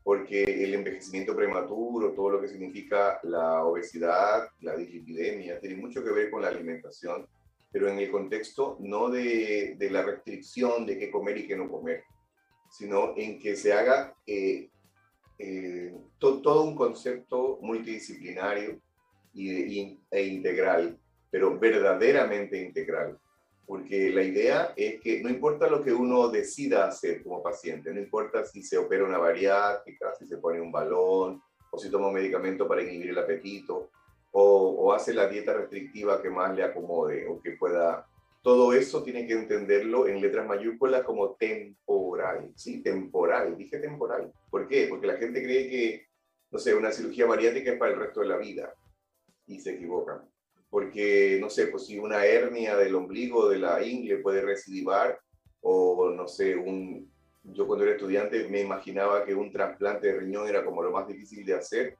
Porque 0.02 0.44
el 0.44 0.74
envejecimiento 0.76 1.36
prematuro, 1.36 2.14
todo 2.14 2.30
lo 2.30 2.42
que 2.42 2.48
significa 2.48 3.20
la 3.24 3.66
obesidad, 3.66 4.48
la 4.62 4.78
dislipidemia, 4.78 5.60
tiene 5.60 5.76
mucho 5.76 6.04
que 6.04 6.12
ver 6.12 6.30
con 6.32 6.44
la 6.44 6.50
alimentación, 6.50 7.28
pero 7.70 7.90
en 7.90 7.98
el 7.98 8.10
contexto 8.10 8.78
no 8.80 9.10
de, 9.10 9.76
de 9.78 9.90
la 9.90 10.04
restricción 10.04 10.86
de 10.86 10.98
qué 10.98 11.12
comer 11.12 11.40
y 11.40 11.48
qué 11.48 11.58
no 11.58 11.70
comer, 11.70 12.04
sino 12.70 13.14
en 13.18 13.40
que 13.40 13.58
se 13.58 13.74
haga 13.74 14.16
eh, 14.26 14.70
eh, 15.38 15.94
todo 16.18 16.64
un 16.64 16.76
concepto 16.76 17.60
multidisciplinario 17.62 18.80
e 19.36 20.24
integral, 20.24 20.98
pero 21.30 21.60
verdaderamente 21.60 22.62
integral. 22.62 23.20
Porque 23.66 24.12
la 24.12 24.24
idea 24.24 24.74
es 24.76 25.02
que 25.02 25.22
no 25.22 25.30
importa 25.30 25.68
lo 25.68 25.84
que 25.84 25.92
uno 25.92 26.30
decida 26.30 26.86
hacer 26.86 27.24
como 27.24 27.42
paciente, 27.42 27.92
no 27.92 28.00
importa 28.00 28.46
si 28.46 28.62
se 28.62 28.78
opera 28.78 29.04
una 29.04 29.18
bariátrica, 29.18 30.14
si 30.16 30.28
se 30.28 30.38
pone 30.38 30.62
un 30.62 30.72
balón, 30.72 31.42
o 31.72 31.78
si 31.78 31.90
toma 31.90 32.08
un 32.08 32.14
medicamento 32.14 32.68
para 32.68 32.84
inhibir 32.84 33.10
el 33.10 33.18
apetito, 33.18 33.90
o, 34.32 34.70
o 34.70 34.94
hace 34.94 35.14
la 35.14 35.28
dieta 35.28 35.54
restrictiva 35.54 36.22
que 36.22 36.30
más 36.30 36.56
le 36.56 36.64
acomode 36.64 37.28
o 37.28 37.42
que 37.42 37.52
pueda 37.52 38.06
todo 38.46 38.74
eso 38.74 39.02
tiene 39.02 39.26
que 39.26 39.34
entenderlo 39.34 40.08
en 40.08 40.22
letras 40.22 40.46
mayúsculas 40.46 41.02
como 41.02 41.32
temporal, 41.32 42.52
¿sí? 42.56 42.84
Temporal, 42.84 43.58
dije 43.58 43.80
temporal. 43.80 44.32
¿Por 44.52 44.68
qué? 44.68 44.86
Porque 44.88 45.08
la 45.08 45.18
gente 45.18 45.42
cree 45.42 45.68
que, 45.68 46.08
no 46.52 46.60
sé, 46.60 46.76
una 46.76 46.92
cirugía 46.92 47.26
bariátrica 47.26 47.72
es 47.72 47.80
para 47.80 47.94
el 47.94 48.00
resto 48.00 48.20
de 48.20 48.28
la 48.28 48.38
vida 48.38 48.72
y 49.48 49.60
se 49.60 49.76
equivocan. 49.76 50.22
Porque, 50.70 51.38
no 51.40 51.50
sé, 51.50 51.68
pues 51.68 51.86
si 51.86 51.98
una 51.98 52.26
hernia 52.26 52.76
del 52.76 52.96
ombligo, 52.96 53.50
de 53.50 53.60
la 53.60 53.84
ingle 53.84 54.18
puede 54.18 54.42
recidivar, 54.42 55.20
o 55.62 56.12
no 56.12 56.28
sé, 56.28 56.56
un, 56.56 57.12
yo 57.44 57.68
cuando 57.68 57.86
era 57.86 57.94
estudiante 57.94 58.48
me 58.50 58.62
imaginaba 58.62 59.24
que 59.24 59.36
un 59.36 59.52
trasplante 59.52 60.08
de 60.08 60.20
riñón 60.20 60.48
era 60.48 60.66
como 60.66 60.84
lo 60.84 60.92
más 60.92 61.08
difícil 61.08 61.46
de 61.46 61.56
hacer, 61.56 61.98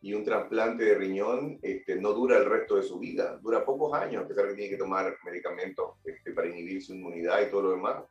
y 0.00 0.12
un 0.12 0.22
trasplante 0.22 0.84
de 0.84 0.94
riñón 0.96 1.58
este, 1.62 1.96
no 1.96 2.12
dura 2.12 2.36
el 2.36 2.44
resto 2.44 2.76
de 2.76 2.82
su 2.82 2.98
vida, 2.98 3.38
dura 3.42 3.64
pocos 3.64 3.94
años, 3.94 4.24
a 4.24 4.28
pesar 4.28 4.48
que 4.48 4.54
tiene 4.54 4.70
que 4.70 4.76
tomar 4.76 5.16
medicamentos 5.24 5.92
este, 6.04 6.32
para 6.32 6.48
inhibir 6.48 6.82
su 6.82 6.94
inmunidad 6.94 7.40
y 7.40 7.50
todo 7.50 7.62
lo 7.62 7.70
demás. 7.70 8.04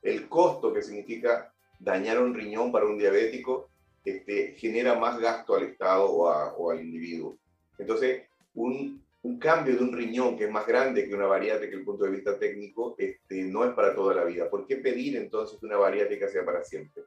El 0.00 0.28
costo 0.28 0.72
que 0.72 0.82
significa 0.82 1.52
dañar 1.80 2.22
un 2.22 2.32
riñón 2.32 2.70
para 2.70 2.86
un 2.86 2.96
diabético 2.96 3.70
este, 4.04 4.54
genera 4.56 4.94
más 4.94 5.18
gasto 5.18 5.56
al 5.56 5.64
Estado 5.64 6.04
o, 6.04 6.28
o 6.28 6.70
al 6.70 6.80
individuo. 6.80 7.36
Entonces, 7.78 8.22
un, 8.54 9.02
un, 9.22 9.38
cambio 9.38 9.76
de 9.76 9.82
un 9.82 9.92
riñón 9.92 10.36
que 10.36 10.44
es 10.44 10.50
más 10.50 10.66
grande 10.66 11.08
que 11.08 11.14
una 11.14 11.26
bariátrica 11.26 11.70
desde 11.70 11.78
el 11.78 11.84
punto 11.84 12.04
de 12.04 12.10
vista 12.10 12.38
técnico 12.38 12.94
este, 12.98 13.44
no 13.44 13.64
es 13.64 13.72
para 13.72 13.94
toda 13.94 14.14
la 14.14 14.24
vida. 14.24 14.50
¿Por 14.50 14.66
qué 14.66 14.76
pedir 14.76 15.16
entonces 15.16 15.58
que 15.58 15.66
una 15.66 15.78
bariátrica 15.78 16.28
sea 16.28 16.44
para 16.44 16.64
siempre? 16.64 17.04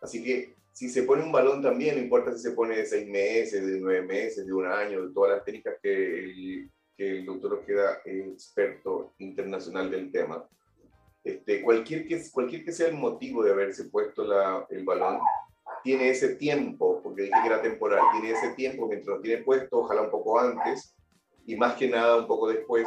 Así 0.00 0.22
que 0.22 0.54
si 0.72 0.88
se 0.88 1.02
pone 1.02 1.24
un 1.24 1.32
balón 1.32 1.60
también, 1.60 1.96
no 1.96 2.02
importa 2.02 2.32
si 2.32 2.38
se 2.38 2.52
pone 2.52 2.76
de 2.76 2.86
seis 2.86 3.08
meses, 3.08 3.66
de 3.66 3.80
nueve 3.80 4.02
meses, 4.02 4.46
de 4.46 4.52
un 4.52 4.66
año, 4.66 5.06
de 5.06 5.12
todas 5.12 5.36
las 5.36 5.44
técnicas 5.44 5.74
que 5.82 6.20
el, 6.20 6.70
que 6.96 7.18
el 7.18 7.26
doctor 7.26 7.64
queda 7.66 8.00
experto 8.04 9.14
internacional 9.18 9.90
del 9.90 10.12
tema. 10.12 10.48
Este, 11.24 11.62
cualquier, 11.62 12.06
que, 12.06 12.22
cualquier 12.32 12.64
que 12.64 12.72
sea 12.72 12.88
el 12.88 12.94
motivo 12.94 13.42
de 13.42 13.50
haberse 13.50 13.84
puesto 13.84 14.24
la, 14.24 14.66
el 14.70 14.84
balón, 14.84 15.18
tiene 15.82 16.10
ese 16.10 16.36
tiempo, 16.36 17.00
porque 17.02 17.22
dije 17.22 17.34
que 17.40 17.48
era 17.48 17.62
temporal, 17.62 18.00
tiene 18.12 18.30
ese 18.30 18.50
tiempo 18.54 18.86
mientras 18.86 19.16
lo 19.16 19.22
tiene 19.22 19.42
puesto, 19.42 19.78
ojalá 19.78 20.02
un 20.02 20.10
poco 20.10 20.38
antes, 20.38 20.94
y 21.46 21.56
más 21.56 21.74
que 21.74 21.88
nada 21.88 22.16
un 22.16 22.26
poco 22.26 22.48
después, 22.48 22.86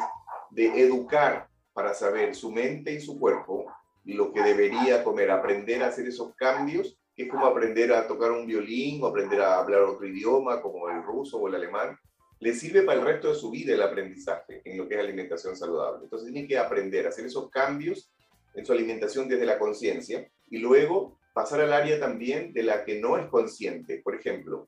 de 0.52 0.68
educar 0.82 1.48
para 1.74 1.94
saber 1.94 2.36
su 2.36 2.52
mente 2.52 2.94
y 2.94 3.00
su 3.00 3.20
cuerpo 3.20 3.66
lo 4.06 4.34
que 4.34 4.42
debería 4.42 5.04
comer, 5.04 5.32
aprender 5.32 5.84
a 5.84 5.88
hacer 5.88 6.08
esos 6.08 6.36
cambios, 6.36 6.98
que 7.16 7.24
es 7.24 7.30
como 7.30 7.46
aprender 7.46 7.94
a 7.94 8.08
tocar 8.08 8.32
un 8.32 8.48
violín 8.48 9.04
o 9.04 9.08
aprender 9.08 9.42
a 9.42 9.60
hablar 9.60 9.82
otro 9.82 10.08
idioma 10.08 10.62
como 10.62 10.90
el 10.90 11.04
ruso 11.04 11.38
o 11.38 11.48
el 11.48 11.56
alemán, 11.56 11.98
le 12.40 12.54
sirve 12.54 12.82
para 12.82 13.00
el 13.00 13.06
resto 13.06 13.30
de 13.30 13.36
su 13.36 13.52
vida 13.52 13.74
el 13.74 13.82
aprendizaje 13.84 14.62
en 14.66 14.78
lo 14.78 14.88
que 14.88 14.96
es 14.96 15.00
alimentación 15.00 15.56
saludable. 15.56 16.04
Entonces 16.04 16.32
tiene 16.32 16.48
que 16.48 16.58
aprender 16.58 17.06
a 17.06 17.10
hacer 17.10 17.26
esos 17.26 17.50
cambios 17.50 18.12
en 18.56 18.66
su 18.66 18.74
alimentación 18.74 19.28
desde 19.28 19.46
la 19.46 19.60
conciencia 19.60 20.28
y 20.50 20.58
luego 20.58 21.20
pasar 21.34 21.62
al 21.62 21.74
área 21.74 22.00
también 22.00 22.54
de 22.54 22.64
la 22.64 22.84
que 22.84 23.00
no 23.00 23.18
es 23.18 23.28
consciente. 23.28 24.02
Por 24.04 24.16
ejemplo, 24.16 24.68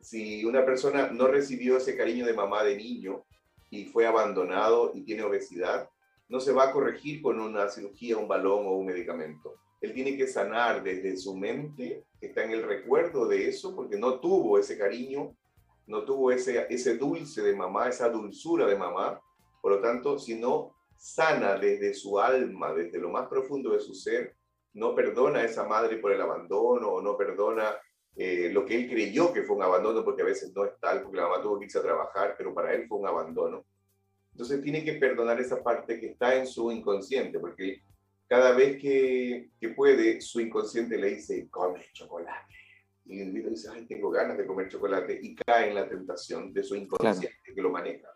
si 0.00 0.44
una 0.44 0.64
persona 0.64 1.08
no 1.10 1.26
recibió 1.26 1.76
ese 1.76 1.96
cariño 1.96 2.26
de 2.26 2.34
mamá 2.34 2.62
de 2.62 2.76
niño 2.76 3.24
y 3.70 3.86
fue 3.86 4.06
abandonado 4.06 4.92
y 4.94 5.02
tiene 5.02 5.22
obesidad, 5.22 5.88
no 6.28 6.40
se 6.40 6.52
va 6.52 6.64
a 6.64 6.72
corregir 6.72 7.20
con 7.22 7.40
una 7.40 7.68
cirugía, 7.68 8.16
un 8.16 8.28
balón 8.28 8.66
o 8.66 8.72
un 8.72 8.86
medicamento. 8.86 9.54
Él 9.80 9.92
tiene 9.92 10.16
que 10.16 10.26
sanar 10.26 10.82
desde 10.82 11.16
su 11.16 11.36
mente, 11.36 12.04
que 12.18 12.26
está 12.26 12.44
en 12.44 12.52
el 12.52 12.62
recuerdo 12.62 13.26
de 13.26 13.48
eso, 13.48 13.74
porque 13.74 13.98
no 13.98 14.20
tuvo 14.20 14.58
ese 14.58 14.78
cariño, 14.78 15.36
no 15.86 16.04
tuvo 16.04 16.30
ese, 16.30 16.66
ese 16.70 16.96
dulce 16.96 17.42
de 17.42 17.54
mamá, 17.54 17.88
esa 17.88 18.08
dulzura 18.08 18.66
de 18.66 18.76
mamá. 18.76 19.20
Por 19.60 19.72
lo 19.72 19.80
tanto, 19.80 20.18
si 20.18 20.34
no 20.36 20.74
sana 20.96 21.56
desde 21.56 21.92
su 21.92 22.18
alma, 22.18 22.72
desde 22.72 22.98
lo 22.98 23.10
más 23.10 23.28
profundo 23.28 23.72
de 23.72 23.80
su 23.80 23.94
ser, 23.94 24.34
no 24.74 24.94
perdona 24.94 25.40
a 25.40 25.44
esa 25.44 25.64
madre 25.64 25.96
por 25.96 26.12
el 26.12 26.20
abandono 26.20 26.88
o 26.88 27.02
no 27.02 27.16
perdona 27.16 27.76
eh, 28.16 28.50
lo 28.52 28.64
que 28.64 28.76
él 28.76 28.88
creyó 28.88 29.32
que 29.32 29.42
fue 29.42 29.56
un 29.56 29.62
abandono, 29.62 30.04
porque 30.04 30.22
a 30.22 30.26
veces 30.26 30.52
no 30.54 30.64
es 30.64 30.72
tal, 30.80 31.02
porque 31.02 31.16
la 31.16 31.28
mamá 31.28 31.42
tuvo 31.42 31.58
que 31.58 31.64
irse 31.64 31.78
a 31.78 31.82
trabajar, 31.82 32.34
pero 32.38 32.54
para 32.54 32.72
él 32.72 32.86
fue 32.86 32.98
un 32.98 33.08
abandono. 33.08 33.64
Entonces 34.32 34.62
tiene 34.62 34.84
que 34.84 34.94
perdonar 34.94 35.40
esa 35.40 35.62
parte 35.62 35.98
que 35.98 36.06
está 36.06 36.36
en 36.36 36.46
su 36.46 36.70
inconsciente, 36.70 37.38
porque 37.38 37.82
cada 38.28 38.52
vez 38.52 38.80
que, 38.80 39.50
que 39.60 39.68
puede, 39.70 40.20
su 40.20 40.40
inconsciente 40.40 40.98
le 40.98 41.10
dice, 41.10 41.48
come 41.50 41.84
chocolate. 41.92 42.54
Y 43.06 43.20
el 43.20 43.28
individuo 43.28 43.50
dice, 43.50 43.68
ay, 43.72 43.84
tengo 43.86 44.10
ganas 44.10 44.38
de 44.38 44.46
comer 44.46 44.68
chocolate, 44.68 45.18
y 45.20 45.34
cae 45.34 45.68
en 45.68 45.74
la 45.74 45.88
tentación 45.88 46.52
de 46.52 46.62
su 46.62 46.74
inconsciente 46.74 47.52
que 47.54 47.62
lo 47.62 47.70
maneja. 47.70 48.08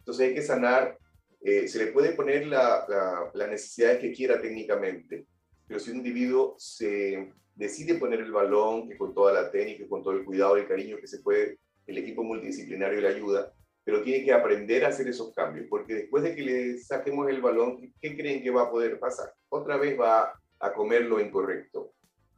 Entonces 0.00 0.28
hay 0.28 0.34
que 0.34 0.42
sanar, 0.42 0.98
eh, 1.40 1.66
se 1.68 1.84
le 1.84 1.92
puede 1.92 2.12
poner 2.12 2.46
la, 2.46 2.84
la, 2.88 3.30
la 3.34 3.46
necesidad 3.46 3.98
que 4.00 4.12
quiera 4.12 4.40
técnicamente, 4.40 5.26
pero 5.68 5.78
si 5.78 5.90
un 5.90 5.98
individuo 5.98 6.54
se 6.58 7.32
decide 7.54 7.94
poner 7.94 8.20
el 8.20 8.32
balón, 8.32 8.88
que 8.88 8.96
con 8.96 9.14
toda 9.14 9.32
la 9.32 9.50
técnica, 9.50 9.86
con 9.86 10.02
todo 10.02 10.14
el 10.14 10.24
cuidado 10.24 10.56
y 10.56 10.62
el 10.62 10.68
cariño 10.68 10.96
que 10.98 11.06
se 11.06 11.18
puede, 11.18 11.58
el 11.86 11.98
equipo 11.98 12.22
multidisciplinario 12.24 13.00
le 13.00 13.08
ayuda, 13.08 13.52
pero 13.84 14.02
tiene 14.02 14.24
que 14.24 14.32
aprender 14.32 14.84
a 14.84 14.88
hacer 14.88 15.08
esos 15.08 15.32
cambios, 15.34 15.66
porque 15.68 15.94
después 15.94 16.22
de 16.22 16.34
que 16.34 16.42
le 16.42 16.78
saquemos 16.78 17.28
el 17.28 17.42
balón, 17.42 17.92
¿qué 18.00 18.16
creen 18.16 18.42
que 18.42 18.50
va 18.50 18.62
a 18.62 18.70
poder 18.70 18.98
pasar? 18.98 19.32
Otra 19.48 19.76
vez 19.76 19.98
va 19.98 20.32
a 20.58 20.72
comer 20.72 21.02
lo 21.02 21.20
incorrecto 21.20 21.92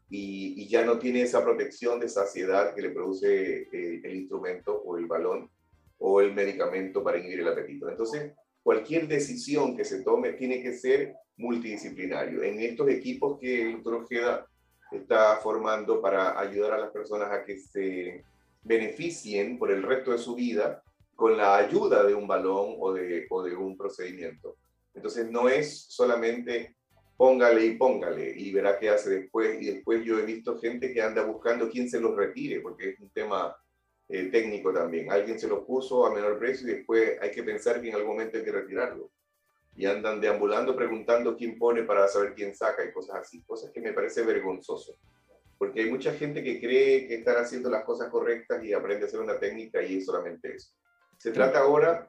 y, 0.09 0.69
ya 0.69 0.85
no 0.85 0.99
tiene 0.99 1.23
esa 1.23 1.43
protección 1.43 1.99
de 1.99 2.09
saciedad 2.09 2.75
que 2.75 2.83
le 2.83 2.91
produce 2.91 3.69
el, 3.73 4.05
el 4.05 4.15
instrumento 4.17 4.81
o 4.85 4.97
el 4.97 5.07
balón 5.07 5.51
o 5.99 6.21
el 6.21 6.33
medicamento 6.33 7.03
para 7.03 7.19
inhibir 7.19 7.41
el 7.41 7.49
apetito. 7.49 7.89
Entonces, 7.89 8.33
cualquier 8.63 9.09
decisión 9.09 9.77
que 9.77 9.85
se 9.85 10.03
tome 10.03 10.33
tiene 10.35 10.63
que 10.63 10.73
ser 10.73 11.15
multidisciplinario. 11.41 12.43
En 12.43 12.61
estos 12.61 12.89
equipos 12.89 13.39
que 13.41 13.63
el 13.63 13.73
doctor 13.75 13.95
Ojeda 13.95 14.47
está 14.93 15.37
formando 15.37 16.01
para 16.01 16.39
ayudar 16.39 16.73
a 16.73 16.79
las 16.79 16.91
personas 16.91 17.31
a 17.33 17.45
que 17.45 17.59
se 17.59 18.25
beneficien 18.63 19.59
por 19.59 19.71
el 19.71 19.83
resto 19.83 20.13
de 20.13 20.19
su 20.19 20.35
vida 20.35 20.83
con 21.15 21.37
la 21.37 21.57
ayuda 21.57 22.05
de 22.05 22.15
un 22.15 22.27
balón 22.27 22.77
o 22.79 22.93
de, 22.93 23.27
o 23.31 23.43
de 23.43 23.55
un 23.57 23.77
procedimiento. 23.77 24.57
Entonces 24.95 25.31
no 25.31 25.49
es 25.49 25.87
solamente 25.89 26.77
póngale 27.17 27.67
y 27.67 27.77
póngale 27.77 28.33
y 28.35 28.51
verá 28.53 28.79
qué 28.79 28.89
hace 28.89 29.11
después. 29.11 29.61
Y 29.61 29.67
después 29.67 30.05
yo 30.05 30.19
he 30.19 30.25
visto 30.25 30.59
gente 30.59 30.93
que 30.93 31.03
anda 31.03 31.23
buscando 31.23 31.69
quién 31.69 31.89
se 31.89 32.01
los 32.01 32.17
retire, 32.17 32.61
porque 32.61 32.91
es 32.91 33.01
un 33.01 33.11
tema 33.11 33.55
eh, 34.09 34.25
técnico 34.33 34.73
también. 34.73 35.13
Alguien 35.13 35.39
se 35.39 35.47
los 35.47 35.65
puso 35.65 36.07
a 36.07 36.15
menor 36.15 36.39
precio 36.39 36.69
y 36.69 36.77
después 36.77 37.19
hay 37.21 37.31
que 37.31 37.43
pensar 37.43 37.81
que 37.81 37.89
en 37.89 37.95
algún 37.95 38.13
momento 38.13 38.39
hay 38.39 38.45
que 38.45 38.53
retirarlo 38.53 39.11
y 39.77 39.87
andan 39.87 40.21
deambulando 40.21 40.77
preguntando 40.77 41.37
quién 41.37 41.59
pone 41.59 41.85
para 41.85 42.09
saber 42.09 42.35
quién 42.35 42.55
saca 42.55 42.85
y 42.85 42.93
cosas 42.93 43.17
así, 43.17 43.43
cosas 43.43 43.71
que 43.71 43.81
me 43.81 43.93
parece 43.93 44.23
vergonzoso, 44.23 44.97
porque 45.59 45.83
hay 45.83 45.91
mucha 45.91 46.13
gente 46.15 46.43
que 46.43 46.61
cree 46.61 47.07
que 47.07 47.17
están 47.17 47.37
haciendo 47.37 47.71
las 47.71 47.85
cosas 47.85 48.09
correctas 48.09 48.63
y 48.65 48.73
aprende 48.73 49.05
a 49.05 49.09
hacer 49.09 49.21
una 49.21 49.39
técnica 49.39 49.83
y 49.83 49.99
es 49.99 50.07
solamente 50.07 50.55
eso. 50.55 50.71
Se 51.19 51.33
trata 51.33 51.61
ahora 51.61 52.09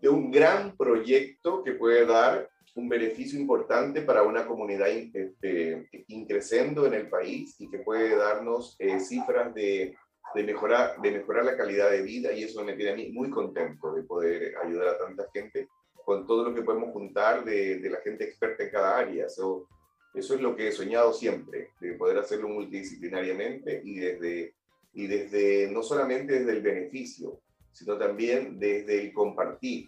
de 0.00 0.08
un 0.08 0.30
gran 0.30 0.76
proyecto 0.76 1.62
que 1.62 1.72
puede 1.72 2.06
dar 2.06 2.48
un 2.74 2.88
beneficio 2.88 3.38
importante 3.38 4.02
para 4.02 4.22
una 4.22 4.46
comunidad 4.46 4.88
este, 4.88 5.88
increciendo 6.08 6.86
en 6.86 6.94
el 6.94 7.08
país 7.08 7.54
y 7.60 7.68
que 7.68 7.78
puede 7.78 8.16
darnos 8.16 8.76
eh, 8.78 8.98
cifras 8.98 9.54
de, 9.54 9.94
de, 10.34 10.44
mejorar, 10.44 11.00
de 11.00 11.10
mejorar 11.10 11.44
la 11.44 11.56
calidad 11.56 11.90
de 11.90 12.02
vida 12.02 12.32
y 12.32 12.44
eso 12.44 12.64
me 12.64 12.74
tiene 12.74 12.92
a 12.92 12.96
mí 12.96 13.12
muy 13.12 13.30
contento 13.30 13.92
de 13.92 14.02
poder 14.02 14.54
ayudar 14.64 14.88
a 14.88 14.98
tanta 14.98 15.26
gente 15.32 15.68
con 16.04 16.26
todo 16.26 16.44
lo 16.44 16.54
que 16.54 16.62
podemos 16.62 16.92
juntar 16.92 17.44
de, 17.44 17.80
la 17.90 18.00
gente 18.00 18.24
experta 18.24 18.64
en 18.64 18.70
cada 18.70 18.98
área. 18.98 19.26
eso 19.26 19.66
es 20.14 20.40
lo 20.40 20.56
que 20.56 20.68
he 20.68 20.72
soñado 20.72 21.12
siempre, 21.12 21.70
de 21.80 21.94
poder 21.94 22.18
hacerlo 22.18 22.48
multidisciplinariamente 22.48 23.82
y 23.84 23.98
desde, 23.98 24.54
y 24.92 25.06
desde 25.06 25.70
no 25.70 25.82
solamente 25.82 26.40
desde 26.40 26.52
el 26.52 26.62
beneficio, 26.62 27.40
sino 27.72 27.96
también 27.96 28.58
desde 28.58 29.00
el 29.00 29.12
compartir 29.12 29.86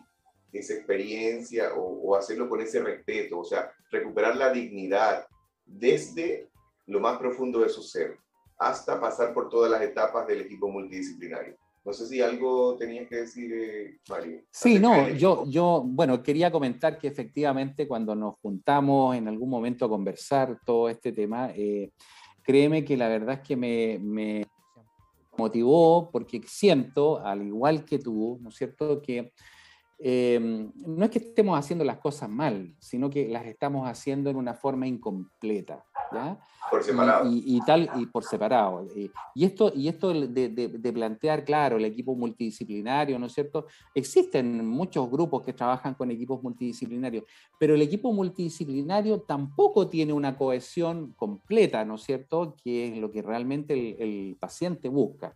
esa 0.52 0.74
experiencia 0.74 1.74
o, 1.74 1.82
o 1.82 2.16
hacerlo 2.16 2.48
con 2.48 2.60
ese 2.60 2.80
respeto, 2.82 3.40
o 3.40 3.44
sea, 3.44 3.72
recuperar 3.90 4.36
la 4.36 4.52
dignidad 4.52 5.26
desde 5.66 6.48
lo 6.86 7.00
más 7.00 7.18
profundo 7.18 7.60
de 7.60 7.68
su 7.68 7.82
ser 7.82 8.18
hasta 8.58 9.00
pasar 9.00 9.34
por 9.34 9.48
todas 9.48 9.70
las 9.70 9.82
etapas 9.82 10.26
del 10.26 10.42
equipo 10.42 10.68
multidisciplinario. 10.68 11.56
No 11.84 11.92
sé 11.92 12.06
si 12.06 12.22
algo 12.22 12.76
tenías 12.76 13.06
que 13.08 13.16
decir, 13.16 13.52
eh, 13.52 13.98
Mario. 14.08 14.40
Sí, 14.50 14.78
no, 14.78 15.10
yo, 15.10 15.44
yo, 15.46 15.82
bueno, 15.84 16.22
quería 16.22 16.50
comentar 16.50 16.98
que 16.98 17.08
efectivamente 17.08 17.86
cuando 17.86 18.14
nos 18.14 18.36
juntamos 18.40 19.14
en 19.14 19.28
algún 19.28 19.50
momento 19.50 19.84
a 19.84 19.90
conversar 19.90 20.58
todo 20.64 20.88
este 20.88 21.12
tema, 21.12 21.50
eh, 21.54 21.90
créeme 22.42 22.84
que 22.84 22.96
la 22.96 23.08
verdad 23.08 23.34
es 23.34 23.46
que 23.46 23.56
me, 23.56 23.98
me, 24.00 24.46
motivó 25.36 26.10
porque 26.10 26.40
siento, 26.46 27.18
al 27.18 27.42
igual 27.42 27.84
que 27.84 27.98
tú, 27.98 28.38
¿no 28.40 28.48
es 28.48 28.56
cierto?, 28.56 29.00
que 29.02 29.32
eh, 30.06 30.38
no 30.38 31.02
es 31.06 31.10
que 31.10 31.18
estemos 31.18 31.58
haciendo 31.58 31.82
las 31.82 31.96
cosas 31.96 32.28
mal, 32.28 32.74
sino 32.78 33.08
que 33.08 33.26
las 33.26 33.46
estamos 33.46 33.88
haciendo 33.88 34.28
en 34.28 34.36
una 34.36 34.52
forma 34.52 34.86
incompleta. 34.86 35.82
¿ya? 36.12 36.38
Por 36.70 36.84
separado. 36.84 37.30
Y, 37.30 37.38
y, 37.38 37.56
y 37.56 37.60
tal, 37.62 37.88
y 37.96 38.04
por 38.04 38.22
separado. 38.22 38.86
Y 39.34 39.44
esto, 39.46 39.72
y 39.74 39.88
esto 39.88 40.12
de, 40.12 40.50
de, 40.50 40.68
de, 40.68 40.92
plantear, 40.92 41.42
claro, 41.42 41.78
el 41.78 41.86
equipo 41.86 42.14
multidisciplinario, 42.14 43.18
¿no 43.18 43.24
es 43.24 43.32
cierto? 43.32 43.64
Existen 43.94 44.68
muchos 44.68 45.10
grupos 45.10 45.42
que 45.42 45.54
trabajan 45.54 45.94
con 45.94 46.10
equipos 46.10 46.42
multidisciplinarios, 46.42 47.24
pero 47.58 47.74
el 47.74 47.80
equipo 47.80 48.12
multidisciplinario 48.12 49.22
tampoco 49.22 49.88
tiene 49.88 50.12
una 50.12 50.36
cohesión 50.36 51.14
completa, 51.14 51.82
¿no 51.86 51.94
es 51.94 52.02
cierto? 52.02 52.56
Que 52.62 52.88
es 52.88 52.98
lo 52.98 53.10
que 53.10 53.22
realmente 53.22 53.72
el, 53.72 53.96
el 53.98 54.36
paciente 54.38 54.90
busca. 54.90 55.34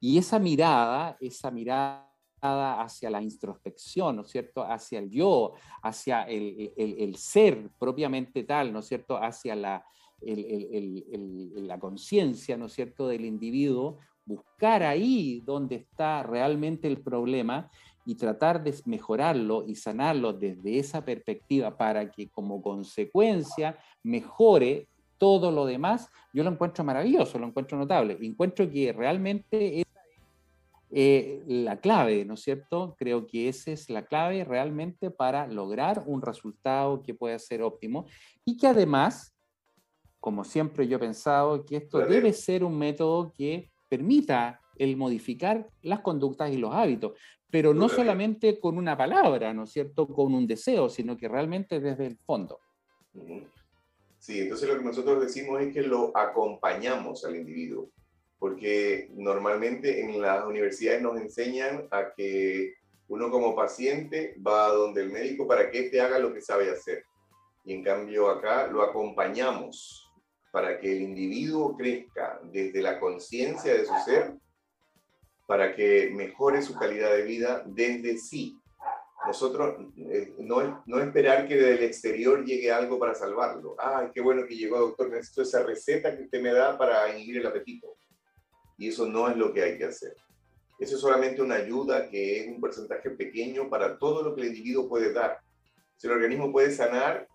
Y 0.00 0.18
esa 0.18 0.40
mirada, 0.40 1.16
esa 1.20 1.52
mirada 1.52 2.13
hacia 2.44 3.10
la 3.10 3.22
introspección, 3.22 4.16
¿no 4.16 4.22
es 4.22 4.28
cierto? 4.28 4.62
Hacia 4.62 4.98
el 4.98 5.10
yo, 5.10 5.54
hacia 5.82 6.22
el, 6.24 6.72
el, 6.76 6.96
el 6.98 7.16
ser 7.16 7.70
propiamente 7.78 8.44
tal, 8.44 8.72
¿no 8.72 8.80
es 8.80 8.86
cierto? 8.86 9.16
Hacia 9.16 9.56
la, 9.56 9.84
la 10.20 11.78
conciencia, 11.78 12.56
¿no 12.56 12.66
es 12.66 12.72
cierto?, 12.72 13.08
del 13.08 13.24
individuo, 13.24 13.98
buscar 14.26 14.82
ahí 14.82 15.42
donde 15.44 15.76
está 15.76 16.22
realmente 16.22 16.88
el 16.88 17.00
problema 17.02 17.70
y 18.06 18.14
tratar 18.14 18.62
de 18.62 18.74
mejorarlo 18.86 19.64
y 19.66 19.74
sanarlo 19.74 20.32
desde 20.32 20.78
esa 20.78 21.04
perspectiva 21.04 21.76
para 21.76 22.10
que 22.10 22.28
como 22.28 22.60
consecuencia 22.60 23.78
mejore 24.02 24.88
todo 25.16 25.50
lo 25.50 25.64
demás, 25.64 26.10
yo 26.32 26.42
lo 26.44 26.50
encuentro 26.50 26.84
maravilloso, 26.84 27.38
lo 27.38 27.46
encuentro 27.46 27.78
notable. 27.78 28.18
Encuentro 28.20 28.68
que 28.68 28.92
realmente 28.92 29.83
eh, 30.96 31.42
la 31.48 31.80
clave, 31.80 32.24
¿no 32.24 32.34
es 32.34 32.42
cierto? 32.42 32.94
Creo 32.96 33.26
que 33.26 33.48
esa 33.48 33.72
es 33.72 33.90
la 33.90 34.06
clave 34.06 34.44
realmente 34.44 35.10
para 35.10 35.48
lograr 35.48 36.04
un 36.06 36.22
resultado 36.22 37.02
que 37.02 37.14
pueda 37.14 37.36
ser 37.40 37.62
óptimo 37.62 38.06
y 38.44 38.56
que 38.56 38.68
además, 38.68 39.34
como 40.20 40.44
siempre 40.44 40.86
yo 40.86 40.98
he 40.98 41.00
pensado, 41.00 41.64
que 41.64 41.78
esto 41.78 41.98
debe 41.98 42.32
ser 42.32 42.62
un 42.62 42.78
método 42.78 43.32
que 43.32 43.72
permita 43.88 44.60
el 44.76 44.96
modificar 44.96 45.68
las 45.82 45.98
conductas 45.98 46.52
y 46.52 46.58
los 46.58 46.72
hábitos, 46.72 47.18
pero 47.50 47.74
no 47.74 47.88
solamente 47.88 48.60
con 48.60 48.78
una 48.78 48.96
palabra, 48.96 49.52
¿no 49.52 49.64
es 49.64 49.72
cierto? 49.72 50.06
Con 50.06 50.32
un 50.32 50.46
deseo, 50.46 50.88
sino 50.88 51.16
que 51.16 51.26
realmente 51.26 51.80
desde 51.80 52.06
el 52.06 52.18
fondo. 52.18 52.60
Sí, 54.20 54.42
entonces 54.42 54.68
lo 54.68 54.78
que 54.78 54.84
nosotros 54.84 55.20
decimos 55.20 55.60
es 55.60 55.74
que 55.74 55.82
lo 55.82 56.16
acompañamos 56.16 57.24
al 57.24 57.34
individuo, 57.34 57.90
porque 58.38 59.08
normalmente 59.12 60.00
en 60.00 60.20
las 60.20 60.44
universidades 60.44 61.02
nos 61.02 61.20
enseñan 61.20 61.88
a 61.90 62.12
que 62.14 62.74
uno 63.08 63.30
como 63.30 63.54
paciente 63.54 64.34
va 64.46 64.66
a 64.66 64.72
donde 64.72 65.02
el 65.02 65.10
médico 65.10 65.46
para 65.46 65.70
que 65.70 65.86
éste 65.86 66.00
haga 66.00 66.18
lo 66.18 66.32
que 66.32 66.40
sabe 66.40 66.70
hacer. 66.70 67.04
Y 67.64 67.74
en 67.74 67.82
cambio 67.82 68.28
acá 68.28 68.66
lo 68.66 68.82
acompañamos 68.82 70.10
para 70.52 70.78
que 70.78 70.92
el 70.92 71.02
individuo 71.02 71.76
crezca 71.76 72.40
desde 72.44 72.80
la 72.80 73.00
conciencia 73.00 73.74
de 73.74 73.84
su 73.84 73.94
ser, 74.04 74.34
para 75.46 75.74
que 75.74 76.10
mejore 76.14 76.62
su 76.62 76.74
calidad 76.78 77.12
de 77.12 77.22
vida 77.22 77.62
desde 77.66 78.18
sí, 78.18 78.58
nosotros 79.26 79.76
eh, 79.96 80.34
no, 80.38 80.82
no 80.86 81.00
esperar 81.00 81.48
que 81.48 81.56
desde 81.56 81.74
el 81.78 81.84
exterior 81.84 82.44
llegue 82.44 82.70
algo 82.70 82.98
para 82.98 83.14
salvarlo. 83.14 83.74
Ay, 83.78 84.08
qué 84.12 84.20
bueno 84.20 84.46
que 84.46 84.56
llegó, 84.56 84.78
doctor, 84.78 85.10
necesito 85.10 85.42
esa 85.42 85.62
receta 85.62 86.14
que 86.14 86.24
usted 86.24 86.42
me 86.42 86.52
da 86.52 86.76
para 86.76 87.16
inhibir 87.16 87.38
el 87.38 87.46
apetito. 87.46 87.96
Y 88.76 88.88
eso 88.88 89.06
no 89.06 89.28
es 89.28 89.36
lo 89.36 89.52
que 89.52 89.62
hay 89.62 89.78
que 89.78 89.84
hacer. 89.84 90.16
Eso 90.78 90.96
es 90.96 91.00
solamente 91.00 91.40
una 91.40 91.56
ayuda 91.56 92.08
que 92.08 92.40
es 92.40 92.48
un 92.48 92.60
porcentaje 92.60 93.10
pequeño 93.10 93.70
para 93.70 93.98
todo 93.98 94.22
lo 94.22 94.34
que 94.34 94.42
el 94.42 94.48
individuo 94.48 94.88
puede 94.88 95.12
dar. 95.12 95.38
Si 95.96 96.06
el 96.06 96.14
organismo 96.14 96.50
puede 96.50 96.72
sanar 96.72 97.28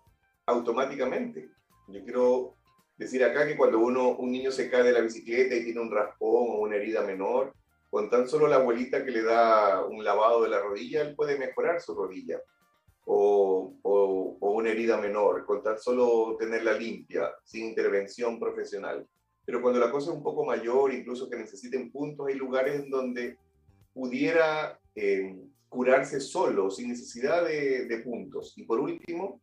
automáticamente. 0.46 1.48
Yo 1.88 2.04
quiero 2.04 2.54
decir 2.96 3.24
acá 3.24 3.46
que 3.46 3.56
cuando 3.56 3.78
uno, 3.78 4.10
un 4.16 4.30
niño 4.30 4.52
se 4.52 4.70
cae 4.70 4.82
de 4.82 4.92
la 4.92 5.00
bicicleta 5.00 5.54
y 5.54 5.64
tiene 5.64 5.80
un 5.80 5.90
raspón 5.90 6.46
o 6.48 6.60
una 6.60 6.76
herida 6.76 7.02
menor, 7.02 7.54
con 7.88 8.08
tan 8.08 8.28
solo 8.28 8.46
la 8.46 8.56
abuelita 8.56 9.04
que 9.04 9.10
le 9.10 9.22
da 9.22 9.84
un 9.84 10.04
lavado 10.04 10.42
de 10.42 10.48
la 10.48 10.60
rodilla, 10.60 11.02
él 11.02 11.14
puede 11.14 11.38
mejorar 11.38 11.80
su 11.80 11.94
rodilla. 11.94 12.40
O, 13.06 13.74
o, 13.82 14.36
una 14.40 14.70
herida 14.70 14.98
menor, 14.98 15.44
con 15.46 15.62
tan 15.62 15.78
solo 15.78 16.36
tenerla 16.38 16.74
limpia, 16.74 17.32
sin 17.42 17.66
intervención 17.66 18.38
profesional. 18.38 19.06
Pero 19.44 19.62
cuando 19.62 19.80
la 19.80 19.90
cosa 19.90 20.10
es 20.10 20.16
un 20.16 20.22
poco 20.22 20.44
mayor, 20.44 20.92
incluso 20.92 21.28
que 21.28 21.36
necesiten 21.36 21.90
puntos, 21.90 22.28
hay 22.28 22.34
lugares 22.34 22.80
en 22.80 22.90
donde 22.90 23.36
pudiera 23.92 24.78
eh, 24.94 25.36
curarse 25.68 26.20
solo, 26.20 26.70
sin 26.70 26.88
necesidad 26.88 27.44
de, 27.44 27.86
de 27.86 27.98
puntos. 27.98 28.54
Y 28.56 28.64
por 28.64 28.80
último, 28.80 29.40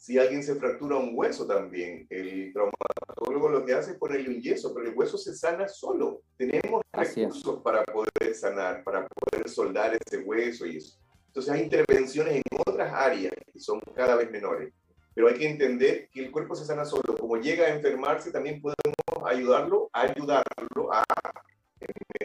si 0.00 0.18
alguien 0.18 0.42
se 0.42 0.54
fractura 0.54 0.96
un 0.96 1.10
hueso 1.14 1.46
también, 1.46 2.06
el 2.08 2.54
traumatólogo 2.54 3.50
lo 3.50 3.66
que 3.66 3.74
hace 3.74 3.92
es 3.92 3.98
ponerle 3.98 4.30
un 4.30 4.40
yeso, 4.40 4.72
pero 4.74 4.88
el 4.88 4.96
hueso 4.96 5.18
se 5.18 5.34
sana 5.34 5.68
solo. 5.68 6.22
Tenemos 6.38 6.82
recursos 6.90 7.60
para 7.62 7.84
poder 7.84 8.34
sanar, 8.34 8.82
para 8.82 9.06
poder 9.06 9.46
soldar 9.50 9.98
ese 10.00 10.22
hueso 10.22 10.64
y 10.64 10.78
eso. 10.78 10.98
Entonces 11.26 11.52
hay 11.52 11.62
intervenciones 11.64 12.36
en 12.36 12.42
otras 12.66 12.90
áreas 12.92 13.34
que 13.52 13.60
son 13.60 13.78
cada 13.94 14.16
vez 14.16 14.30
menores. 14.30 14.72
Pero 15.14 15.28
hay 15.28 15.34
que 15.34 15.50
entender 15.50 16.08
que 16.10 16.24
el 16.24 16.30
cuerpo 16.30 16.54
se 16.54 16.64
sana 16.64 16.86
solo. 16.86 17.18
Como 17.18 17.36
llega 17.36 17.66
a 17.66 17.74
enfermarse, 17.74 18.32
también 18.32 18.62
podemos 18.62 18.96
ayudarlo 19.30 19.90
a 19.92 20.02
ayudarlo 20.02 20.92
a 20.92 21.04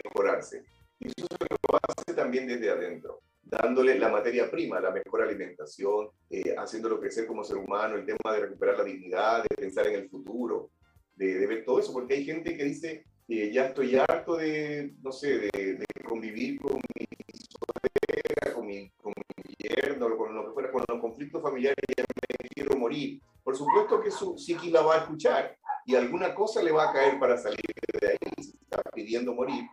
mejorarse. 0.04 0.64
Y 0.98 1.06
eso 1.08 1.26
se 1.28 1.46
lo 1.50 1.78
hace 1.78 2.14
también 2.14 2.46
desde 2.46 2.70
adentro 2.70 3.22
dándole 3.46 3.96
la 3.98 4.08
materia 4.08 4.50
prima, 4.50 4.80
la 4.80 4.90
mejor 4.90 5.22
alimentación, 5.22 6.08
eh, 6.30 6.54
haciéndolo 6.58 6.98
crecer 6.98 7.26
como 7.26 7.44
ser 7.44 7.56
humano, 7.56 7.94
el 7.94 8.04
tema 8.04 8.34
de 8.34 8.40
recuperar 8.40 8.78
la 8.78 8.84
dignidad, 8.84 9.44
de 9.44 9.56
pensar 9.56 9.86
en 9.86 9.94
el 9.94 10.08
futuro, 10.08 10.70
de, 11.14 11.46
ver 11.46 11.64
todo 11.64 11.78
eso, 11.78 11.92
porque 11.92 12.14
hay 12.14 12.24
gente 12.24 12.56
que 12.56 12.64
dice, 12.64 13.04
eh, 13.28 13.50
ya 13.52 13.66
estoy 13.66 13.96
harto 13.96 14.36
de, 14.36 14.94
no 15.00 15.12
sé, 15.12 15.38
de, 15.38 15.84
convivir 16.04 16.60
con 16.60 16.74
mi 16.74 17.06
suegra, 17.32 18.52
con 18.52 18.66
mi, 18.66 18.90
con 19.00 19.12
mi 19.16 19.54
yerno, 19.58 20.16
con 20.16 20.34
lo 20.34 20.46
que 20.46 20.52
fuera, 20.52 20.72
con 20.72 20.84
los 20.88 21.00
conflictos 21.00 21.40
familiares, 21.40 21.76
ya 21.96 22.04
me 22.04 22.48
quiero 22.48 22.76
morir. 22.76 23.20
Por 23.44 23.56
supuesto 23.56 24.00
que 24.00 24.10
su 24.10 24.36
psiqui 24.36 24.70
la 24.70 24.82
va 24.82 24.96
a 24.96 24.98
escuchar 24.98 25.56
y 25.86 25.94
alguna 25.94 26.34
cosa 26.34 26.60
le 26.62 26.72
va 26.72 26.90
a 26.90 26.92
caer 26.92 27.18
para 27.20 27.38
salir 27.38 27.60
de 28.00 28.08
ahí, 28.08 28.18
si 28.42 28.58
está 28.60 28.82
pidiendo 28.92 29.32
morir, 29.32 29.64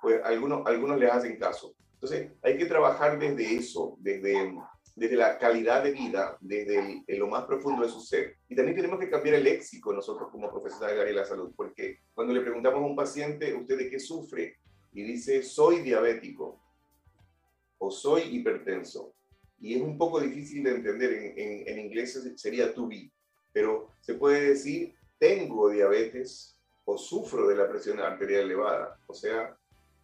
pues 0.00 0.20
algunos, 0.24 0.66
algunos 0.66 0.98
le 0.98 1.08
hacen 1.08 1.38
caso. 1.38 1.76
Entonces, 1.94 2.32
hay 2.42 2.58
que 2.58 2.66
trabajar 2.66 3.16
desde 3.16 3.54
eso, 3.54 3.96
desde, 4.00 4.52
desde 4.96 5.16
la 5.16 5.38
calidad 5.38 5.84
de 5.84 5.92
vida, 5.92 6.36
desde 6.40 7.04
lo 7.16 7.28
más 7.28 7.44
profundo 7.44 7.84
de 7.84 7.88
su 7.88 8.00
ser. 8.00 8.38
Y 8.48 8.56
también 8.56 8.76
tenemos 8.76 8.98
que 8.98 9.08
cambiar 9.08 9.36
el 9.36 9.44
léxico 9.44 9.92
nosotros 9.92 10.30
como 10.32 10.50
profesionales 10.50 11.04
de 11.04 11.12
la 11.12 11.24
salud, 11.24 11.52
porque 11.56 12.00
cuando 12.12 12.34
le 12.34 12.40
preguntamos 12.40 12.82
a 12.82 12.86
un 12.86 12.96
paciente, 12.96 13.54
¿usted 13.54 13.78
de 13.78 13.88
qué 13.88 14.00
sufre? 14.00 14.56
Y 14.92 15.04
dice, 15.04 15.44
soy 15.44 15.78
diabético 15.78 16.60
o 17.78 17.88
soy 17.88 18.22
hipertenso. 18.36 19.14
Y 19.60 19.74
es 19.74 19.80
un 19.80 19.96
poco 19.96 20.20
difícil 20.20 20.64
de 20.64 20.70
entender, 20.70 21.12
en, 21.12 21.68
en 21.68 21.78
inglés 21.78 22.20
sería 22.34 22.74
to 22.74 22.88
be, 22.88 23.12
pero 23.52 23.92
se 24.00 24.14
puede 24.14 24.48
decir, 24.48 24.92
tengo 25.22 25.70
diabetes 25.70 26.58
o 26.84 26.98
sufro 26.98 27.46
de 27.46 27.54
la 27.54 27.68
presión 27.68 28.00
arterial 28.00 28.42
elevada. 28.42 28.98
O 29.06 29.14
sea, 29.14 29.56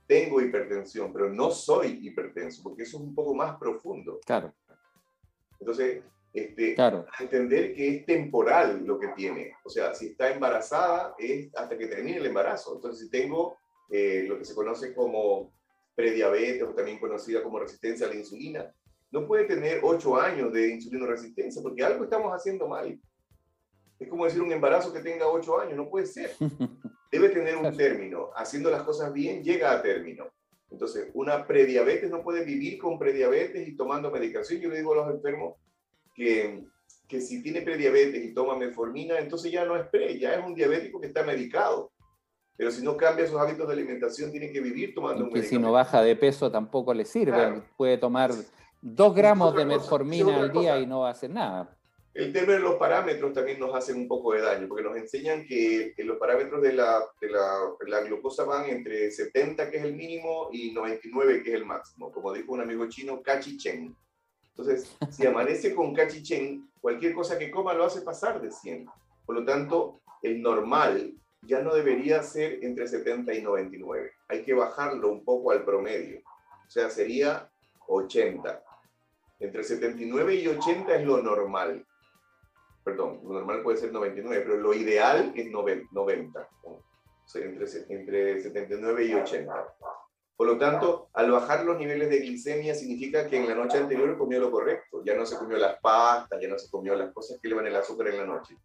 tengo 0.06 0.40
hipertensión, 0.40 1.12
pero 1.12 1.28
no 1.28 1.50
soy 1.50 1.98
hipertenso, 2.06 2.62
porque 2.62 2.84
eso 2.84 2.98
es 2.98 3.02
un 3.02 3.16
poco 3.16 3.34
más 3.34 3.58
profundo. 3.58 4.20
Claro. 4.24 4.54
Entonces, 5.58 6.04
este, 6.32 6.76
claro. 6.76 7.04
entender 7.18 7.74
que 7.74 7.96
es 7.96 8.06
temporal 8.06 8.86
lo 8.86 8.96
que 9.00 9.08
tiene. 9.08 9.54
O 9.64 9.68
sea, 9.68 9.92
si 9.92 10.06
está 10.06 10.30
embarazada 10.30 11.16
es 11.18 11.52
hasta 11.56 11.76
que 11.76 11.88
termine 11.88 12.18
el 12.18 12.26
embarazo. 12.26 12.76
Entonces, 12.76 13.04
si 13.04 13.10
tengo 13.10 13.56
eh, 13.90 14.24
lo 14.28 14.38
que 14.38 14.44
se 14.44 14.54
conoce 14.54 14.94
como 14.94 15.52
prediabetes 15.96 16.62
o 16.62 16.74
también 16.74 17.00
conocida 17.00 17.42
como 17.42 17.58
resistencia 17.58 18.06
a 18.06 18.10
la 18.10 18.14
insulina, 18.14 18.72
no 19.10 19.26
puede 19.26 19.46
tener 19.46 19.80
ocho 19.82 20.16
años 20.16 20.52
de 20.52 20.68
insulino 20.74 21.06
resistencia 21.06 21.60
porque 21.60 21.82
algo 21.82 22.04
estamos 22.04 22.32
haciendo 22.32 22.68
mal. 22.68 23.00
Es 23.98 24.08
como 24.08 24.24
decir 24.24 24.40
un 24.42 24.52
embarazo 24.52 24.92
que 24.92 25.00
tenga 25.00 25.26
ocho 25.28 25.60
años, 25.60 25.76
no 25.76 25.88
puede 25.88 26.06
ser. 26.06 26.30
Debe 27.10 27.30
tener 27.30 27.56
un 27.56 27.76
término. 27.76 28.30
Haciendo 28.36 28.70
las 28.70 28.82
cosas 28.82 29.12
bien, 29.12 29.42
llega 29.42 29.72
a 29.72 29.82
término. 29.82 30.26
Entonces, 30.70 31.10
una 31.14 31.46
prediabetes 31.46 32.10
no 32.10 32.22
puede 32.22 32.44
vivir 32.44 32.78
con 32.78 32.98
prediabetes 32.98 33.66
y 33.66 33.76
tomando 33.76 34.10
medicación. 34.10 34.60
Yo 34.60 34.68
le 34.68 34.76
digo 34.76 34.92
a 34.92 34.96
los 34.96 35.14
enfermos 35.14 35.54
que, 36.14 36.64
que 37.08 37.20
si 37.20 37.42
tiene 37.42 37.62
prediabetes 37.62 38.22
y 38.22 38.34
toma 38.34 38.56
metformina, 38.56 39.18
entonces 39.18 39.50
ya 39.50 39.64
no 39.64 39.76
es 39.76 39.88
pre, 39.88 40.18
ya 40.18 40.34
es 40.34 40.44
un 40.44 40.54
diabético 40.54 41.00
que 41.00 41.06
está 41.06 41.22
medicado. 41.24 41.90
Pero 42.56 42.70
si 42.70 42.82
no 42.82 42.96
cambia 42.96 43.26
sus 43.26 43.38
hábitos 43.38 43.66
de 43.66 43.72
alimentación, 43.72 44.30
tiene 44.30 44.50
que 44.52 44.60
vivir 44.60 44.92
tomando 44.94 45.24
un 45.24 45.30
medicamento. 45.30 45.56
si 45.56 45.58
no 45.58 45.72
baja 45.72 46.02
de 46.02 46.16
peso 46.16 46.50
tampoco 46.50 46.92
le 46.92 47.04
sirve. 47.04 47.62
Puede 47.76 47.96
tomar 47.98 48.32
dos 48.82 49.14
gramos 49.14 49.54
de 49.54 49.64
metformina 49.64 50.40
al 50.40 50.52
día 50.52 50.78
y 50.78 50.86
no 50.86 51.00
va 51.00 51.08
a 51.08 51.12
hacer 51.12 51.30
nada. 51.30 51.77
El 52.18 52.32
tema 52.32 52.54
de 52.54 52.58
los 52.58 52.74
parámetros 52.74 53.32
también 53.32 53.60
nos 53.60 53.72
hacen 53.76 53.96
un 53.96 54.08
poco 54.08 54.32
de 54.32 54.40
daño, 54.40 54.66
porque 54.66 54.82
nos 54.82 54.96
enseñan 54.96 55.46
que, 55.46 55.94
los 55.98 56.18
parámetros 56.18 56.60
de, 56.60 56.72
la, 56.72 57.00
de 57.20 57.28
la, 57.30 58.00
glucosa 58.00 58.42
van 58.42 58.68
entre 58.68 59.12
70, 59.12 59.70
que 59.70 59.76
es 59.76 59.84
el 59.84 59.94
mínimo, 59.94 60.48
y 60.50 60.72
99, 60.72 61.44
que 61.44 61.50
es 61.50 61.54
el 61.54 61.64
máximo. 61.64 62.10
Como 62.10 62.32
dijo 62.32 62.54
un 62.54 62.60
amigo 62.60 62.88
chino, 62.88 63.22
cachichen. 63.22 63.94
Entonces, 64.48 64.96
si 65.12 65.28
amanece 65.28 65.72
con 65.76 65.94
cachichen, 65.94 66.68
cualquier 66.80 67.14
cosa 67.14 67.38
que 67.38 67.52
coma 67.52 67.72
lo 67.72 67.84
hace 67.84 68.00
pasar 68.00 68.42
de 68.42 68.50
100. 68.50 68.88
Por 69.24 69.36
lo 69.36 69.44
tanto, 69.44 70.00
el 70.20 70.42
normal 70.42 71.14
ya 71.42 71.62
no 71.62 71.72
debería 71.72 72.24
ser 72.24 72.64
entre 72.64 72.88
70 72.88 73.32
y 73.32 73.42
99. 73.42 74.10
Hay 74.26 74.42
que 74.42 74.54
bajarlo 74.54 75.12
un 75.12 75.24
poco 75.24 75.52
al 75.52 75.64
promedio. 75.64 76.18
O 76.66 76.68
sea, 76.68 76.90
sería 76.90 77.48
80. 77.86 78.60
Entre 79.38 79.62
79 79.62 80.34
y 80.34 80.48
80 80.48 80.96
es 80.96 81.06
lo 81.06 81.22
normal 81.22 81.86
perdón, 82.84 83.20
lo 83.24 83.34
normal 83.34 83.62
puede 83.62 83.78
ser 83.78 83.92
99, 83.92 84.44
pero 84.44 84.56
lo 84.58 84.74
ideal 84.74 85.32
es 85.34 85.50
90, 85.50 86.48
entre, 87.34 87.66
entre 87.88 88.42
79 88.42 89.04
y 89.04 89.14
80. 89.14 89.74
Por 90.36 90.46
lo 90.46 90.56
tanto, 90.56 91.08
al 91.14 91.30
bajar 91.30 91.64
los 91.64 91.78
niveles 91.78 92.08
de 92.10 92.20
glicemia 92.20 92.74
significa 92.74 93.26
que 93.28 93.36
en 93.36 93.48
la 93.48 93.54
noche 93.54 93.78
anterior 93.78 94.16
comió 94.16 94.38
lo 94.38 94.50
correcto, 94.50 95.02
ya 95.04 95.16
no 95.16 95.26
se 95.26 95.36
comió 95.36 95.58
las 95.58 95.80
pastas, 95.80 96.40
ya 96.40 96.48
no 96.48 96.58
se 96.58 96.70
comió 96.70 96.94
las 96.94 97.12
cosas 97.12 97.38
que 97.42 97.48
le 97.48 97.56
van 97.56 97.66
el 97.66 97.74
azúcar 97.74 98.08
en 98.08 98.18
la 98.18 98.24
noche. 98.24 98.56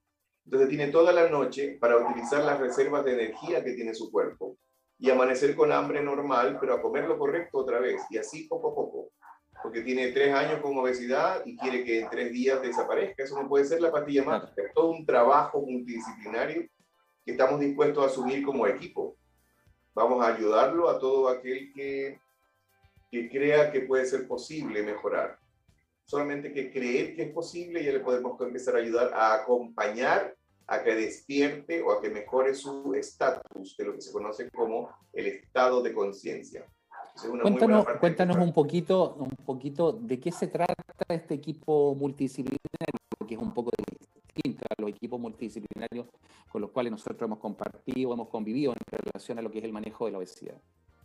Entonces 0.46 0.70
tiene 0.70 0.90
toda 0.90 1.12
la 1.12 1.30
noche 1.30 1.78
para 1.80 1.98
utilizar 1.98 2.44
las 2.44 2.60
reservas 2.60 3.04
de 3.06 3.14
energía 3.14 3.64
que 3.64 3.74
tiene 3.74 3.96
su 3.96 4.12
cuerpo 4.12 4.58
y 5.00 5.10
amanecer 5.10 5.56
con 5.56 5.72
hambre 5.72 6.04
normal, 6.04 6.58
pero 6.60 6.76
a 6.76 6.82
comer 6.82 7.06
lo 7.06 7.18
correcto 7.18 7.58
otra 7.60 7.80
vez 7.80 8.02
y 8.10 8.18
así 8.18 8.48
poco 8.48 8.70
a 8.72 8.76
poco 8.76 9.10
porque 9.62 9.82
tiene 9.82 10.12
tres 10.12 10.34
años 10.34 10.62
con 10.62 10.78
obesidad 10.78 11.44
y 11.46 11.56
quiere 11.58 11.84
que 11.84 12.00
en 12.00 12.10
tres 12.10 12.32
días 12.32 12.62
desaparezca. 12.62 13.24
Eso 13.24 13.42
no 13.42 13.48
puede 13.48 13.66
ser 13.66 13.82
la 13.82 13.92
pastilla 13.92 14.24
mágica. 14.24 14.62
Es 14.62 14.74
todo 14.74 14.92
un 14.92 15.06
trabajo 15.06 15.62
multidisciplinario 15.62 16.68
que 17.26 17.32
estamos 17.32 17.60
dispuestos 17.60 18.04
a 18.04 18.08
asumir 18.08 18.44
como 18.44 18.68
equipo. 18.68 19.16
Vamos 19.94 20.24
a 20.24 20.34
ayudarlo 20.34 20.90
a 20.90 21.00
todo 21.00 21.30
aquel 21.30 21.72
que, 21.74 22.20
que 23.12 23.30
crea 23.30 23.72
que 23.72 23.82
puede 23.82 24.06
ser 24.06 24.28
posible 24.28 24.82
mejorar. 24.84 25.38
Solamente 26.06 26.52
que 26.52 26.72
creer 26.72 27.16
que 27.16 27.24
es 27.24 27.32
posible 27.32 27.84
ya 27.84 27.94
le 27.94 28.00
podemos 28.00 28.40
empezar 28.42 28.76
a 28.76 28.80
ayudar 28.80 29.14
a 29.14 29.36
acompañar 29.36 30.36
a 30.68 30.84
que 30.84 30.96
despierte 30.96 31.82
o 31.82 31.92
a 31.92 32.02
que 32.02 32.10
mejore 32.10 32.54
su 32.56 32.94
estatus, 32.96 33.78
de 33.78 33.86
lo 33.86 33.94
que 33.94 34.02
se 34.02 34.12
conoce 34.12 34.50
como 34.50 34.90
el 35.14 35.28
estado 35.28 35.82
de 35.82 35.94
conciencia. 35.94 36.66
Cuéntanos, 37.22 37.86
cuéntanos 38.00 38.38
un 38.38 38.54
poquito, 38.54 39.16
un 39.20 39.46
poquito 39.46 39.94
de 39.94 40.20
qué 40.20 40.32
se 40.32 40.48
trata 40.48 40.74
este 41.10 41.36
equipo 41.36 41.96
multidisciplinario, 41.96 42.60
que 43.28 43.36
es 43.36 43.42
un 43.42 43.54
poco 43.54 43.72
distinto 44.34 44.66
a 44.70 44.82
los 44.82 44.90
equipos 44.90 45.20
multidisciplinarios 45.20 46.08
con 46.52 46.62
los 46.62 46.72
cuales 46.72 46.92
nosotros 46.92 47.22
hemos 47.22 47.40
compartido, 47.40 48.14
hemos 48.14 48.30
convivido 48.30 48.74
en 48.74 49.00
relación 49.00 49.38
a 49.38 49.42
lo 49.42 49.52
que 49.52 49.60
es 49.60 49.64
el 49.64 49.74
manejo 49.74 50.06
de 50.06 50.12
la 50.12 50.18
obesidad. 50.18 50.60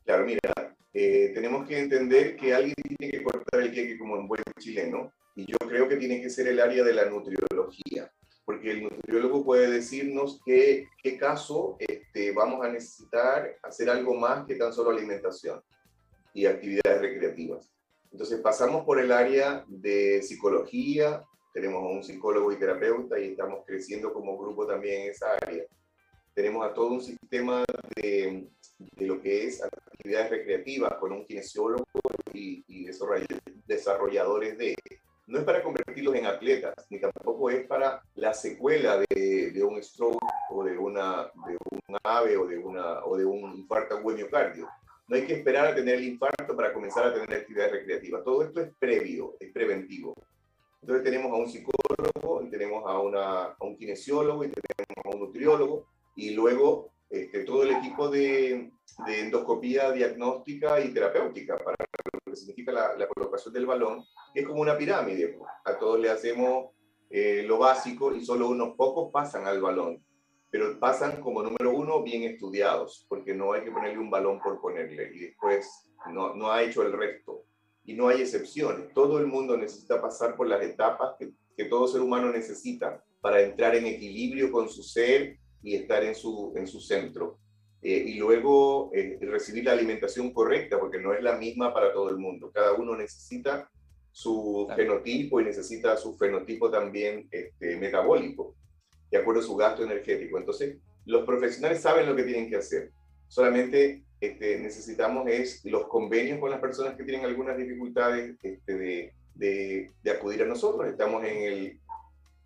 Claro, 0.04 0.24
mira, 0.24 0.76
eh, 0.94 1.30
tenemos 1.34 1.68
que 1.68 1.78
entender 1.78 2.36
que 2.36 2.54
alguien 2.54 2.74
tiene 2.96 3.12
que 3.12 3.22
cortar 3.22 3.60
el 3.60 3.72
queque 3.72 3.98
como 3.98 4.14
un 4.14 4.26
buen 4.26 4.42
chileno, 4.58 5.12
y 5.36 5.44
yo 5.44 5.58
creo 5.58 5.88
que 5.88 5.96
tiene 5.96 6.20
que 6.22 6.30
ser 6.30 6.48
el 6.48 6.58
área 6.58 6.82
de 6.82 6.94
la 6.94 7.04
nutriología, 7.04 8.10
porque 8.44 8.70
el 8.70 8.84
nutriólogo 8.84 9.44
puede 9.44 9.70
decirnos 9.70 10.40
que, 10.44 10.88
qué 11.02 11.18
caso 11.18 11.76
este, 11.78 12.32
vamos 12.32 12.64
a 12.64 12.72
necesitar 12.72 13.56
hacer 13.62 13.90
algo 13.90 14.14
más 14.14 14.46
que 14.46 14.54
tan 14.54 14.72
solo 14.72 14.90
alimentación 14.90 15.62
y 16.38 16.46
actividades 16.46 17.00
recreativas. 17.00 17.68
Entonces 18.12 18.40
pasamos 18.40 18.84
por 18.84 19.00
el 19.00 19.10
área 19.10 19.64
de 19.66 20.22
psicología, 20.22 21.24
tenemos 21.52 21.82
a 21.82 21.88
un 21.88 22.04
psicólogo 22.04 22.52
y 22.52 22.56
terapeuta 22.56 23.18
y 23.18 23.30
estamos 23.30 23.64
creciendo 23.66 24.12
como 24.12 24.38
grupo 24.38 24.64
también 24.64 25.02
en 25.02 25.10
esa 25.10 25.32
área. 25.34 25.64
Tenemos 26.34 26.64
a 26.64 26.72
todo 26.72 26.92
un 26.92 27.00
sistema 27.00 27.64
de, 27.96 28.46
de 28.78 29.06
lo 29.06 29.20
que 29.20 29.46
es 29.46 29.60
actividades 29.64 30.30
recreativas 30.30 30.94
con 31.00 31.10
un 31.10 31.26
kinesiólogo 31.26 31.84
y, 32.32 32.64
y 32.68 32.86
desarrolladores 33.66 34.56
de... 34.56 34.76
No 35.26 35.40
es 35.40 35.44
para 35.44 35.62
convertirlos 35.62 36.14
en 36.14 36.26
atletas, 36.26 36.86
ni 36.88 37.00
tampoco 37.00 37.50
es 37.50 37.66
para 37.66 38.00
la 38.14 38.32
secuela 38.32 39.02
de, 39.10 39.50
de 39.50 39.62
un 39.64 39.82
stroke 39.82 40.22
o 40.50 40.62
de, 40.62 40.78
una, 40.78 41.24
de 41.48 41.58
un 41.72 41.98
ave 42.04 42.36
o 42.36 42.46
de, 42.46 42.58
una, 42.58 43.04
o 43.04 43.16
de 43.16 43.24
un 43.24 43.56
infarto 43.56 43.96
al 43.96 44.04
miocardio. 44.04 44.68
No 45.08 45.16
hay 45.16 45.26
que 45.26 45.34
esperar 45.34 45.68
a 45.68 45.74
tener 45.74 45.96
el 45.96 46.04
infarto 46.04 46.54
para 46.54 46.72
comenzar 46.72 47.06
a 47.06 47.14
tener 47.14 47.32
actividades 47.32 47.72
recreativas. 47.72 48.22
Todo 48.22 48.44
esto 48.44 48.60
es 48.60 48.70
previo, 48.78 49.36
es 49.40 49.50
preventivo. 49.52 50.14
Entonces 50.82 51.02
tenemos 51.02 51.32
a 51.32 51.36
un 51.36 51.48
psicólogo, 51.48 52.46
tenemos 52.50 52.84
a, 52.86 53.56
un 53.60 53.76
kinesiólogo, 53.76 54.44
y 54.44 54.50
tenemos 54.50 55.04
a 55.04 55.08
un 55.08 55.20
nutriólogo, 55.20 55.86
y 56.14 56.30
luego 56.30 56.92
este, 57.08 57.44
todo 57.44 57.62
el 57.62 57.70
equipo 57.70 58.10
de, 58.10 58.70
de, 59.06 59.20
endoscopía 59.20 59.90
diagnóstica 59.92 60.78
y 60.80 60.92
terapéutica 60.92 61.56
para 61.56 61.76
lo 61.78 62.32
que 62.32 62.36
significa 62.36 62.72
la, 62.72 63.08
colocación 63.08 63.54
del 63.54 63.66
balón, 63.66 64.04
que 64.34 64.40
es 64.40 64.46
como 64.46 64.60
una 64.60 64.76
pirámide. 64.76 65.38
A 65.64 65.78
todos 65.78 65.98
le 65.98 66.10
hacemos 66.10 66.70
eh, 67.10 67.42
lo 67.46 67.58
básico 67.58 68.14
y 68.14 68.24
solo 68.24 68.48
unos 68.48 68.76
pocos 68.76 69.10
pasan 69.10 69.46
al 69.46 69.60
balón, 69.60 70.04
pero 70.50 70.78
pasan 70.78 71.20
como 71.20 71.42
número 71.42 71.72
uno 71.72 72.02
bien 72.02 72.22
estudiados, 72.24 73.06
porque 73.08 73.34
no 73.34 73.52
hay 73.52 73.62
que 73.62 73.70
ponerle 73.70 73.98
un 73.98 74.10
balón 74.10 74.40
por 74.40 74.60
ponerle 74.60 75.10
y 75.14 75.18
después 75.18 75.90
no, 76.12 76.34
no 76.34 76.50
ha 76.50 76.62
hecho 76.62 76.82
el 76.82 76.92
resto 76.92 77.44
y 77.84 77.94
no 77.94 78.08
hay 78.08 78.22
excepciones. 78.22 78.92
Todo 78.94 79.18
el 79.18 79.26
mundo 79.26 79.56
necesita 79.56 80.00
pasar 80.00 80.36
por 80.36 80.46
las 80.46 80.62
etapas 80.62 81.16
que, 81.18 81.32
que, 81.56 81.64
todo 81.64 81.88
ser 81.88 82.00
humano 82.00 82.30
necesita 82.30 83.02
para 83.20 83.42
entrar 83.42 83.74
en 83.74 83.86
equilibrio 83.86 84.50
con 84.52 84.68
su 84.68 84.82
ser 84.82 85.38
y 85.62 85.74
estar 85.74 86.04
en 86.04 86.14
su, 86.14 86.52
en 86.56 86.66
su 86.66 86.80
centro. 86.80 87.38
Eh, 87.80 88.04
y 88.08 88.14
luego 88.14 88.90
eh, 88.92 89.18
recibir 89.22 89.64
la 89.64 89.72
alimentación 89.72 90.32
correcta, 90.32 90.80
porque 90.80 90.98
no 90.98 91.14
es 91.14 91.22
la 91.22 91.36
misma 91.36 91.72
para 91.72 91.92
todo 91.92 92.10
el 92.10 92.18
mundo. 92.18 92.50
Cada 92.52 92.72
uno 92.72 92.96
necesita 92.96 93.70
su 94.10 94.64
claro. 94.66 94.82
fenotipo 94.82 95.40
y 95.40 95.44
necesita 95.44 95.96
su 95.96 96.16
fenotipo 96.16 96.70
también 96.70 97.28
este, 97.30 97.76
metabólico, 97.76 98.56
de 99.10 99.18
acuerdo 99.18 99.40
a 99.40 99.44
su 99.44 99.56
gasto 99.56 99.82
energético. 99.82 100.38
Entonces, 100.38 100.76
los 101.06 101.24
profesionales 101.24 101.80
saben 101.80 102.06
lo 102.06 102.16
que 102.16 102.24
tienen 102.24 102.48
que 102.48 102.56
hacer. 102.56 102.90
Solamente 103.28 104.02
este, 104.20 104.58
necesitamos 104.58 105.26
es 105.28 105.64
los 105.64 105.86
convenios 105.88 106.38
con 106.38 106.50
las 106.50 106.60
personas 106.60 106.96
que 106.96 107.04
tienen 107.04 107.24
algunas 107.24 107.56
dificultades 107.56 108.36
este, 108.42 108.74
de, 108.74 109.12
de, 109.34 109.90
de, 110.02 110.10
acudir 110.10 110.42
a 110.42 110.46
nosotros. 110.46 110.88
Estamos 110.88 111.24
en 111.24 111.42
el 111.42 111.80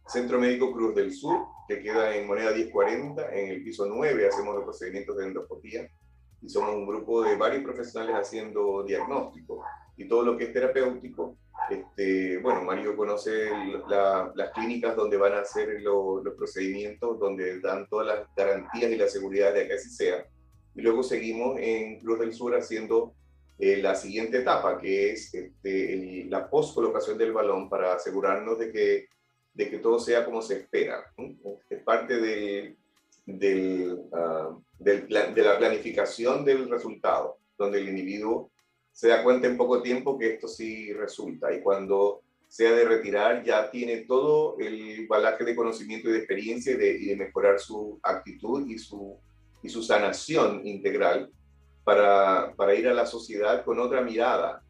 Centro 0.07 0.39
Médico 0.39 0.73
Cruz 0.73 0.95
del 0.95 1.13
Sur, 1.13 1.47
que 1.69 1.81
queda 1.81 2.15
en 2.15 2.27
moneda 2.27 2.53
1040, 2.53 3.35
en 3.35 3.51
el 3.51 3.63
piso 3.63 3.87
9 3.87 4.29
hacemos 4.29 4.55
los 4.55 4.65
procedimientos 4.65 5.17
de 5.17 5.27
endoscopía 5.27 5.89
y 6.43 6.49
somos 6.49 6.74
un 6.74 6.86
grupo 6.86 7.22
de 7.22 7.36
varios 7.36 7.62
profesionales 7.62 8.16
haciendo 8.16 8.82
diagnóstico 8.82 9.64
y 9.97 10.09
todo 10.09 10.22
lo 10.22 10.36
que 10.36 10.45
es 10.45 10.53
terapéutico. 10.53 11.36
Este, 11.70 12.38
bueno, 12.38 12.62
Mario 12.62 12.97
conoce 12.97 13.51
la, 13.88 14.32
las 14.34 14.51
clínicas 14.51 14.97
donde 14.97 15.16
van 15.16 15.34
a 15.34 15.40
hacer 15.40 15.80
lo, 15.80 16.22
los 16.22 16.34
procedimientos, 16.34 17.18
donde 17.18 17.61
dan 17.61 17.86
todas 17.88 18.07
las 18.07 18.34
garantías 18.36 18.90
y 18.90 18.97
la 18.97 19.09
seguridad 19.09 19.55
de 19.55 19.68
que 19.68 19.74
así 19.74 19.90
sea 19.90 20.26
y 20.74 20.82
luego 20.82 21.03
seguimos 21.03 21.59
en 21.61 21.99
Cruz 21.99 22.20
del 22.20 22.32
Sur 22.32 22.55
haciendo 22.57 23.14
eh, 23.59 23.76
la 23.78 23.95
siguiente 23.95 24.38
etapa, 24.38 24.78
que 24.78 25.12
es 25.12 25.32
este, 25.34 25.95
el, 26.22 26.30
la 26.30 26.49
post-colocación 26.49 27.18
del 27.18 27.32
balón 27.32 27.68
para 27.68 27.95
asegurarnos 27.95 28.59
de 28.59 28.72
que, 28.72 29.07
de 29.53 29.70
que 29.70 29.78
todo 29.78 29.99
sea 29.99 30.24
como 30.24 30.40
se 30.40 30.61
espera. 30.61 31.05
Es 31.68 31.82
parte 31.82 32.18
de, 32.18 32.76
del, 33.26 34.01
uh, 34.11 34.62
de 34.83 35.43
la 35.43 35.59
planificación 35.59 36.45
del 36.45 36.68
resultado, 36.68 37.39
donde 37.57 37.78
el 37.78 37.89
individuo 37.89 38.51
se 38.91 39.09
da 39.09 39.22
cuenta 39.22 39.47
en 39.47 39.57
poco 39.57 39.83
tiempo 39.83 40.18
que 40.18 40.35
esto 40.35 40.49
sí 40.49 40.93
resulta. 40.93 41.53
Y 41.55 41.62
cuando 41.62 42.22
sea 42.49 42.72
de 42.72 42.85
retirar 42.85 43.43
ya 43.43 43.70
tiene 43.70 43.99
todo 43.99 44.59
el 44.59 45.07
balaje 45.07 45.45
de 45.45 45.57
conocimiento 45.57 46.09
y 46.09 46.12
de 46.12 46.18
experiencia 46.18 46.74
y 46.74 46.76
de, 46.76 46.97
y 46.99 47.07
de 47.07 47.16
mejorar 47.16 47.59
su 47.59 47.99
actitud 48.03 48.68
y 48.68 48.78
su 48.78 49.18
y 49.62 49.68
su 49.68 49.83
sanación 49.83 50.66
integral 50.66 51.30
para, 51.85 52.53
para 52.57 52.74
ir 52.74 52.89
a 52.89 52.95
la 52.95 53.07
sociedad 53.07 53.64
con 53.64 53.78
otra 53.78 54.03
mirada, 54.03 54.62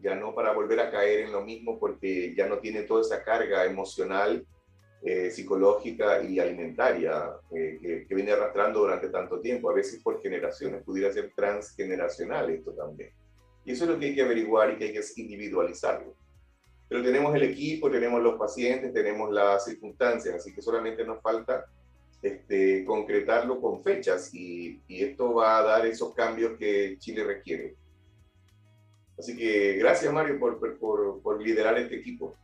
ya 0.00 0.14
no 0.14 0.34
para 0.34 0.52
volver 0.52 0.80
a 0.80 0.90
caer 0.90 1.20
en 1.20 1.32
lo 1.32 1.42
mismo 1.42 1.78
porque 1.78 2.34
ya 2.34 2.46
no 2.46 2.58
tiene 2.58 2.82
toda 2.82 3.02
esa 3.02 3.22
carga 3.22 3.64
emocional, 3.64 4.44
eh, 5.02 5.30
psicológica 5.30 6.22
y 6.22 6.38
alimentaria 6.38 7.32
eh, 7.50 8.04
que, 8.06 8.14
viene 8.14 8.32
arrastrando 8.32 8.80
durante 8.80 9.08
tanto 9.08 9.40
tiempo, 9.40 9.70
a 9.70 9.74
veces 9.74 10.02
por 10.02 10.20
generaciones, 10.20 10.82
pudiera 10.82 11.10
ser 11.10 11.32
transgeneracional 11.34 12.50
esto 12.50 12.72
también. 12.72 13.10
Y 13.64 13.72
eso 13.72 13.84
es 13.84 13.90
lo 13.90 13.98
que 13.98 14.06
hay 14.06 14.14
que 14.14 14.20
averiguar 14.20 14.70
y 14.70 14.76
que 14.76 14.84
hay 14.84 14.92
que 14.92 15.00
individualizarlo. 15.16 16.14
Pero 16.86 17.02
tenemos 17.02 17.34
el 17.34 17.44
equipo, 17.44 17.90
tenemos 17.90 18.22
los 18.22 18.38
pacientes, 18.38 18.92
tenemos 18.92 19.32
las 19.32 19.64
circunstancias, 19.64 20.34
así 20.34 20.52
que 20.52 20.60
solamente 20.60 21.02
nos 21.02 21.22
falta 21.22 21.64
este, 22.20 22.84
concretarlo 22.84 23.58
con 23.58 23.82
fechas 23.82 24.34
y, 24.34 24.82
esto 24.86 25.32
va 25.32 25.60
a 25.60 25.62
dar 25.62 25.86
esos 25.86 26.12
cambios 26.12 26.58
que 26.58 26.98
Chile 26.98 27.24
requiere. 27.24 27.74
Así 29.18 29.34
que 29.34 29.76
gracias 29.76 30.12
Mario 30.12 30.38
por 30.38 31.42
liderar 31.42 31.78
este 31.78 31.96
equipo. 31.96 32.36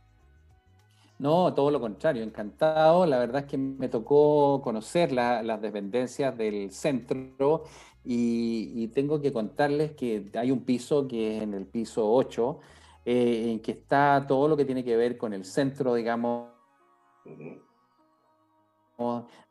No, 1.19 1.53
todo 1.53 1.71
lo 1.71 1.79
contrario, 1.79 2.23
encantado. 2.23 3.05
La 3.05 3.19
verdad 3.19 3.43
es 3.43 3.47
que 3.47 3.57
me 3.57 3.89
tocó 3.89 4.61
conocer 4.63 5.11
la, 5.11 5.41
las 5.41 5.61
dependencias 5.61 6.37
del 6.37 6.71
centro 6.71 7.63
y, 8.03 8.71
y, 8.75 8.87
tengo 8.89 9.19
que 9.19 9.33
contarles 9.33 9.91
que 9.93 10.29
hay 10.35 10.51
un 10.51 10.63
piso 10.63 11.07
que 11.07 11.37
es 11.37 11.43
en 11.43 11.53
el 11.53 11.65
piso 11.65 12.09
8, 12.09 12.59
eh, 13.05 13.51
en 13.51 13.59
que 13.59 13.71
está 13.71 14.25
todo 14.27 14.47
lo 14.47 14.55
que 14.55 14.63
tiene 14.63 14.83
que 14.83 14.95
ver 14.95 15.17
con 15.17 15.33
el 15.33 15.43
centro, 15.43 15.93
digamos, 15.93 16.49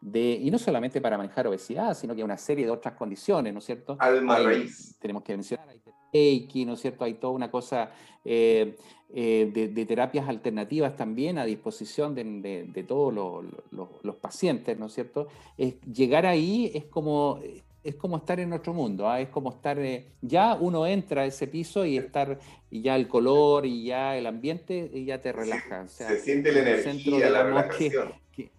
de, 0.00 0.32
y 0.42 0.50
no 0.50 0.58
solamente 0.58 1.00
para 1.00 1.16
manejar 1.16 1.46
obesidad, 1.46 1.94
sino 1.94 2.14
que 2.14 2.20
hay 2.20 2.24
una 2.24 2.38
serie 2.38 2.64
de 2.64 2.70
otras 2.70 2.94
condiciones, 2.94 3.52
¿no 3.52 3.60
es 3.60 3.64
cierto? 3.64 3.96
Alma 3.98 4.36
hay, 4.36 4.44
raíz. 4.44 4.96
Tenemos 4.98 5.22
que 5.22 5.34
mencionar, 5.34 5.68
hay 5.68 5.80
Reiki, 6.12 6.64
¿no 6.64 6.74
es 6.74 6.80
cierto? 6.80 7.04
Hay 7.04 7.14
toda 7.14 7.32
una 7.32 7.50
cosa 7.50 7.90
eh, 8.24 8.76
eh, 9.14 9.50
de, 9.52 9.68
de, 9.68 9.86
terapias 9.86 10.28
alternativas 10.28 10.96
también 10.96 11.38
a 11.38 11.44
disposición 11.44 12.14
de, 12.14 12.24
de, 12.24 12.64
de 12.64 12.82
todos 12.82 13.14
los, 13.14 13.44
los, 13.70 13.88
los, 14.02 14.16
pacientes, 14.16 14.76
¿no 14.78 14.86
es 14.86 14.94
cierto? 14.94 15.28
Es, 15.56 15.80
llegar 15.82 16.26
ahí 16.26 16.72
es 16.74 16.86
como, 16.86 17.40
es 17.84 17.94
como 17.94 18.16
estar 18.16 18.40
en 18.40 18.52
otro 18.52 18.74
mundo, 18.74 19.14
¿eh? 19.14 19.22
es 19.22 19.28
como 19.28 19.50
estar, 19.50 19.78
eh, 19.78 20.06
ya 20.20 20.56
uno 20.56 20.86
entra 20.88 21.22
a 21.22 21.24
ese 21.24 21.46
piso 21.46 21.86
y 21.86 21.96
estar, 21.96 22.38
y 22.68 22.82
ya 22.82 22.96
el 22.96 23.06
color 23.06 23.64
y 23.64 23.84
ya 23.84 24.16
el 24.16 24.26
ambiente 24.26 24.90
y 24.92 25.04
ya 25.04 25.20
te 25.20 25.32
relaja. 25.32 25.82
O 25.82 25.88
sea, 25.88 26.08
se 26.08 26.18
siente 26.18 26.52
la 26.52 26.60
energía, 26.60 26.92
centro, 26.92 27.18
la 27.18 27.42
relajación. 27.44 28.12
Que, 28.32 28.50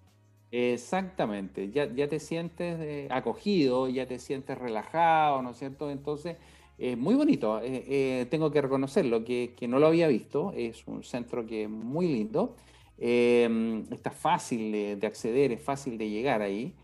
Exactamente, 0.50 1.72
ya, 1.72 1.94
ya 1.94 2.08
te 2.08 2.22
sientes 2.22 2.80
eh, 2.80 3.08
acogido, 3.12 3.90
ya 3.90 4.06
te 4.06 4.18
sientes 4.18 4.58
relajado, 4.58 5.42
¿no 5.42 5.52
es 5.52 5.58
cierto? 5.58 5.92
Entonces, 5.92 6.38
eh, 6.78 6.96
muy 6.96 7.16
bonito, 7.16 7.60
eh, 7.62 7.84
eh, 7.88 8.28
tengo 8.30 8.52
que 8.52 8.62
reconocerlo, 8.62 9.24
que, 9.24 9.56
que, 9.58 9.68
no 9.68 9.80
lo 9.80 9.88
había 9.88 10.08
visto, 10.08 10.54
es 10.56 10.86
un 10.88 11.04
centro 11.04 11.46
que 11.48 11.64
es 11.64 11.70
muy 11.70 12.08
lindo, 12.08 12.56
eh, 13.00 13.84
está 13.92 14.12
fácil 14.12 14.72
de, 14.72 14.96
de, 14.96 15.08
acceder, 15.08 15.52
es 15.52 15.62
fácil 15.62 15.98
de 15.98 16.10
llegar 16.10 16.42
ahí, 16.42 16.76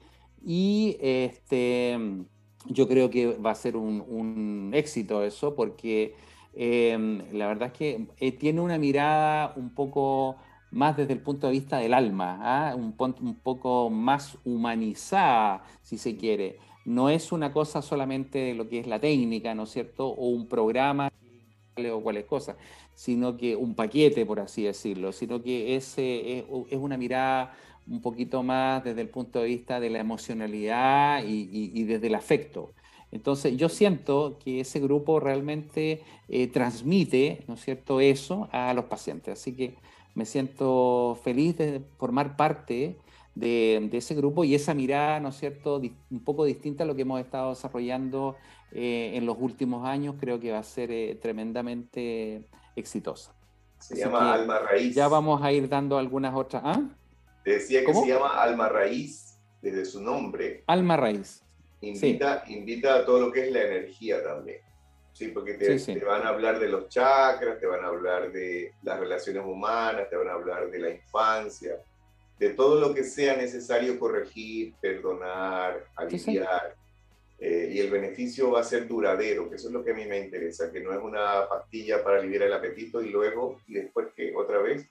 y 0.43 0.97
este, 0.99 1.97
yo 2.65 2.87
creo 2.87 3.09
que 3.11 3.37
va 3.37 3.51
a 3.51 3.55
ser 3.55 3.77
un, 3.77 4.71
éxito 4.73 5.23
eso, 5.23 5.55
porque 5.55 6.15
la 6.55 7.47
verdad 7.47 7.71
es 7.73 7.73
que 7.73 8.31
tiene 8.39 8.61
una 8.61 8.77
mirada 8.77 9.53
un 9.55 9.73
poco 9.73 10.37
más 10.71 10.97
desde 10.97 11.13
el 11.13 11.19
punto 11.21 11.47
de 11.47 11.53
vista 11.53 11.77
del 11.77 11.93
alma, 11.93 12.71
¿eh? 12.71 12.75
un, 12.75 12.95
un, 12.97 13.35
poco 13.35 13.89
más 13.89 14.37
humanizada, 14.43 15.63
si 15.83 15.97
se 15.97 16.17
quiere. 16.17 16.57
No 16.85 17.09
es 17.09 17.31
una 17.31 17.53
cosa 17.53 17.81
solamente 17.81 18.39
de 18.39 18.53
lo 18.53 18.67
que 18.67 18.79
es 18.79 18.87
la 18.87 18.99
técnica, 18.99 19.55
¿no 19.55 19.63
es 19.63 19.71
cierto? 19.71 20.07
O 20.07 20.27
un 20.29 20.47
programa 20.47 21.11
o 21.91 22.01
cualquier 22.01 22.25
cosa, 22.25 22.55
sino 22.93 23.37
que 23.37 23.55
un 23.55 23.73
paquete, 23.73 24.25
por 24.25 24.39
así 24.39 24.63
decirlo, 24.63 25.11
sino 25.11 25.41
que 25.41 25.75
es, 25.75 25.95
es, 25.97 26.43
una 26.71 26.97
mirada 26.97 27.53
un 27.87 28.01
poquito 28.01 28.43
más 28.43 28.83
desde 28.83 29.01
el 29.01 29.09
punto 29.09 29.39
de 29.39 29.47
vista 29.47 29.79
de 29.79 29.89
la 29.89 29.99
emocionalidad 29.99 31.23
y, 31.25 31.83
desde 31.83 32.07
el 32.07 32.15
afecto. 32.15 32.73
Entonces, 33.11 33.57
yo 33.57 33.69
siento 33.69 34.39
que 34.43 34.61
ese 34.61 34.79
grupo 34.79 35.19
realmente 35.19 36.01
eh, 36.29 36.47
transmite, 36.47 37.43
¿no 37.47 37.55
es 37.55 37.61
cierto?, 37.61 37.99
eso 38.01 38.49
a 38.51 38.73
los 38.73 38.85
pacientes. 38.85 39.39
Así 39.39 39.53
que 39.53 39.75
me 40.15 40.25
siento 40.25 41.19
feliz 41.23 41.57
de 41.57 41.81
formar 41.97 42.35
parte 42.35 42.97
de, 43.35 43.89
ese 43.91 44.15
grupo 44.15 44.43
y 44.43 44.55
esa 44.55 44.73
mirada, 44.73 45.19
¿no 45.19 45.29
es 45.29 45.35
cierto?, 45.37 45.81
un 46.11 46.23
poco 46.23 46.45
distinta 46.45 46.83
a 46.83 46.87
lo 46.87 46.95
que 46.95 47.01
hemos 47.01 47.19
estado 47.19 47.49
desarrollando 47.49 48.35
eh, 48.71 49.11
en 49.15 49.25
los 49.25 49.37
últimos 49.39 49.85
años, 49.87 50.15
creo 50.19 50.39
que 50.39 50.51
va 50.51 50.59
a 50.59 50.63
ser 50.63 50.91
eh, 50.91 51.15
tremendamente 51.21 52.47
exitosa. 52.75 53.33
Se 53.79 53.97
llama 53.97 54.33
Alma 54.33 54.59
Raíz. 54.59 54.95
Ya 54.95 55.07
vamos 55.07 55.41
a 55.41 55.51
ir 55.51 55.67
dando 55.67 55.97
algunas 55.97 56.33
otras. 56.35 56.63
¿Ah? 56.65 56.81
decía 57.43 57.83
que 57.83 57.93
se 57.93 58.07
llama 58.07 58.41
Alma 58.41 58.69
Raíz 58.69 59.37
desde 59.61 59.85
su 59.85 60.01
nombre. 60.01 60.63
Alma 60.67 60.95
Raíz. 60.95 61.43
Invita, 61.81 62.45
invita 62.47 62.95
a 62.95 63.05
todo 63.05 63.19
lo 63.19 63.31
que 63.31 63.47
es 63.47 63.51
la 63.51 63.63
energía 63.63 64.23
también. 64.23 64.59
Sí, 65.11 65.27
porque 65.27 65.55
te, 65.55 65.77
te, 65.77 66.03
van 66.03 66.23
a 66.23 66.29
hablar 66.29 66.59
de 66.59 66.69
los 66.69 66.89
chakras, 66.89 67.59
te 67.59 67.67
van 67.67 67.83
a 67.83 67.89
hablar 67.89 68.31
de 68.31 68.73
las 68.81 68.99
relaciones 68.99 69.43
humanas, 69.45 70.09
te 70.09 70.15
van 70.15 70.29
a 70.29 70.33
hablar 70.33 70.71
de 70.71 70.79
la 70.79 70.89
infancia, 70.89 71.75
de 72.39 72.49
todo 72.49 72.79
lo 72.79 72.93
que 72.93 73.03
sea 73.03 73.35
necesario 73.35 73.99
corregir, 73.99 74.73
perdonar, 74.81 75.85
aliviar. 75.95 76.75
Eh, 77.39 77.71
y 77.73 77.79
el 77.79 77.91
beneficio 77.91 78.51
va 78.51 78.61
a 78.61 78.63
ser 78.63 78.87
duradero, 78.87 79.49
que 79.49 79.57
eso 79.57 79.67
es 79.67 79.73
lo 79.73 79.83
que 79.83 79.91
a 79.91 79.95
mí 79.95 80.05
me 80.05 80.17
interesa, 80.17 80.71
que 80.71 80.79
no 80.79 80.93
es 80.93 80.99
una 81.01 81.47
pastilla 81.49 82.01
para 82.01 82.19
aliviar 82.19 82.43
el 82.43 82.53
apetito 82.53 83.01
y 83.01 83.09
luego, 83.09 83.59
y 83.67 83.73
después 83.73 84.07
que 84.15 84.33
otra 84.33 84.59
vez. 84.59 84.87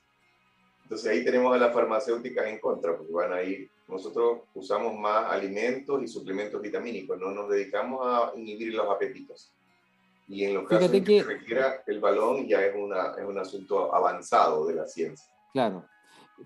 Entonces 0.82 1.10
ahí 1.10 1.24
tenemos 1.24 1.54
a 1.54 1.58
las 1.58 1.72
farmacéuticas 1.72 2.46
en 2.46 2.58
contra, 2.58 2.94
porque 2.94 3.12
van 3.12 3.32
a 3.32 3.42
ir, 3.42 3.70
nosotros 3.88 4.40
usamos 4.54 4.94
más 4.98 5.32
alimentos 5.32 6.02
y 6.02 6.08
suplementos 6.08 6.60
vitamínicos, 6.60 7.18
no 7.18 7.30
nos 7.30 7.48
dedicamos 7.48 8.00
a 8.04 8.32
inhibir 8.36 8.74
los 8.74 8.90
apetitos. 8.90 9.50
Y 10.28 10.44
en 10.44 10.54
los 10.54 10.68
casos 10.68 10.90
que, 10.90 11.02
que 11.02 11.22
requiera 11.22 11.82
el 11.86 12.00
balón 12.00 12.46
ya 12.46 12.64
es, 12.64 12.74
una, 12.74 13.14
es 13.18 13.24
un 13.24 13.38
asunto 13.38 13.94
avanzado 13.94 14.66
de 14.66 14.74
la 14.74 14.86
ciencia. 14.86 15.32
Claro, 15.52 15.86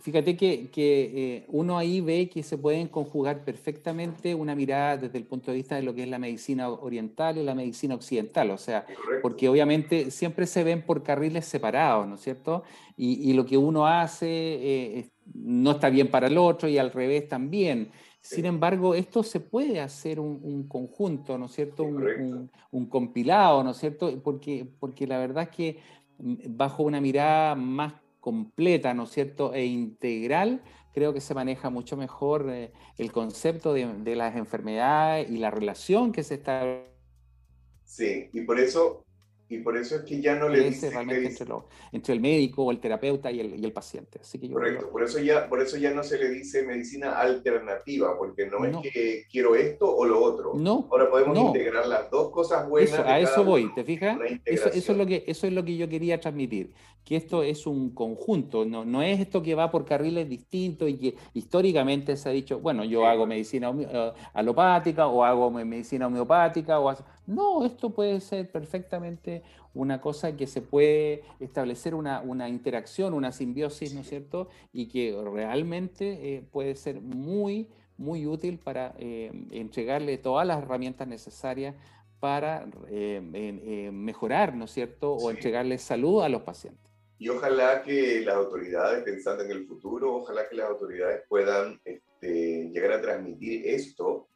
Fíjate 0.01 0.37
que, 0.37 0.71
que 0.71 1.37
eh, 1.37 1.45
uno 1.49 1.79
ahí 1.79 2.01
ve 2.01 2.29
que 2.29 2.43
se 2.43 2.59
pueden 2.59 2.89
conjugar 2.89 3.45
perfectamente 3.45 4.35
una 4.35 4.55
mirada 4.55 4.97
desde 4.97 5.19
el 5.19 5.25
punto 5.25 5.51
de 5.51 5.57
vista 5.57 5.77
de 5.77 5.83
lo 5.83 5.95
que 5.95 6.03
es 6.03 6.09
la 6.09 6.19
medicina 6.19 6.69
oriental 6.69 7.39
y 7.39 7.43
la 7.43 7.55
medicina 7.55 7.95
occidental, 7.95 8.51
o 8.51 8.59
sea, 8.59 8.87
porque 9.23 9.49
obviamente 9.49 10.11
siempre 10.11 10.47
se 10.47 10.65
ven 10.65 10.83
por 10.83 11.03
carriles 11.03 11.47
separados, 11.47 12.07
¿no 12.07 12.17
es 12.17 12.21
cierto? 12.21 12.63
Y, 12.97 13.31
y 13.31 13.35
lo 13.35 13.47
que 13.47 13.57
uno 13.57 13.87
hace 13.87 14.27
eh, 14.29 15.11
no 15.35 15.73
está 15.73 15.91
bien 15.91 16.11
para 16.11 16.27
el 16.27 16.39
otro 16.39 16.69
y 16.69 16.79
al 16.79 16.93
revés 16.93 17.29
también. 17.29 17.91
Sin 18.21 18.45
embargo, 18.45 18.95
esto 18.97 19.23
se 19.23 19.39
puede 19.39 19.81
hacer 19.81 20.19
un, 20.19 20.41
un 20.43 20.67
conjunto, 20.67 21.39
¿no 21.39 21.47
es 21.47 21.53
cierto? 21.53 21.85
Un, 21.85 22.51
un, 22.73 22.87
compilado, 22.87 23.63
¿no 23.63 23.71
es 23.71 23.77
cierto? 23.77 24.21
Porque, 24.21 24.67
porque 24.81 25.07
la 25.07 25.19
verdad 25.19 25.45
es 25.45 25.51
que 25.51 25.79
mm, 26.19 26.35
bajo 26.49 26.83
una 26.83 27.01
mirada 27.01 27.55
más 27.55 27.93
completa, 28.27 28.93
¿no 28.93 29.05
es 29.05 29.11
cierto?, 29.11 29.55
e 29.55 29.67
integral, 29.67 30.61
creo 30.93 31.15
que 31.15 31.21
se 31.21 31.33
maneja 31.33 31.71
mucho 31.71 31.97
mejor 31.97 32.51
eh, 32.51 32.73
el 32.99 33.13
concepto 33.13 33.73
de, 33.73 33.87
de, 34.03 34.17
las 34.17 34.35
enfermedades 34.35 35.31
y 35.31 35.37
la 35.37 35.53
relación 35.53 36.11
que 36.11 36.25
se 36.25 36.35
está... 36.35 36.83
Sí, 37.85 38.29
y 38.33 38.41
por 38.41 38.59
eso 38.59 39.07
y 39.49 39.59
por 39.59 39.77
eso 39.77 39.97
es 39.97 40.03
que 40.03 40.21
ya 40.21 40.35
no 40.35 40.49
le 40.49 40.61
dice 40.61 40.91
realmente 40.91 41.29
entre, 41.29 41.47
entre, 41.93 42.15
el 42.15 42.21
médico 42.21 42.65
o 42.65 42.73
el 42.73 42.81
terapeuta 42.81 43.31
y 43.31 43.39
el, 43.39 43.61
y 43.61 43.65
el 43.65 43.73
paciente. 43.73 44.19
Así 44.21 44.41
que 44.41 44.51
Correcto, 44.51 44.91
por, 44.91 45.05
eso 45.05 45.21
ya, 45.21 45.49
por 45.49 45.63
eso 45.63 45.77
ya 45.77 45.95
no 45.95 46.03
se 46.03 46.19
le 46.19 46.31
dice 46.31 46.65
medicina 46.65 47.21
alternativa, 47.21 48.19
porque 48.19 48.47
no, 48.47 48.65
es 48.65 48.93
que 48.93 49.25
quiero 49.31 49.55
esto 49.55 49.95
o 49.95 50.05
lo 50.05 50.21
otro. 50.21 50.55
No. 50.57 50.89
Ahora 50.91 51.09
podemos 51.09 51.39
integrar 51.39 51.87
las 51.87 52.11
dos 52.11 52.33
cosas 52.33 52.69
buenas. 52.69 52.99
a 52.99 53.21
eso 53.21 53.45
voy, 53.45 53.73
¿te 53.73 53.85
fijas? 53.85 54.19
Eso, 54.45 54.69
eso, 54.69 54.93
es 54.93 54.99
lo 54.99 55.07
que, 55.07 55.23
eso 55.29 55.47
es 55.47 55.53
lo 55.53 55.65
que 55.65 55.77
yo 55.77 55.89
quería 55.89 56.19
transmitir, 56.19 56.73
que 57.07 57.15
esto 57.15 57.45
es 57.45 57.69
un 57.69 57.91
conjunto, 57.91 58.65
no, 58.65 58.85
no 58.85 59.01
es 59.01 59.21
esto 59.21 59.41
que 59.41 59.55
va 59.55 59.71
por 59.71 59.85
carriles 59.85 60.29
distintos 60.29 60.91
y 60.91 60.97
que 60.97 61.15
históricamente 61.35 62.17
se 62.17 62.29
ha 62.29 62.33
dicho, 62.33 62.59
bueno, 62.59 62.85
yo 62.85 63.07
hago 63.07 63.27
medicina 63.27 63.73
eh, 63.79 64.13
alopática 64.35 65.07
o 65.07 65.23
hago 65.23 65.49
medicina 65.53 66.09
homeopática 66.09 66.81
o 66.81 66.93
no, 67.29 67.65
esto 67.65 67.91
puede 67.91 68.21
ser 68.21 68.51
perfectamente 68.51 69.45
una 69.73 70.01
cosa 70.01 70.37
que 70.37 70.49
se 70.49 70.63
puede 70.63 71.23
establecer 71.39 71.95
una, 71.95 72.49
interacción, 72.49 73.15
una 73.15 73.31
simbiosis, 73.31 73.95
¿no 73.95 74.01
es 74.01 74.09
cierto? 74.09 74.49
Y 74.73 74.87
que 74.87 75.17
realmente 75.33 76.35
eh, 76.35 76.43
puede 76.51 76.75
ser 76.75 77.01
muy, 77.01 77.69
muy 77.99 78.27
útil 78.27 78.59
para 78.59 78.95
eh, 78.99 79.31
entregarle 79.53 80.19
todas 80.19 80.45
las 80.45 80.63
herramientas 80.63 81.07
necesarias 81.07 81.77
para 82.19 82.67
eh, 82.89 83.91
mejorar, 83.93 84.57
¿no 84.57 84.65
es 84.65 84.73
cierto? 84.73 85.13
O 85.13 85.31
entregarle 85.31 85.79
salud 85.79 86.23
a 86.23 86.29
los 86.29 86.43
pacientes. 86.43 86.86
Y 87.19 87.29
ojalá 87.29 87.83
que 87.83 88.21
las 88.21 88.35
autoridades, 88.35 89.03
pensando 89.03 89.43
en 89.45 89.51
el 89.51 89.67
futuro, 89.67 90.17
ojalá 90.17 90.49
que 90.49 90.57
las 90.57 90.69
autoridades 90.69 91.23
puedan 91.29 91.81
este, 91.85 92.71
llegar 92.71 92.93
a 92.93 93.01
transmitir 93.01 93.67
esto 93.67 94.29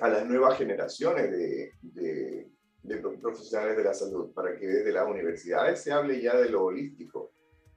a 0.00 0.08
las 0.08 0.26
nuevas 0.26 0.56
generaciones 0.56 1.30
de, 1.30 1.72
de, 1.82 2.46
profesionales 3.20 3.76
de 3.76 3.84
la 3.84 3.94
salud, 3.94 4.32
para 4.32 4.56
que 4.58 4.66
desde 4.66 4.92
las 4.92 5.06
universidades 5.08 5.80
se 5.80 5.92
hable 5.92 6.20
ya 6.20 6.36
de 6.36 6.48
lo 6.48 6.64
holístico. 6.64 7.32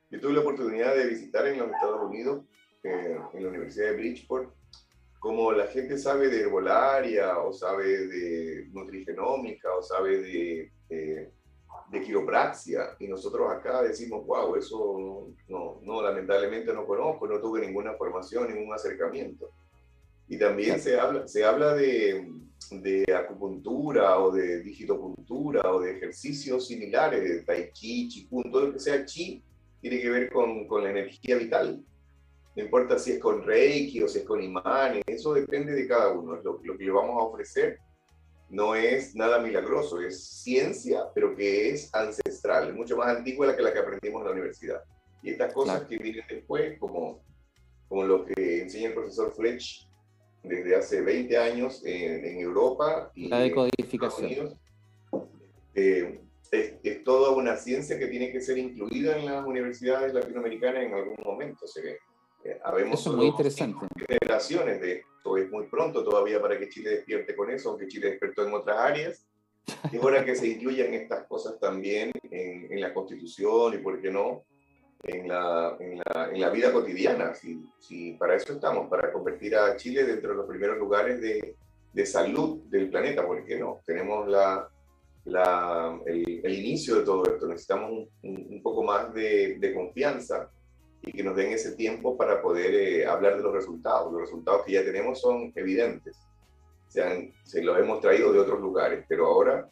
Yo 0.10 0.20
tuve 0.20 0.34
la 0.34 0.42
oportunidad 0.42 0.96
de 0.96 1.08
visitar 1.08 1.48
en 1.48 1.60
los 1.60 1.72
Estados 1.72 2.02
Unidos, 2.02 2.46
eh, 2.84 3.18
en 3.34 3.44
la 3.44 3.50
Universidad 3.50 3.92
de 3.92 3.98
Bridgeport, 3.98 4.54
como 5.20 5.52
la 5.52 5.68
gente 5.68 5.98
sabe 5.98 6.30
de 6.30 6.42
herbolaria 6.42 7.40
o 7.40 7.52
sabe 7.52 8.08
de 8.08 8.68
nutrigenómica 8.72 9.74
o 9.74 9.82
sabe 9.82 10.20
de, 10.20 11.32
de 11.92 12.02
quiropraxia 12.02 12.96
y 13.00 13.08
nosotros 13.08 13.52
acá 13.52 13.84
decimos, 13.84 14.26
wow, 14.26 14.56
eso 14.56 15.28
no, 15.48 15.80
no, 15.84 16.02
lamentablemente 16.02 16.74
no 16.74 16.86
conozco, 16.86 17.28
no 17.28 17.40
tuve 17.40 17.62
ninguna 17.62 17.94
formación, 17.94 18.54
ningún 18.54 18.74
acercamiento. 18.74 19.50
Y 20.28 20.38
también 20.38 20.80
se 20.80 21.00
habla, 21.00 21.28
se 21.28 21.44
habla 21.44 21.76
de, 21.76 22.28
de 22.72 23.06
acupuntura 23.14 24.20
o 24.20 24.32
de 24.32 24.62
digitopuntura 24.64 25.72
o 25.72 25.80
de 25.80 25.98
ejercicios 25.98 26.68
similares, 26.68 27.24
de 27.24 27.42
tai 27.44 27.72
chi, 27.72 28.28
todo 28.52 28.68
lo 28.68 28.74
que 28.74 28.80
sea 28.80 29.06
chi 29.06 29.44
tiene 29.80 30.02
que 30.02 30.10
ver 30.10 30.32
con, 30.32 30.68
con 30.68 30.84
la 30.84 30.90
energía 30.90 31.38
vital. 31.38 31.84
No 32.56 32.64
importa 32.64 32.98
si 32.98 33.12
es 33.12 33.20
con 33.20 33.44
reiki 33.44 34.02
o 34.02 34.08
si 34.08 34.20
es 34.20 34.26
con 34.26 34.42
imanes, 34.42 35.04
eso 35.06 35.34
depende 35.34 35.74
de 35.74 35.88
cada 35.88 36.12
uno. 36.14 36.38
Lo, 36.38 36.60
lo 36.64 36.78
que 36.78 36.86
le 36.86 36.92
vamos 36.92 37.22
a 37.22 37.26
ofrecer 37.26 37.80
no 38.50 38.76
es 38.76 39.16
nada 39.16 39.40
milagroso, 39.40 40.00
es 40.00 40.24
ciencia, 40.24 41.06
pero 41.14 41.36
que 41.36 41.70
es 41.70 41.94
ancestral, 41.94 42.70
es 42.70 42.76
mucho 42.76 42.96
más 42.98 43.08
antigua 43.08 43.56
que 43.56 43.62
la 43.62 43.74
que 43.74 43.80
aprendimos 43.80 44.22
en 44.22 44.26
la 44.26 44.32
universidad. 44.34 44.84
Y 45.24 45.32
estas 45.32 45.54
cosas 45.54 45.84
que 45.86 45.98
vienen 45.98 46.24
después, 46.30 46.78
como, 46.80 47.24
como 47.88 48.04
lo 48.04 48.26
que 48.26 48.62
enseña 48.62 48.90
el 48.90 48.94
profesor 48.94 49.34
Fletch 49.34 49.88
desde 50.44 50.76
hace 50.76 51.02
20 51.02 51.38
años 51.38 51.82
en, 51.84 52.40
Europa 52.40 53.12
y 53.16 53.28
la 53.28 53.40
decodificación. 53.40 54.26
En 54.26 54.32
Estados 54.32 54.54
Unidos, 54.54 54.58
eh, 55.74 56.22
es, 56.52 57.04
toda 57.04 57.32
una 57.32 57.58
ciencia 57.58 57.98
que 57.98 58.08
tiene 58.08 58.32
que 58.32 58.42
ser 58.42 58.58
incluida 58.58 59.18
en 59.18 59.26
las 59.26 59.46
universidades 59.46 60.14
latinoamericanas 60.14 60.84
en 60.84 60.94
algún 60.94 61.18
momento. 61.24 61.66
Se 61.68 61.82
ve. 61.82 62.00
Eh, 62.44 62.60
eso 62.94 63.10
es 63.10 63.16
muy 63.16 63.26
interesante. 63.26 63.88
Generaciones 64.08 64.80
de 64.80 65.04
es 65.38 65.50
muy 65.50 65.66
pronto 65.66 66.04
todavía 66.04 66.42
para 66.42 66.58
que 66.60 66.70
Chile 66.70 66.92
despierte 66.92 67.36
con 67.36 67.50
eso, 67.50 67.70
aunque 67.70 67.88
Chile 67.88 68.12
despertó 68.12 68.46
en 68.46 68.54
otras 68.54 68.78
áreas. 68.78 69.26
Es 69.92 70.04
hora 70.04 70.24
que 70.24 70.36
se 70.36 70.48
incluyan 70.48 70.94
estas 70.94 71.26
cosas 71.26 71.60
también 71.60 72.12
en, 72.30 72.72
en 72.72 72.82
la 72.82 72.94
Constitución 72.94 73.74
y, 73.74 73.78
¿por 73.80 74.00
qué 74.00 74.12
no?, 74.12 74.44
en 75.04 75.28
la, 75.28 75.76
en 75.80 75.98
la, 75.98 76.30
en 76.32 76.42
la 76.42 76.50
vida 76.50 76.72
cotidiana. 76.72 77.34
Si, 77.34 77.62
si, 77.80 78.14
para 78.14 78.36
eso 78.36 78.54
estamos, 78.54 78.90
para 78.90 79.12
convertir 79.12 79.56
a 79.56 79.76
Chile 79.76 80.04
dentro 80.04 80.32
de 80.32 80.38
los 80.38 80.48
primeros 80.48 80.78
lugares 80.78 81.22
de, 81.22 81.56
de 81.94 82.06
salud 82.06 82.62
del 82.70 82.90
planeta, 82.90 83.26
porque 83.26 83.58
no, 83.58 83.82
tenemos 83.86 84.28
la, 84.28 84.68
la, 85.26 86.00
el, 86.06 86.42
el, 86.44 86.54
inicio 86.54 86.96
de 86.96 87.06
todo 87.06 87.26
esto. 87.26 87.48
Necesitamos 87.48 87.92
un, 87.92 88.10
un, 88.24 88.62
poco 88.62 88.84
más 88.84 89.14
de, 89.14 89.58
de, 89.60 89.74
confianza 89.74 90.50
y 91.06 91.12
que 91.12 91.24
nos 91.24 91.36
den 91.36 91.52
ese 91.52 91.76
tiempo 91.76 92.18
para 92.18 92.42
poder 92.42 92.74
eh, 92.74 93.06
hablar 93.06 93.38
de 93.38 93.44
los 93.44 93.54
resultados. 93.54 94.12
Los 94.12 94.22
resultados 94.22 94.64
que 94.66 94.74
ya 94.74 94.84
tenemos 94.84 95.22
son 95.22 95.52
evidentes. 95.56 96.18
Se, 96.88 97.04
han, 97.04 97.32
se 97.44 97.64
los 97.64 97.78
hemos 97.78 98.00
traído 98.02 98.32
de 98.34 98.40
otros 98.40 98.60
lugares, 98.60 99.06
pero 99.08 99.28
ahora 99.28 99.70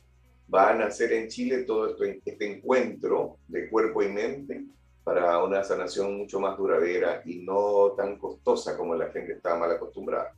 va 0.53 0.69
a 0.69 0.75
nacer 0.75 1.13
en 1.13 1.27
Chile 1.27 1.63
todo 1.63 1.89
esto, 1.89 2.03
este 2.03 2.51
encuentro 2.51 3.37
de 3.47 3.69
cuerpo 3.69 4.03
y 4.03 4.09
mente 4.09 4.65
para 5.03 5.43
una 5.43 5.63
sanación 5.63 6.17
mucho 6.17 6.39
más 6.39 6.57
duradera 6.57 7.21
y 7.25 7.39
no 7.39 7.91
tan 7.97 8.17
costosa 8.17 8.77
como 8.77 8.95
la 8.95 9.09
gente 9.09 9.33
está 9.33 9.55
mal 9.55 9.71
acostumbrada. 9.71 10.33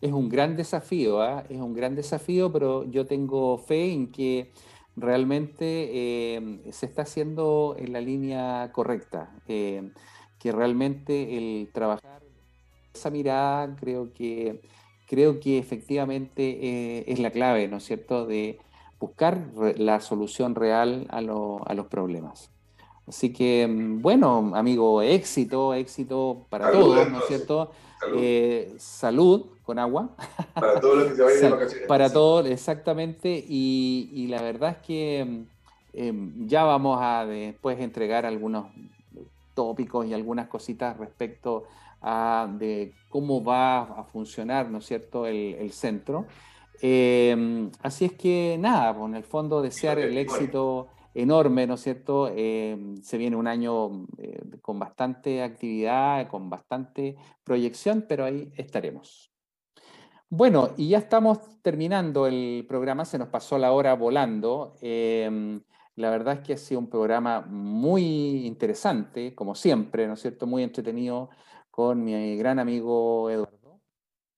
Es 0.00 0.12
un 0.12 0.28
gran 0.28 0.56
desafío, 0.56 1.22
¿eh? 1.22 1.44
es 1.48 1.58
un 1.58 1.74
gran 1.74 1.94
desafío, 1.94 2.50
pero 2.50 2.84
yo 2.84 3.06
tengo 3.06 3.58
fe 3.58 3.92
en 3.92 4.10
que 4.10 4.50
realmente 5.00 6.64
se 6.70 6.86
está 6.86 7.02
haciendo 7.02 7.74
en 7.78 7.92
la 7.92 8.00
línea 8.00 8.70
correcta, 8.72 9.30
que 9.46 9.92
realmente 10.52 11.36
el 11.36 11.70
trabajar 11.72 12.22
esa 12.94 13.10
mirada 13.10 13.76
creo 13.76 14.12
que, 14.12 14.62
creo 15.06 15.40
que 15.40 15.58
efectivamente 15.58 17.10
es 17.10 17.18
la 17.18 17.30
clave, 17.30 17.68
¿no 17.68 17.78
es 17.78 17.84
cierto?, 17.84 18.26
de 18.26 18.58
buscar 18.98 19.50
la 19.76 20.00
solución 20.00 20.54
real 20.54 21.06
a, 21.10 21.18
a 21.18 21.74
los 21.74 21.86
problemas. 21.86 22.50
Así 23.06 23.32
que, 23.32 23.66
mm, 23.66 24.02
bueno, 24.02 24.52
amigo, 24.54 25.02
éxito, 25.02 25.74
éxito 25.74 26.46
para 26.48 26.70
todos, 26.70 27.10
¿no 27.10 27.18
es 27.18 27.24
cierto? 27.26 27.72
Eh, 28.14 28.74
salud. 28.78 29.46
Con 29.70 29.78
agua. 29.78 30.16
Para 30.52 30.80
todos 30.80 30.98
los 30.98 31.08
que 31.10 31.14
se 31.14 31.22
vayan 31.22 31.40
de 31.42 31.50
vacaciones. 31.50 31.86
Para 31.86 32.12
todos, 32.12 32.46
exactamente. 32.46 33.44
Y, 33.48 34.26
la 34.28 34.42
verdad 34.42 34.70
es 34.70 34.84
que 34.84 35.44
em, 35.92 36.48
ya 36.48 36.64
vamos 36.64 36.98
a 37.00 37.24
después 37.24 37.78
entregar 37.78 38.26
algunos 38.26 38.66
tópicos 39.54 40.06
y 40.06 40.12
algunas 40.12 40.48
cositas 40.48 40.96
respecto 40.96 41.66
a 42.02 42.48
de 42.58 42.94
cómo 43.08 43.44
va 43.44 43.82
a 43.82 44.02
funcionar, 44.02 44.68
¿no 44.68 44.78
es 44.78 44.86
cierto?, 44.86 45.24
el, 45.26 45.70
centro. 45.70 46.26
Em, 46.82 47.70
así 47.80 48.06
es 48.06 48.14
que 48.14 48.56
nada, 48.58 48.92
pues, 48.92 49.08
en 49.08 49.14
el 49.14 49.24
fondo 49.24 49.62
desear 49.62 50.00
el 50.00 50.18
éxito 50.18 50.88
enorme, 51.14 51.68
¿no 51.68 51.74
es 51.74 51.82
cierto? 51.82 52.28
Eh, 52.34 52.96
se 53.02 53.18
viene 53.18 53.36
un 53.36 53.46
año 53.46 54.06
eh, 54.18 54.40
con 54.62 54.80
bastante 54.80 55.44
actividad, 55.44 56.26
con 56.26 56.50
bastante 56.50 57.14
proyección, 57.44 58.04
pero 58.08 58.24
ahí 58.24 58.52
estaremos. 58.56 59.29
Bueno, 60.32 60.70
y 60.76 60.90
ya 60.90 60.98
estamos 60.98 61.40
terminando 61.60 62.26
el 62.28 62.64
programa, 62.68 63.04
se 63.04 63.18
nos 63.18 63.28
pasó 63.28 63.58
la 63.58 63.72
hora 63.72 63.94
volando. 63.94 64.76
Em, 64.80 65.60
la 65.96 66.08
verdad 66.10 66.34
es 66.34 66.40
que 66.40 66.52
ha 66.52 66.56
sido 66.56 66.78
un 66.78 66.88
programa 66.88 67.40
muy 67.40 68.46
interesante, 68.46 69.34
como 69.34 69.56
siempre, 69.56 70.06
¿no 70.06 70.14
es 70.14 70.20
cierto? 70.20 70.46
Muy 70.46 70.62
entretenido 70.62 71.30
con 71.70 72.04
mi 72.04 72.36
gran 72.36 72.60
amigo 72.60 73.28
Eduardo. 73.28 73.80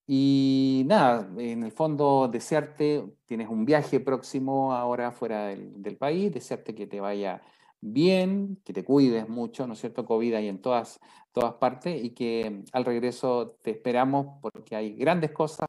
Y 0.07 0.85
nada, 0.87 1.29
en 1.39 1.63
el 1.63 1.73
fondo, 1.73 2.29
desearte, 2.29 3.05
tienes 3.27 3.49
un 3.49 3.65
viaje 3.67 4.01
próximo 4.01 4.73
ahora 4.75 5.13
fuera 5.13 5.49
del, 5.49 5.97
país, 5.99 6.33
desearte 6.33 6.75
que 6.75 6.87
te 6.87 7.01
vaya 7.01 7.43
bien, 7.83 8.59
que 8.65 8.73
te 8.73 8.85
cuides 8.85 9.29
mucho, 9.29 9.67
¿no 9.67 9.75
es 9.75 9.81
cierto? 9.81 10.07
COVID 10.07 10.35
hay 10.35 10.49
en 10.49 10.63
todas, 10.63 10.99
todas 11.33 11.55
partes 11.55 12.03
y 12.03 12.11
que 12.11 12.63
al 12.73 12.85
regreso 12.87 13.59
te 13.63 13.73
esperamos 13.73 14.39
porque 14.41 14.75
hay 14.75 14.95
grandes 14.95 15.33
cosas 15.33 15.69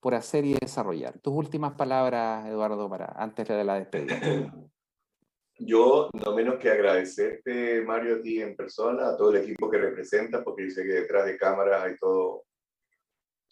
por 0.00 0.14
hacer 0.14 0.44
y 0.44 0.54
desarrollar. 0.54 1.20
Tus 1.20 1.34
últimas 1.34 1.74
palabras, 1.74 2.46
Eduardo, 2.46 2.88
para 2.88 3.14
antes 3.16 3.46
de 3.46 3.62
la 3.62 3.76
despedida. 3.76 4.18
Yo 5.58 6.10
no 6.12 6.34
menos 6.34 6.56
que 6.56 6.70
agradecerte, 6.70 7.82
Mario, 7.82 8.16
a 8.16 8.22
ti 8.22 8.40
en 8.40 8.56
persona, 8.56 9.10
a 9.10 9.16
todo 9.16 9.30
el 9.30 9.42
equipo 9.42 9.70
que 9.70 9.78
representas, 9.78 10.42
porque 10.42 10.64
dice 10.64 10.82
que 10.82 10.94
detrás 10.94 11.26
de 11.26 11.36
cámaras 11.36 11.84
hay 11.84 11.96
todo 11.96 12.44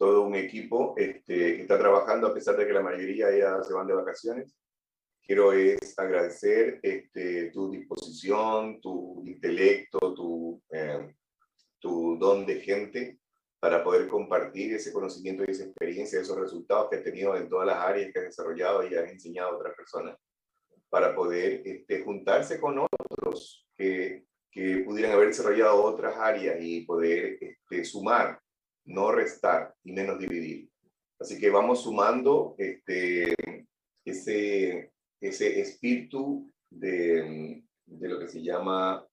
todo 0.00 0.22
un 0.22 0.34
equipo 0.34 0.94
este, 0.96 1.56
que 1.56 1.60
está 1.60 1.78
trabajando 1.78 2.28
a 2.28 2.32
pesar 2.32 2.56
de 2.56 2.66
que 2.66 2.72
la 2.72 2.80
mayoría 2.80 3.36
ya 3.36 3.62
se 3.62 3.74
van 3.74 3.86
de 3.86 3.92
vacaciones. 3.92 4.56
Quiero 5.22 5.52
es 5.52 5.98
agradecer 5.98 6.80
este, 6.82 7.50
tu 7.50 7.70
disposición, 7.70 8.80
tu 8.80 9.22
intelecto, 9.26 10.14
tu, 10.14 10.62
eh, 10.70 11.14
tu 11.78 12.16
don 12.18 12.44
de 12.46 12.60
gente 12.60 13.18
para 13.60 13.84
poder 13.84 14.08
compartir 14.08 14.74
ese 14.74 14.92
conocimiento 14.92 15.44
y 15.46 15.50
esa 15.50 15.64
experiencia, 15.64 16.20
esos 16.20 16.38
resultados 16.38 16.88
que 16.88 16.96
has 16.96 17.04
tenido 17.04 17.36
en 17.36 17.48
todas 17.48 17.66
las 17.66 17.76
áreas 17.76 18.10
que 18.12 18.18
has 18.18 18.24
desarrollado 18.26 18.86
y 18.86 18.94
has 18.94 19.10
enseñado 19.10 19.50
a 19.50 19.56
otras 19.56 19.76
personas, 19.76 20.16
para 20.88 21.14
poder 21.14 21.62
este, 21.64 22.02
juntarse 22.02 22.58
con 22.58 22.78
otros 22.78 23.68
que, 23.76 24.24
que 24.50 24.78
pudieran 24.78 25.12
haber 25.12 25.28
desarrollado 25.28 25.82
otras 25.82 26.16
áreas 26.16 26.56
y 26.60 26.80
poder 26.86 27.38
este, 27.40 27.84
sumar 27.84 28.40
no 28.84 29.12
restar 29.12 29.74
y 29.84 29.92
menos 29.92 30.18
dividir. 30.18 30.68
Así 31.18 31.38
que 31.38 31.50
vamos 31.50 31.82
sumando 31.82 32.54
este, 32.58 33.34
ese, 34.04 34.92
ese 35.20 35.60
espíritu 35.60 36.50
de, 36.68 37.62
de 37.86 38.08
lo 38.08 38.18
que 38.18 38.28
se 38.28 38.42
llama 38.42 39.06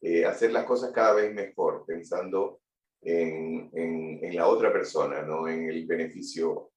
eh, 0.00 0.24
hacer 0.24 0.52
las 0.52 0.64
cosas 0.64 0.92
cada 0.92 1.14
vez 1.14 1.34
mejor, 1.34 1.84
pensando 1.86 2.60
en, 3.02 3.70
en, 3.72 4.36
la 4.36 4.46
otra 4.46 4.72
persona, 4.72 5.22
no 5.22 5.48
en 5.48 5.68
el 5.68 5.86
beneficio 5.86 6.70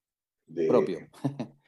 de, 0.46 0.68
propio 0.68 1.00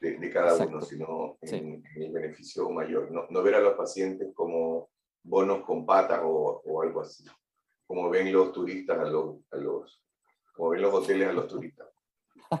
de, 0.00 0.30
cada 0.30 0.66
uno, 0.66 0.80
sino 0.82 1.38
en, 1.40 1.82
el 1.96 2.12
beneficio 2.12 2.68
mayor. 2.70 3.10
No, 3.10 3.26
no, 3.30 3.42
ver 3.42 3.54
a 3.54 3.60
los 3.60 3.74
pacientes 3.74 4.28
como 4.34 4.90
bonos 5.22 5.64
con 5.64 5.86
patas 5.86 6.20
o, 6.24 6.62
o 6.64 6.82
algo 6.82 7.00
así, 7.00 7.24
como 7.86 8.10
ven 8.10 8.32
los 8.32 8.52
turistas 8.52 8.98
a 8.98 9.04
los, 9.04 9.36
a 9.50 9.56
los 9.56 10.02
como 10.54 10.70
ven 10.70 10.82
los 10.82 10.94
hoteles 10.94 11.28
a 11.28 11.32
los 11.32 11.46
turistas. 11.48 11.88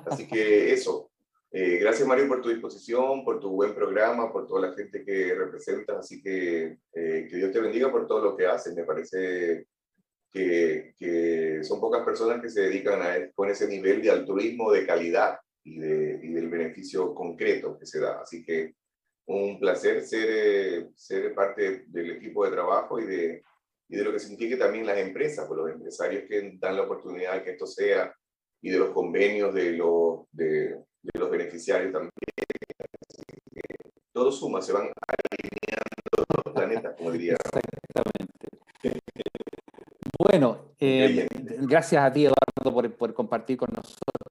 Así 0.06 0.26
que 0.26 0.72
eso. 0.72 1.10
Eh, 1.50 1.78
gracias 1.78 2.06
Mario 2.06 2.28
por 2.28 2.42
tu 2.42 2.48
disposición, 2.48 3.24
por 3.24 3.40
tu 3.40 3.50
buen 3.50 3.74
programa, 3.74 4.32
por 4.32 4.46
toda 4.46 4.68
la 4.68 4.74
gente 4.74 5.04
que 5.04 5.34
representas. 5.34 5.98
Así 5.98 6.22
que 6.22 6.78
eh, 6.92 7.26
que 7.28 7.36
Dios 7.36 7.52
te 7.52 7.60
bendiga 7.60 7.90
por 7.90 8.06
todo 8.06 8.22
lo 8.22 8.36
que 8.36 8.46
haces. 8.46 8.74
Me 8.74 8.84
parece 8.84 9.66
que, 10.30 10.94
que, 10.98 11.60
son 11.62 11.80
pocas 11.80 12.04
personas 12.04 12.42
que 12.42 12.50
se 12.50 12.62
dedican 12.62 13.00
a 13.00 13.30
con 13.34 13.48
ese 13.48 13.68
nivel 13.68 14.02
de 14.02 14.10
altruismo, 14.10 14.72
de 14.72 14.86
calidad 14.86 15.38
y, 15.64 15.78
de, 15.78 16.20
y 16.22 16.32
del 16.32 16.48
beneficio 16.48 17.14
concreto 17.14 17.78
que 17.78 17.86
se 17.86 18.00
da. 18.00 18.20
Así 18.20 18.44
que 18.44 18.74
un 19.26 19.58
placer 19.58 20.02
ser, 20.02 20.90
ser 20.94 21.34
parte 21.34 21.84
del 21.88 22.12
equipo 22.12 22.44
de 22.44 22.52
trabajo 22.52 23.00
y 23.00 23.06
de, 23.06 23.42
y 23.88 23.96
de 23.96 24.04
lo 24.04 24.12
que 24.12 24.20
signifique 24.20 24.56
también 24.56 24.86
las 24.86 24.98
empresas, 24.98 25.46
por 25.46 25.56
pues, 25.56 25.68
los 25.68 25.76
empresarios 25.76 26.24
que 26.28 26.56
dan 26.58 26.76
la 26.76 26.82
oportunidad 26.82 27.34
de 27.34 27.42
que 27.42 27.50
esto 27.50 27.66
sea, 27.66 28.14
y 28.62 28.70
de 28.70 28.78
los 28.78 28.90
convenios 28.90 29.54
de 29.54 29.72
los, 29.72 30.26
de, 30.32 30.76
de 31.12 31.20
los 31.20 31.30
beneficiarios 31.30 31.92
también. 31.92 32.10
todo 34.12 34.32
suma, 34.32 34.60
se 34.62 34.72
van 34.72 34.90
alineando 35.06 36.42
los 36.44 36.54
planetas, 36.54 36.94
como 36.96 37.10
diría. 37.12 37.34
Exactamente. 37.34 38.48
Bueno, 40.18 40.74
eh, 40.80 41.26
gracias 41.60 42.02
a 42.02 42.12
ti, 42.12 42.24
Eduardo, 42.24 42.74
por, 42.74 42.96
por 42.96 43.14
compartir 43.14 43.56
con 43.56 43.68
nosotros 43.74 44.26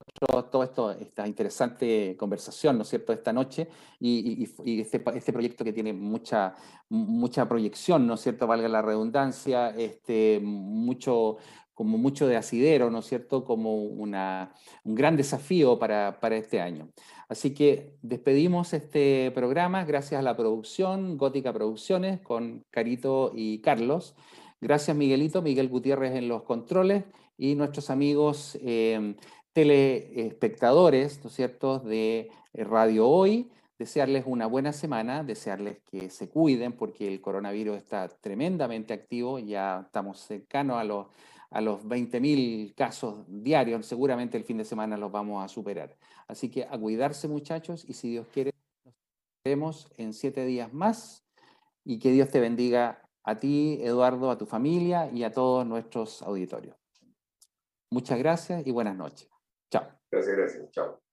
todo 0.52 0.64
esto, 0.64 0.92
esta 0.92 1.28
interesante 1.28 2.16
conversación, 2.18 2.78
¿no 2.78 2.84
es 2.84 2.90
cierto?, 2.90 3.14
esta 3.14 3.34
noche 3.34 3.68
y, 4.00 4.44
este, 4.82 5.04
este, 5.14 5.34
proyecto 5.34 5.64
que 5.64 5.74
tiene 5.74 5.94
mucha, 5.94 6.56
mucha 6.90 7.48
proyección, 7.48 8.08
¿no 8.08 8.16
es 8.16 8.22
cierto?, 8.22 8.48
valga 8.48 8.68
la 8.68 8.82
redundancia, 8.82 9.70
este, 9.70 10.40
mucho, 10.42 11.38
como 11.76 11.98
mucho 11.98 12.26
de 12.26 12.38
asidero, 12.38 12.90
¿no 12.90 13.00
es 13.00 13.06
cierto?, 13.06 13.44
como 13.44 13.76
un 13.76 14.12
gran 14.86 15.18
desafío 15.18 15.78
para, 15.78 16.20
para 16.22 16.38
este 16.38 16.62
año. 16.62 16.90
Así 17.28 17.54
que 17.54 17.98
despedimos 18.02 18.74
este 18.74 19.30
programa 19.32 19.84
gracias 19.84 20.20
a 20.20 20.24
la 20.24 20.38
producción, 20.38 21.18
Gótica 21.18 21.52
Producciones, 21.52 22.22
con 22.22 22.64
Carito 22.72 23.34
y 23.36 23.60
Carlos. 23.60 24.16
Gracias 24.62 24.96
Miguelito, 24.96 25.42
Miguel 25.42 25.68
Gutiérrez 25.68 26.16
en 26.16 26.30
los 26.30 26.44
controles 26.44 27.04
y 27.38 27.56
nuestros 27.56 27.90
amigos 27.90 28.58
eh, 28.62 29.16
telespectadores, 29.52 31.22
¿no 31.24 31.30
es 31.30 31.36
cierto?, 31.36 31.80
de 31.80 32.30
Radio 32.54 33.10
Hoy, 33.10 33.52
desearles 33.78 34.24
una 34.26 34.48
buena 34.48 34.72
semana, 34.72 35.26
desearles 35.26 35.80
que 35.92 36.10
se 36.10 36.30
cuiden 36.30 36.72
porque 36.72 37.06
el 37.10 37.20
coronavirus 37.20 37.76
está 37.76 38.08
tremendamente 38.08 38.94
activo, 38.94 39.40
ya 39.40 39.82
estamos 39.86 40.20
cercanos 40.20 40.78
a 40.78 40.86
los, 40.86 41.08
a 41.56 41.62
los 41.62 41.86
20.000 41.86 42.76
casos 42.76 43.24
diarios, 43.30 43.86
seguramente 43.86 44.38
el 44.38 44.44
fin 44.44 44.58
de 44.58 44.66
semana 44.66 44.98
los 44.98 45.10
vamos 45.10 45.42
a 45.42 45.48
superar. 45.48 45.96
Así 46.28 46.52
que 46.52 46.66
a 46.66 46.78
cuidarse 46.78 47.30
muchachos 47.30 47.86
y 47.88 47.94
si 47.94 48.10
Dios 48.10 48.28
quiere, 48.34 48.52
nos 48.84 48.94
vemos 49.46 49.90
en 49.96 50.12
siete 50.12 50.46
días 50.46 50.74
más 50.74 51.26
y 51.86 51.98
que 52.00 52.12
Dios 52.12 52.30
te 52.30 52.42
bendiga 52.42 53.02
a 53.24 53.38
ti, 53.38 53.80
Eduardo, 53.82 54.32
a 54.32 54.38
tu 54.38 54.46
familia 54.46 55.10
y 55.10 55.24
a 55.24 55.32
todos 55.32 55.66
nuestros 55.66 56.22
auditorios. 56.24 56.76
Muchas 57.90 58.20
gracias 58.20 58.68
y 58.68 58.72
buenas 58.72 58.98
noches. 58.98 59.30
Chao. 59.72 59.88
Gracias, 60.12 60.36
gracias. 60.36 60.72
Chao. 60.72 61.05